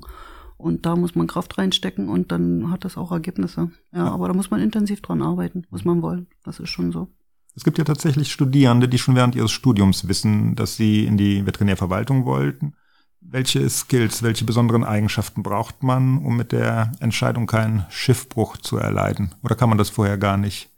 Und 0.55 0.85
da 0.85 0.95
muss 0.95 1.15
man 1.15 1.27
Kraft 1.27 1.57
reinstecken 1.57 2.07
und 2.07 2.31
dann 2.31 2.71
hat 2.71 2.85
das 2.85 2.95
auch 2.95 3.11
Ergebnisse. 3.11 3.71
Ja, 3.91 4.05
ja, 4.05 4.11
aber 4.13 4.29
da 4.29 4.33
muss 4.33 4.51
man 4.51 4.61
intensiv 4.61 5.01
dran 5.01 5.21
arbeiten, 5.21 5.65
muss 5.69 5.83
man 5.83 6.01
wollen. 6.01 6.27
Das 6.45 6.61
ist 6.61 6.69
schon 6.69 6.93
so. 6.93 7.09
Es 7.57 7.63
gibt 7.63 7.79
ja 7.79 7.83
tatsächlich 7.83 8.31
Studierende, 8.31 8.87
die 8.87 8.99
schon 8.99 9.15
während 9.15 9.33
ihres 9.33 9.51
Studiums 9.51 10.07
wissen, 10.07 10.53
dass 10.53 10.75
sie 10.75 11.05
in 11.05 11.17
die 11.17 11.43
Veterinärverwaltung 11.43 12.23
wollten. 12.23 12.75
Welche 13.19 13.67
Skills, 13.67 14.21
welche 14.21 14.45
besonderen 14.45 14.83
Eigenschaften 14.83 15.41
braucht 15.41 15.81
man, 15.81 16.19
um 16.19 16.37
mit 16.37 16.51
der 16.51 16.91
Entscheidung 16.99 17.47
keinen 17.47 17.87
Schiffbruch 17.89 18.57
zu 18.57 18.77
erleiden? 18.77 19.33
Oder 19.41 19.55
kann 19.55 19.69
man 19.69 19.79
das 19.79 19.89
vorher 19.89 20.19
gar 20.19 20.37
nicht 20.37 20.69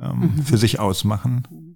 ähm, 0.00 0.32
mhm. 0.36 0.42
für 0.42 0.56
sich 0.56 0.80
ausmachen? 0.80 1.71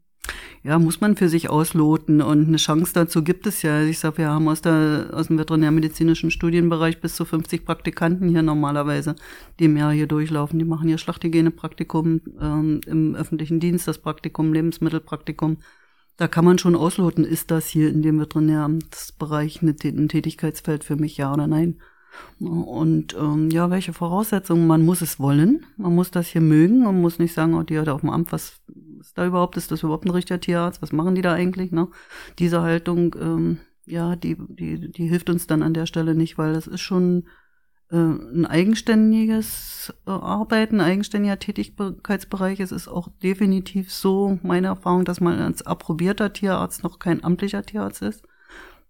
Ja, 0.63 0.79
muss 0.79 1.01
man 1.01 1.17
für 1.17 1.29
sich 1.29 1.49
ausloten 1.49 2.21
und 2.21 2.49
eine 2.49 2.57
Chance 2.57 2.93
dazu 2.93 3.23
gibt 3.23 3.47
es 3.47 3.63
ja. 3.63 3.83
Ich 3.83 4.01
sage, 4.01 4.19
wir 4.19 4.31
haben 4.31 4.49
aus, 4.49 4.63
der, 4.63 5.11
aus 5.13 5.29
dem 5.29 5.39
veterinärmedizinischen 5.39 6.31
Studienbereich 6.31 7.01
bis 7.01 7.15
zu 7.15 7.25
50 7.25 7.65
Praktikanten 7.65 8.29
hier 8.29 8.43
normalerweise, 8.43 9.15
die 9.61 9.67
im 9.67 9.77
Jahr 9.77 9.93
hier 9.93 10.07
durchlaufen. 10.07 10.59
Die 10.59 10.65
machen 10.65 10.89
hier 10.89 10.99
Schlachthygieне-Praktikum 10.99 12.21
ähm, 12.41 12.81
im 12.87 13.15
öffentlichen 13.15 13.61
Dienst, 13.61 13.87
das 13.87 13.99
Praktikum, 13.99 14.53
Lebensmittelpraktikum. 14.53 15.59
Da 16.17 16.29
kann 16.29 16.45
man 16.45 16.59
schon 16.59 16.75
ausloten, 16.75 17.25
ist 17.25 17.51
das 17.51 17.69
hier 17.69 17.91
in 17.91 18.03
dem 18.03 18.19
Veterinäramtsbereich 18.19 19.63
ein 19.63 19.77
Tätigkeitsfeld 19.77 20.83
für 20.83 20.97
mich, 20.97 21.17
ja 21.19 21.33
oder 21.33 21.47
nein. 21.47 21.77
Und 22.41 23.15
ähm, 23.15 23.51
ja, 23.51 23.71
welche 23.71 23.93
Voraussetzungen? 23.93 24.67
Man 24.67 24.85
muss 24.85 25.01
es 25.01 25.19
wollen, 25.19 25.65
man 25.77 25.95
muss 25.95 26.11
das 26.11 26.29
hier 26.29 26.41
mögen, 26.41 26.83
man 26.83 27.01
muss 27.01 27.19
nicht 27.19 27.35
sagen, 27.35 27.55
oh, 27.55 27.63
die 27.63 27.79
hat 27.79 27.89
auf 27.89 28.03
dem 28.03 28.11
Amt 28.11 28.33
was 28.33 28.61
ist 29.01 29.17
da 29.17 29.27
überhaupt, 29.27 29.57
ist 29.57 29.71
das 29.71 29.83
überhaupt 29.83 30.05
ein 30.05 30.11
richtiger 30.11 30.41
Tierarzt? 30.41 30.83
Was 30.83 30.93
machen 30.93 31.15
die 31.15 31.23
da 31.23 31.33
eigentlich? 31.33 31.73
Ne? 31.73 31.89
Diese 32.39 32.63
Haltung, 32.63 33.15
ähm, 33.21 33.59
ja, 33.87 34.17
die, 34.17 34.37
die, 34.49 34.91
die 34.91 35.07
hilft 35.07 35.31
uns 35.31 35.47
dann 35.47 35.63
an 35.63 35.75
der 35.75 35.87
Stelle 35.87 36.15
nicht, 36.15 36.39
weil 36.39 36.53
das 36.53 36.67
ist 36.67 36.81
schon 36.81 37.25
äh, 37.91 37.97
ein 37.97 38.47
eigenständiges 38.47 39.95
äh, 40.07 40.11
Arbeiten, 40.11 40.81
ein 40.81 40.91
eigenständiger 40.91 41.39
Tätigkeitsbereich. 41.39 42.61
Es 42.61 42.73
ist 42.73 42.89
auch 42.89 43.09
definitiv 43.23 43.93
so 43.93 44.39
meine 44.43 44.69
Erfahrung, 44.69 45.05
dass 45.05 45.21
man 45.21 45.39
als 45.39 45.65
approbierter 45.65 46.33
Tierarzt 46.33 46.83
noch 46.83 46.99
kein 46.99 47.23
amtlicher 47.23 47.63
Tierarzt 47.63 48.03
ist. 48.03 48.27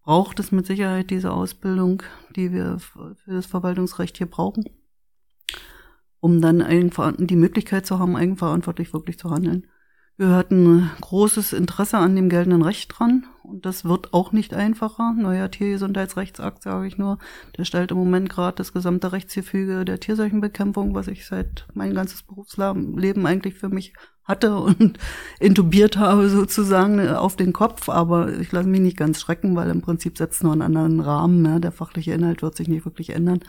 Braucht 0.06 0.38
es 0.38 0.52
mit 0.52 0.66
Sicherheit 0.66 1.10
diese 1.10 1.32
Ausbildung, 1.32 2.04
die 2.36 2.52
wir 2.52 2.78
für 2.78 3.16
das 3.26 3.46
Verwaltungsrecht 3.46 4.16
hier 4.16 4.30
brauchen, 4.30 4.64
um 6.20 6.40
dann 6.40 6.64
die 7.18 7.34
Möglichkeit 7.34 7.86
zu 7.86 7.98
haben, 7.98 8.14
eigenverantwortlich 8.14 8.94
wirklich 8.94 9.18
zu 9.18 9.30
handeln. 9.30 9.66
Wir 10.16 10.28
hatten 10.28 10.90
großes 11.00 11.52
Interesse 11.52 11.98
an 11.98 12.14
dem 12.14 12.28
geltenden 12.28 12.62
Recht 12.62 12.94
dran 12.96 13.26
und 13.42 13.66
das 13.66 13.84
wird 13.84 14.14
auch 14.14 14.30
nicht 14.30 14.54
einfacher. 14.54 15.12
Neuer 15.12 15.50
Tiergesundheitsrechtsakt, 15.50 16.62
sage 16.62 16.86
ich 16.86 16.98
nur, 16.98 17.18
der 17.58 17.64
stellt 17.64 17.90
im 17.90 17.98
Moment 17.98 18.30
gerade 18.30 18.56
das 18.56 18.72
gesamte 18.72 19.10
Rechtsgefüge 19.10 19.84
der 19.84 19.98
Tierseuchenbekämpfung, 19.98 20.94
was 20.94 21.08
ich 21.08 21.26
seit 21.26 21.66
mein 21.74 21.94
ganzes 21.94 22.22
Berufsleben 22.22 23.26
eigentlich 23.26 23.54
für 23.54 23.70
mich 23.70 23.92
hatte 24.26 24.56
und 24.56 24.98
intubiert 25.40 25.96
habe 25.96 26.28
sozusagen 26.28 27.08
auf 27.08 27.36
den 27.36 27.52
Kopf. 27.52 27.88
Aber 27.88 28.32
ich 28.32 28.52
lasse 28.52 28.68
mich 28.68 28.80
nicht 28.80 28.96
ganz 28.96 29.20
schrecken, 29.20 29.56
weil 29.56 29.70
im 29.70 29.82
Prinzip 29.82 30.18
setzt 30.18 30.42
nur 30.42 30.52
einen 30.52 30.62
anderen 30.62 31.00
Rahmen. 31.00 31.42
Ne? 31.42 31.60
Der 31.60 31.72
fachliche 31.72 32.12
Inhalt 32.12 32.42
wird 32.42 32.56
sich 32.56 32.68
nicht 32.68 32.84
wirklich 32.84 33.10
ändern. 33.10 33.40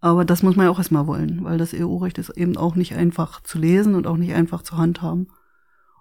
Aber 0.00 0.24
das 0.24 0.42
muss 0.42 0.56
man 0.56 0.66
ja 0.66 0.70
auch 0.70 0.78
erstmal 0.78 1.06
wollen, 1.06 1.42
weil 1.42 1.58
das 1.58 1.74
EU-Recht 1.74 2.18
ist 2.18 2.30
eben 2.30 2.56
auch 2.56 2.76
nicht 2.76 2.94
einfach 2.94 3.42
zu 3.42 3.58
lesen 3.58 3.94
und 3.94 4.06
auch 4.06 4.16
nicht 4.16 4.32
einfach 4.32 4.62
zu 4.62 4.76
handhaben. 4.76 5.28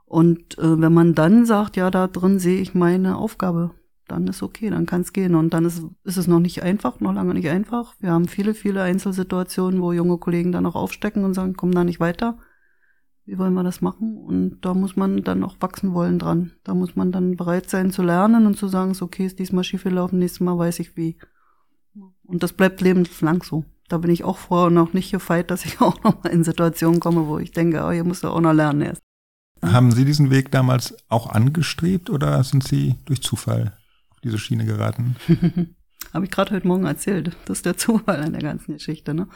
Und 0.06 0.58
äh, 0.60 0.80
wenn 0.80 0.94
man 0.94 1.16
dann 1.16 1.46
sagt, 1.46 1.76
ja, 1.76 1.90
da 1.90 2.08
drin 2.08 2.40
sehe 2.40 2.62
ich 2.62 2.76
meine 2.76 3.18
Aufgabe, 3.18 3.72
dann 4.08 4.28
ist 4.28 4.42
okay, 4.42 4.70
dann 4.70 4.86
kann 4.86 5.02
es 5.02 5.14
gehen. 5.14 5.36
Und 5.36 5.54
dann 5.54 5.66
ist, 5.66 5.84
ist 6.04 6.18
es 6.18 6.28
noch 6.28 6.40
nicht 6.40 6.64
einfach, 6.64 7.00
noch 7.00 7.14
lange 7.14 7.34
nicht 7.34 7.50
einfach. 7.50 7.96
Wir 8.00 8.12
haben 8.12 8.28
viele, 8.28 8.54
viele 8.54 8.84
Einzelsituationen, 8.84 9.82
wo 9.82 9.92
junge 9.92 10.18
Kollegen 10.18 10.52
dann 10.52 10.66
auch 10.66 10.76
aufstecken 10.76 11.26
und 11.26 11.34
sagen, 11.34 11.56
komm 11.58 11.74
da 11.74 11.84
nicht 11.84 12.00
weiter. 12.00 12.38
Wie 13.28 13.38
wollen 13.38 13.54
wir 13.56 13.64
das 13.64 13.82
machen? 13.82 14.18
Und 14.18 14.62
da 14.62 14.74
muss 14.74 14.96
man 14.96 15.22
dann 15.22 15.44
auch 15.44 15.58
wachsen 15.60 15.94
wollen 15.94 16.18
dran. 16.18 16.54
Da 16.64 16.74
muss 16.74 16.96
man 16.96 17.12
dann 17.12 17.36
bereit 17.36 17.70
sein 17.70 17.92
zu 17.92 18.02
lernen 18.02 18.46
und 18.46 18.58
zu 18.58 18.70
sagen, 18.70 18.92
ist 18.92 19.02
okay, 19.02 19.26
ist 19.26 19.38
diesmal 19.38 19.66
schief 19.66 19.84
gelaufen, 19.84 20.20
nächstes 20.20 20.40
Mal 20.40 20.58
weiß 20.58 20.80
ich 20.80 20.96
wie. 20.96 21.18
Und 22.24 22.42
das 22.42 22.54
bleibt 22.54 22.80
lebenslang 22.80 23.44
so. 23.44 23.66
Da 23.90 23.98
bin 23.98 24.12
ich 24.12 24.24
auch 24.24 24.38
froh 24.38 24.68
und 24.68 24.78
auch 24.78 24.94
nicht 24.94 25.12
gefeit, 25.12 25.52
dass 25.52 25.66
ich 25.66 25.82
auch 25.82 26.02
noch 26.04 26.24
mal 26.24 26.30
in 26.30 26.46
Situationen 26.46 27.02
komme, 27.02 27.28
wo 27.28 27.38
ich 27.38 27.52
denke, 27.52 27.84
oh, 27.84 27.92
hier 27.92 28.06
musst 28.06 28.24
du 28.24 28.30
auch 28.30 28.40
noch 28.40 28.54
lernen 28.54 28.82
erst. 28.82 29.02
Haben 29.62 29.92
Sie 29.92 30.06
diesen 30.06 30.30
Weg 30.30 30.52
damals 30.52 30.96
auch 31.10 31.30
angestrebt 31.30 32.10
oder 32.10 32.42
sind 32.46 32.64
Sie 32.64 32.96
durch 33.04 33.22
Zufall 33.22 33.74
auf 34.10 34.22
diese 34.22 34.38
Schiene 34.38 34.64
geraten? 34.64 35.18
Habe 36.14 36.26
ich 36.26 36.32
gerade 36.32 36.56
heute 36.56 36.68
Morgen 36.68 36.86
erzählt. 36.86 37.36
Das 37.46 37.60
ist 37.60 37.66
der 37.66 37.78
Zufall 37.78 38.22
an 38.22 38.34
der 38.34 38.42
ganzen 38.42 38.74
Geschichte. 38.74 39.14
Ne? 39.14 39.28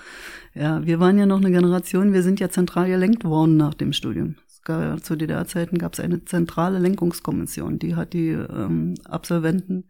Ja, 0.54 0.86
wir 0.86 1.00
waren 1.00 1.18
ja 1.18 1.26
noch 1.26 1.40
eine 1.40 1.52
Generation, 1.52 2.14
wir 2.14 2.24
sind 2.24 2.40
ja 2.40 2.50
zentral 2.50 2.88
gelenkt 2.88 3.24
worden 3.24 3.58
nach 3.58 3.74
dem 3.74 3.94
Studium. 3.94 4.36
Gab, 4.64 5.04
zu 5.04 5.16
DDR-Zeiten 5.16 5.78
gab 5.80 5.94
es 5.94 6.00
eine 6.00 6.24
zentrale 6.24 6.78
Lenkungskommission, 6.78 7.80
die 7.80 7.96
hat 7.96 8.14
die 8.14 8.30
ähm, 8.30 8.94
Absolventen 9.06 9.86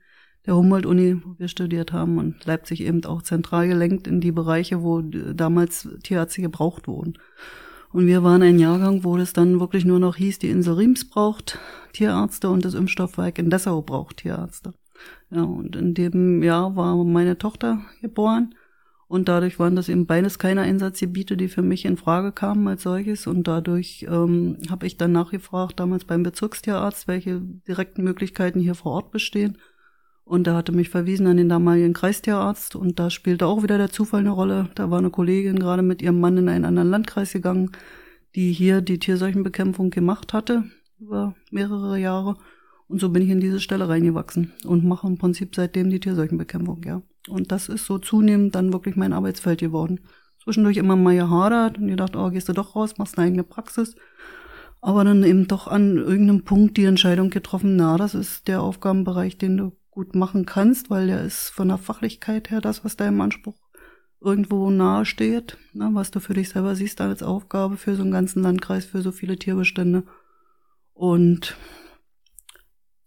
der 0.45 0.55
Humboldt-Uni, 0.55 1.22
wo 1.24 1.38
wir 1.38 1.47
studiert 1.49 1.91
haben, 1.91 2.17
und 2.17 2.45
Leipzig 2.45 2.82
eben 2.82 3.03
auch 3.05 3.22
zentral 3.22 3.67
gelenkt 3.67 4.07
in 4.07 4.22
die 4.22 4.32
Bereiche, 4.32 4.82
wo 4.82 5.01
damals 5.01 5.89
Tierärzte 6.03 6.41
gebraucht 6.41 6.88
wurden. 6.88 7.17
Und 7.91 8.07
wir 8.07 8.24
waren 8.24 8.41
ein 8.41 8.57
Jahrgang, 8.57 9.03
wo 9.03 9.17
es 9.17 9.34
dann 9.34 9.59
wirklich 9.59 9.86
nur 9.86 9.99
noch 9.99 10.15
hieß, 10.15 10.39
die 10.39 10.49
Insel 10.49 10.76
Riems 10.76 11.09
braucht 11.09 11.59
Tierärzte 11.93 12.49
und 12.49 12.63
das 12.63 12.74
Impfstoffwerk 12.74 13.38
in 13.38 13.49
Dessau 13.49 13.82
braucht 13.82 14.17
Tierärzte. 14.17 14.74
Ja, 15.32 15.44
und 15.44 15.76
in 15.76 15.94
dem 15.94 16.44
Jahr 16.44 16.76
war 16.76 16.96
meine 17.04 17.38
Tochter 17.38 17.82
geboren. 18.02 18.56
Und 19.08 19.28
dadurch 19.28 19.60
waren 19.60 19.76
das 19.76 19.90
eben 19.90 20.06
beides 20.06 20.40
keine 20.40 20.62
Einsatzgebiete, 20.62 21.36
die 21.36 21.50
für 21.50 21.62
mich 21.62 21.84
in 21.84 21.98
Frage 21.98 22.32
kamen 22.32 22.68
als 22.68 22.84
solches. 22.84 23.28
Und 23.28 23.48
dadurch 23.48 24.06
ähm, 24.10 24.58
habe 24.70 24.88
ich 24.88 24.98
dann 24.98 25.12
nachgefragt, 25.12 25.80
damals 25.80 26.06
beim 26.06 26.24
Bezirkstierarzt, 26.24 27.08
welche 27.08 27.42
direkten 27.42 28.04
Möglichkeiten 28.04 28.62
hier 28.62 28.76
vor 28.76 28.94
Ort 28.94 29.12
bestehen. 29.12 29.58
Und 30.24 30.48
er 30.48 30.56
hatte 30.56 30.72
mich 30.72 30.90
verwiesen 30.90 31.28
an 31.28 31.36
den 31.36 31.50
damaligen 31.50 31.92
Kreistierarzt 31.92 32.78
und 32.78 33.00
da 33.00 33.10
spielte 33.10 33.48
auch 33.48 33.64
wieder 33.64 33.78
der 33.78 33.90
Zufall 33.90 34.22
eine 34.22 34.30
Rolle. 34.30 34.70
Da 34.76 34.90
war 34.90 35.00
eine 35.00 35.10
Kollegin 35.10 35.60
gerade 35.60 35.82
mit 35.82 36.02
ihrem 36.02 36.22
Mann 36.22 36.38
in 36.38 36.48
einen 36.48 36.64
anderen 36.64 36.90
Landkreis 36.90 37.34
gegangen, 37.34 37.72
die 38.36 38.54
hier 38.54 38.80
die 38.80 38.98
Tierseuchenbekämpfung 38.98 39.90
gemacht 39.90 40.32
hatte 40.32 40.64
über 41.02 41.36
mehrere 41.52 42.00
Jahre. 42.00 42.38
Und 42.92 43.00
so 43.00 43.08
bin 43.08 43.24
ich 43.24 43.30
in 43.30 43.39
diese 43.39 43.62
Stelle 43.62 43.88
reingewachsen 43.88 44.52
und 44.66 44.84
mache 44.84 45.08
im 45.08 45.18
Prinzip 45.18 45.56
seitdem 45.56 45.89
die 45.89 46.02
Tierseuchenbekämpfung, 46.02 46.84
ja. 46.84 47.02
Und 47.30 47.54
das 47.54 47.70
ist 47.70 47.86
so 47.86 48.00
zunehmend 48.00 48.54
dann 48.54 48.74
wirklich 48.74 48.98
mein 48.98 49.14
Arbeitsfeld 49.14 49.62
geworden. 49.62 50.02
Zwischendurch 50.44 50.76
immer 50.76 50.98
mal 50.98 51.16
gehadert 51.16 51.78
und 51.78 51.88
gedacht, 51.88 52.18
oh, 52.18 52.30
gehst 52.32 52.50
du 52.50 52.54
doch 52.54 52.76
raus, 52.76 52.98
machst 52.98 53.18
eine 53.18 53.28
eigene 53.28 53.44
Praxis. 53.44 53.96
Aber 54.82 55.06
dann 55.06 55.24
eben 55.24 55.48
doch 55.48 55.70
an 55.70 55.96
irgendeinem 55.96 56.44
Punkt 56.44 56.76
die 56.76 56.84
Entscheidung 56.84 57.30
getroffen, 57.30 57.78
na, 57.78 57.96
das 57.96 58.14
ist 58.14 58.50
der 58.50 58.62
Aufgabenbereich, 58.62 59.38
den 59.38 59.56
du 59.56 59.72
gut 59.89 60.14
machen 60.14 60.46
kannst, 60.46 60.89
weil 60.89 61.08
der 61.08 61.24
ist 61.24 61.50
von 61.50 61.70
der 61.70 61.78
Fachlichkeit 61.78 62.52
her 62.52 62.60
das, 62.60 62.84
was 62.84 62.98
deinem 62.98 63.22
Anspruch 63.22 63.56
irgendwo 64.20 64.70
nahe 64.70 65.06
steht, 65.06 65.58
ne, 65.72 65.92
was 65.94 66.12
du 66.12 66.20
für 66.20 66.34
dich 66.34 66.50
selber 66.50 66.76
siehst 66.76 67.00
als 67.00 67.24
Aufgabe 67.24 67.78
für 67.78 67.96
so 67.96 68.02
einen 68.02 68.12
ganzen 68.12 68.44
Landkreis, 68.44 68.84
für 68.84 69.02
so 69.02 69.14
viele 69.14 69.38
Tierbestände. 69.38 70.04
Und 70.94 71.56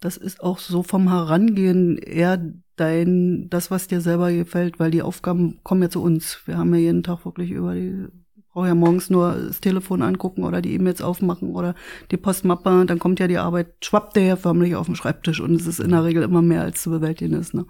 das 0.05 0.19
ist 0.19 0.43
auch 0.43 0.59
so 0.59 0.83
vom 0.83 1.09
Herangehen 1.09 1.97
eher 1.97 2.39
dein, 2.77 3.49
das, 3.49 3.71
was 3.71 3.87
dir 3.87 4.03
selber 4.03 4.31
gefällt, 4.31 4.79
weil 4.79 4.91
die 4.91 5.01
Aufgaben 5.01 5.61
kommen 5.63 5.81
ja 5.81 5.89
zu 5.89 6.03
uns. 6.03 6.41
Wir 6.45 6.59
haben 6.59 6.75
ja 6.75 6.81
jeden 6.81 7.03
Tag 7.03 7.25
wirklich 7.25 7.53
über 7.53 7.75
die, 7.75 8.05
brauche 8.53 8.67
ja 8.67 8.75
morgens 8.75 9.09
nur 9.09 9.33
das 9.33 9.63
Telefon 9.63 10.03
angucken 10.03 10.45
oder 10.45 10.61
die 10.61 10.75
E-Mails 10.75 11.01
aufmachen 11.01 11.55
oder 11.55 11.75
die 12.11 12.19
Postmappe, 12.19 12.85
dann 12.85 12.99
kommt 12.99 13.19
ja 13.19 13.29
die 13.29 13.39
Arbeit, 13.39 13.77
schwappt 13.83 14.17
der 14.17 14.25
ja 14.25 14.37
förmlich 14.37 14.77
auf 14.77 14.85
dem 14.85 14.95
Schreibtisch 14.95 15.41
und 15.41 15.55
es 15.55 15.67
ist 15.67 15.81
in 15.81 15.93
der 15.93 16.05
Regel 16.05 16.23
immer 16.23 16.43
mehr 16.43 16.61
als 16.61 16.83
zu 16.83 16.91
bewältigen 16.91 17.33
ist. 17.33 17.55
Ne? 17.55 17.65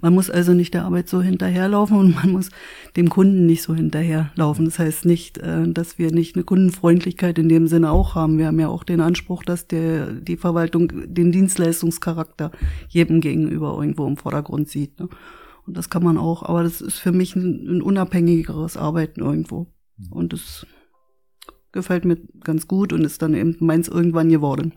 Man 0.00 0.14
muss 0.14 0.30
also 0.30 0.52
nicht 0.52 0.74
der 0.74 0.84
Arbeit 0.84 1.08
so 1.08 1.22
hinterherlaufen 1.22 1.96
und 1.96 2.14
man 2.14 2.30
muss 2.30 2.50
dem 2.96 3.08
Kunden 3.08 3.46
nicht 3.46 3.62
so 3.62 3.74
hinterherlaufen. 3.74 4.64
Das 4.64 4.78
heißt 4.78 5.04
nicht, 5.04 5.38
äh, 5.38 5.68
dass 5.68 5.98
wir 5.98 6.12
nicht 6.12 6.36
eine 6.36 6.44
Kundenfreundlichkeit 6.44 7.38
in 7.38 7.48
dem 7.48 7.66
Sinne 7.66 7.90
auch 7.90 8.14
haben. 8.14 8.38
Wir 8.38 8.46
haben 8.46 8.60
ja 8.60 8.68
auch 8.68 8.84
den 8.84 9.00
Anspruch, 9.00 9.42
dass 9.44 9.66
der, 9.66 10.12
die 10.12 10.36
Verwaltung 10.36 10.92
den 11.06 11.32
Dienstleistungscharakter 11.32 12.50
jedem 12.88 13.20
gegenüber 13.20 13.76
irgendwo 13.78 14.06
im 14.06 14.16
Vordergrund 14.16 14.68
sieht. 14.68 14.98
Ne? 15.00 15.08
Und 15.66 15.76
das 15.76 15.90
kann 15.90 16.02
man 16.02 16.18
auch, 16.18 16.42
aber 16.42 16.62
das 16.62 16.80
ist 16.80 16.98
für 16.98 17.12
mich 17.12 17.36
ein, 17.36 17.76
ein 17.76 17.82
unabhängigeres 17.82 18.76
Arbeiten 18.76 19.20
irgendwo. 19.20 19.66
Und 20.10 20.32
das 20.32 20.66
gefällt 21.72 22.04
mir 22.04 22.16
ganz 22.42 22.66
gut 22.66 22.92
und 22.92 23.04
ist 23.04 23.22
dann 23.22 23.34
eben 23.34 23.56
meins 23.60 23.88
irgendwann 23.88 24.28
geworden. 24.28 24.72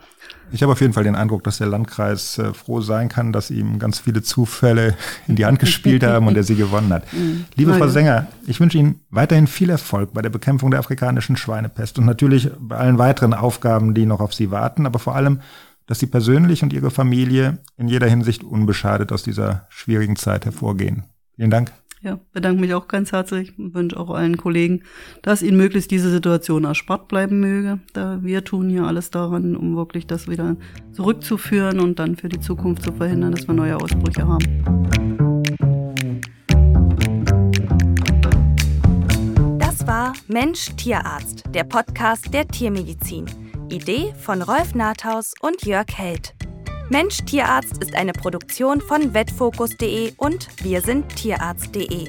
Ich 0.51 0.61
habe 0.61 0.71
auf 0.71 0.81
jeden 0.81 0.93
Fall 0.93 1.03
den 1.03 1.15
Eindruck, 1.15 1.43
dass 1.43 1.57
der 1.57 1.67
Landkreis 1.67 2.37
äh, 2.37 2.53
froh 2.53 2.81
sein 2.81 3.09
kann, 3.09 3.33
dass 3.33 3.49
ihm 3.49 3.79
ganz 3.79 3.99
viele 3.99 4.21
Zufälle 4.21 4.95
in 5.27 5.35
die 5.35 5.45
Hand 5.45 5.59
gespielt 5.59 6.03
haben 6.05 6.27
und 6.27 6.37
er 6.37 6.43
sie 6.43 6.55
gewonnen 6.55 6.93
hat. 6.93 7.11
Mhm. 7.11 7.45
Liebe 7.55 7.71
Na, 7.71 7.77
Frau 7.77 7.85
ja. 7.85 7.91
Sänger, 7.91 8.27
ich 8.45 8.59
wünsche 8.59 8.77
Ihnen 8.77 8.99
weiterhin 9.09 9.47
viel 9.47 9.69
Erfolg 9.69 10.13
bei 10.13 10.21
der 10.21 10.29
Bekämpfung 10.29 10.71
der 10.71 10.79
afrikanischen 10.79 11.35
Schweinepest 11.35 11.97
und 11.97 12.05
natürlich 12.05 12.51
bei 12.59 12.77
allen 12.77 12.97
weiteren 12.97 13.33
Aufgaben, 13.33 13.93
die 13.93 14.05
noch 14.05 14.19
auf 14.19 14.33
Sie 14.33 14.51
warten, 14.51 14.85
aber 14.85 14.99
vor 14.99 15.15
allem, 15.15 15.39
dass 15.87 15.99
Sie 15.99 16.07
persönlich 16.07 16.63
und 16.63 16.71
Ihre 16.73 16.91
Familie 16.91 17.59
in 17.77 17.87
jeder 17.87 18.07
Hinsicht 18.07 18.43
unbeschadet 18.43 19.11
aus 19.11 19.23
dieser 19.23 19.65
schwierigen 19.69 20.15
Zeit 20.15 20.45
hervorgehen. 20.45 21.03
Vielen 21.35 21.49
Dank. 21.49 21.71
Ja, 22.03 22.19
bedanke 22.33 22.59
mich 22.59 22.73
auch 22.73 22.89
ganz 22.89 23.13
herzlich 23.13 23.57
und 23.57 23.73
wünsche 23.73 23.97
auch 23.97 24.09
allen 24.09 24.35
Kollegen, 24.35 24.81
dass 25.21 25.41
ihnen 25.41 25.55
möglichst 25.55 25.89
diese 25.89 26.11
Situation 26.11 26.65
erspart 26.65 27.07
bleiben 27.07 27.39
möge. 27.39 27.79
Da 27.93 28.21
wir 28.21 28.43
tun 28.43 28.67
hier 28.67 28.83
alles 28.83 29.09
daran, 29.09 29.55
um 29.55 29.77
wirklich 29.77 30.05
das 30.05 30.27
wieder 30.27 30.57
zurückzuführen 30.91 31.79
und 31.79 31.99
dann 31.99 32.17
für 32.17 32.27
die 32.27 32.41
Zukunft 32.41 32.83
zu 32.83 32.91
verhindern, 32.91 33.31
dass 33.31 33.47
wir 33.47 33.53
neue 33.53 33.77
Ausbrüche 33.77 34.27
haben. 34.27 34.43
Das 39.57 39.87
war 39.87 40.11
Mensch 40.27 40.75
Tierarzt, 40.75 41.45
der 41.53 41.63
Podcast 41.63 42.33
der 42.33 42.45
Tiermedizin. 42.49 43.27
Idee 43.69 44.13
von 44.19 44.41
Rolf 44.41 44.75
Nathaus 44.75 45.33
und 45.39 45.65
Jörg 45.65 45.87
Held. 45.95 46.35
Mensch 46.89 47.17
Tierarzt 47.25 47.81
ist 47.81 47.95
eine 47.95 48.13
Produktion 48.13 48.79
von 48.81 49.13
vetfokus.de 49.13 50.13
und 50.17 50.47
wir 50.63 50.81
sind 50.81 51.15
tierarzt.de. 51.15 52.07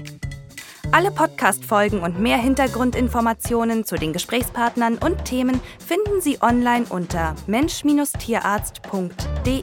Alle 0.92 1.10
Podcast-Folgen 1.10 2.00
und 2.00 2.20
mehr 2.20 2.38
Hintergrundinformationen 2.38 3.84
zu 3.84 3.96
den 3.96 4.12
Gesprächspartnern 4.12 4.98
und 4.98 5.24
Themen 5.24 5.60
finden 5.78 6.20
Sie 6.20 6.42
online 6.42 6.84
unter 6.88 7.34
mensch-tierarzt.de. 7.46 9.62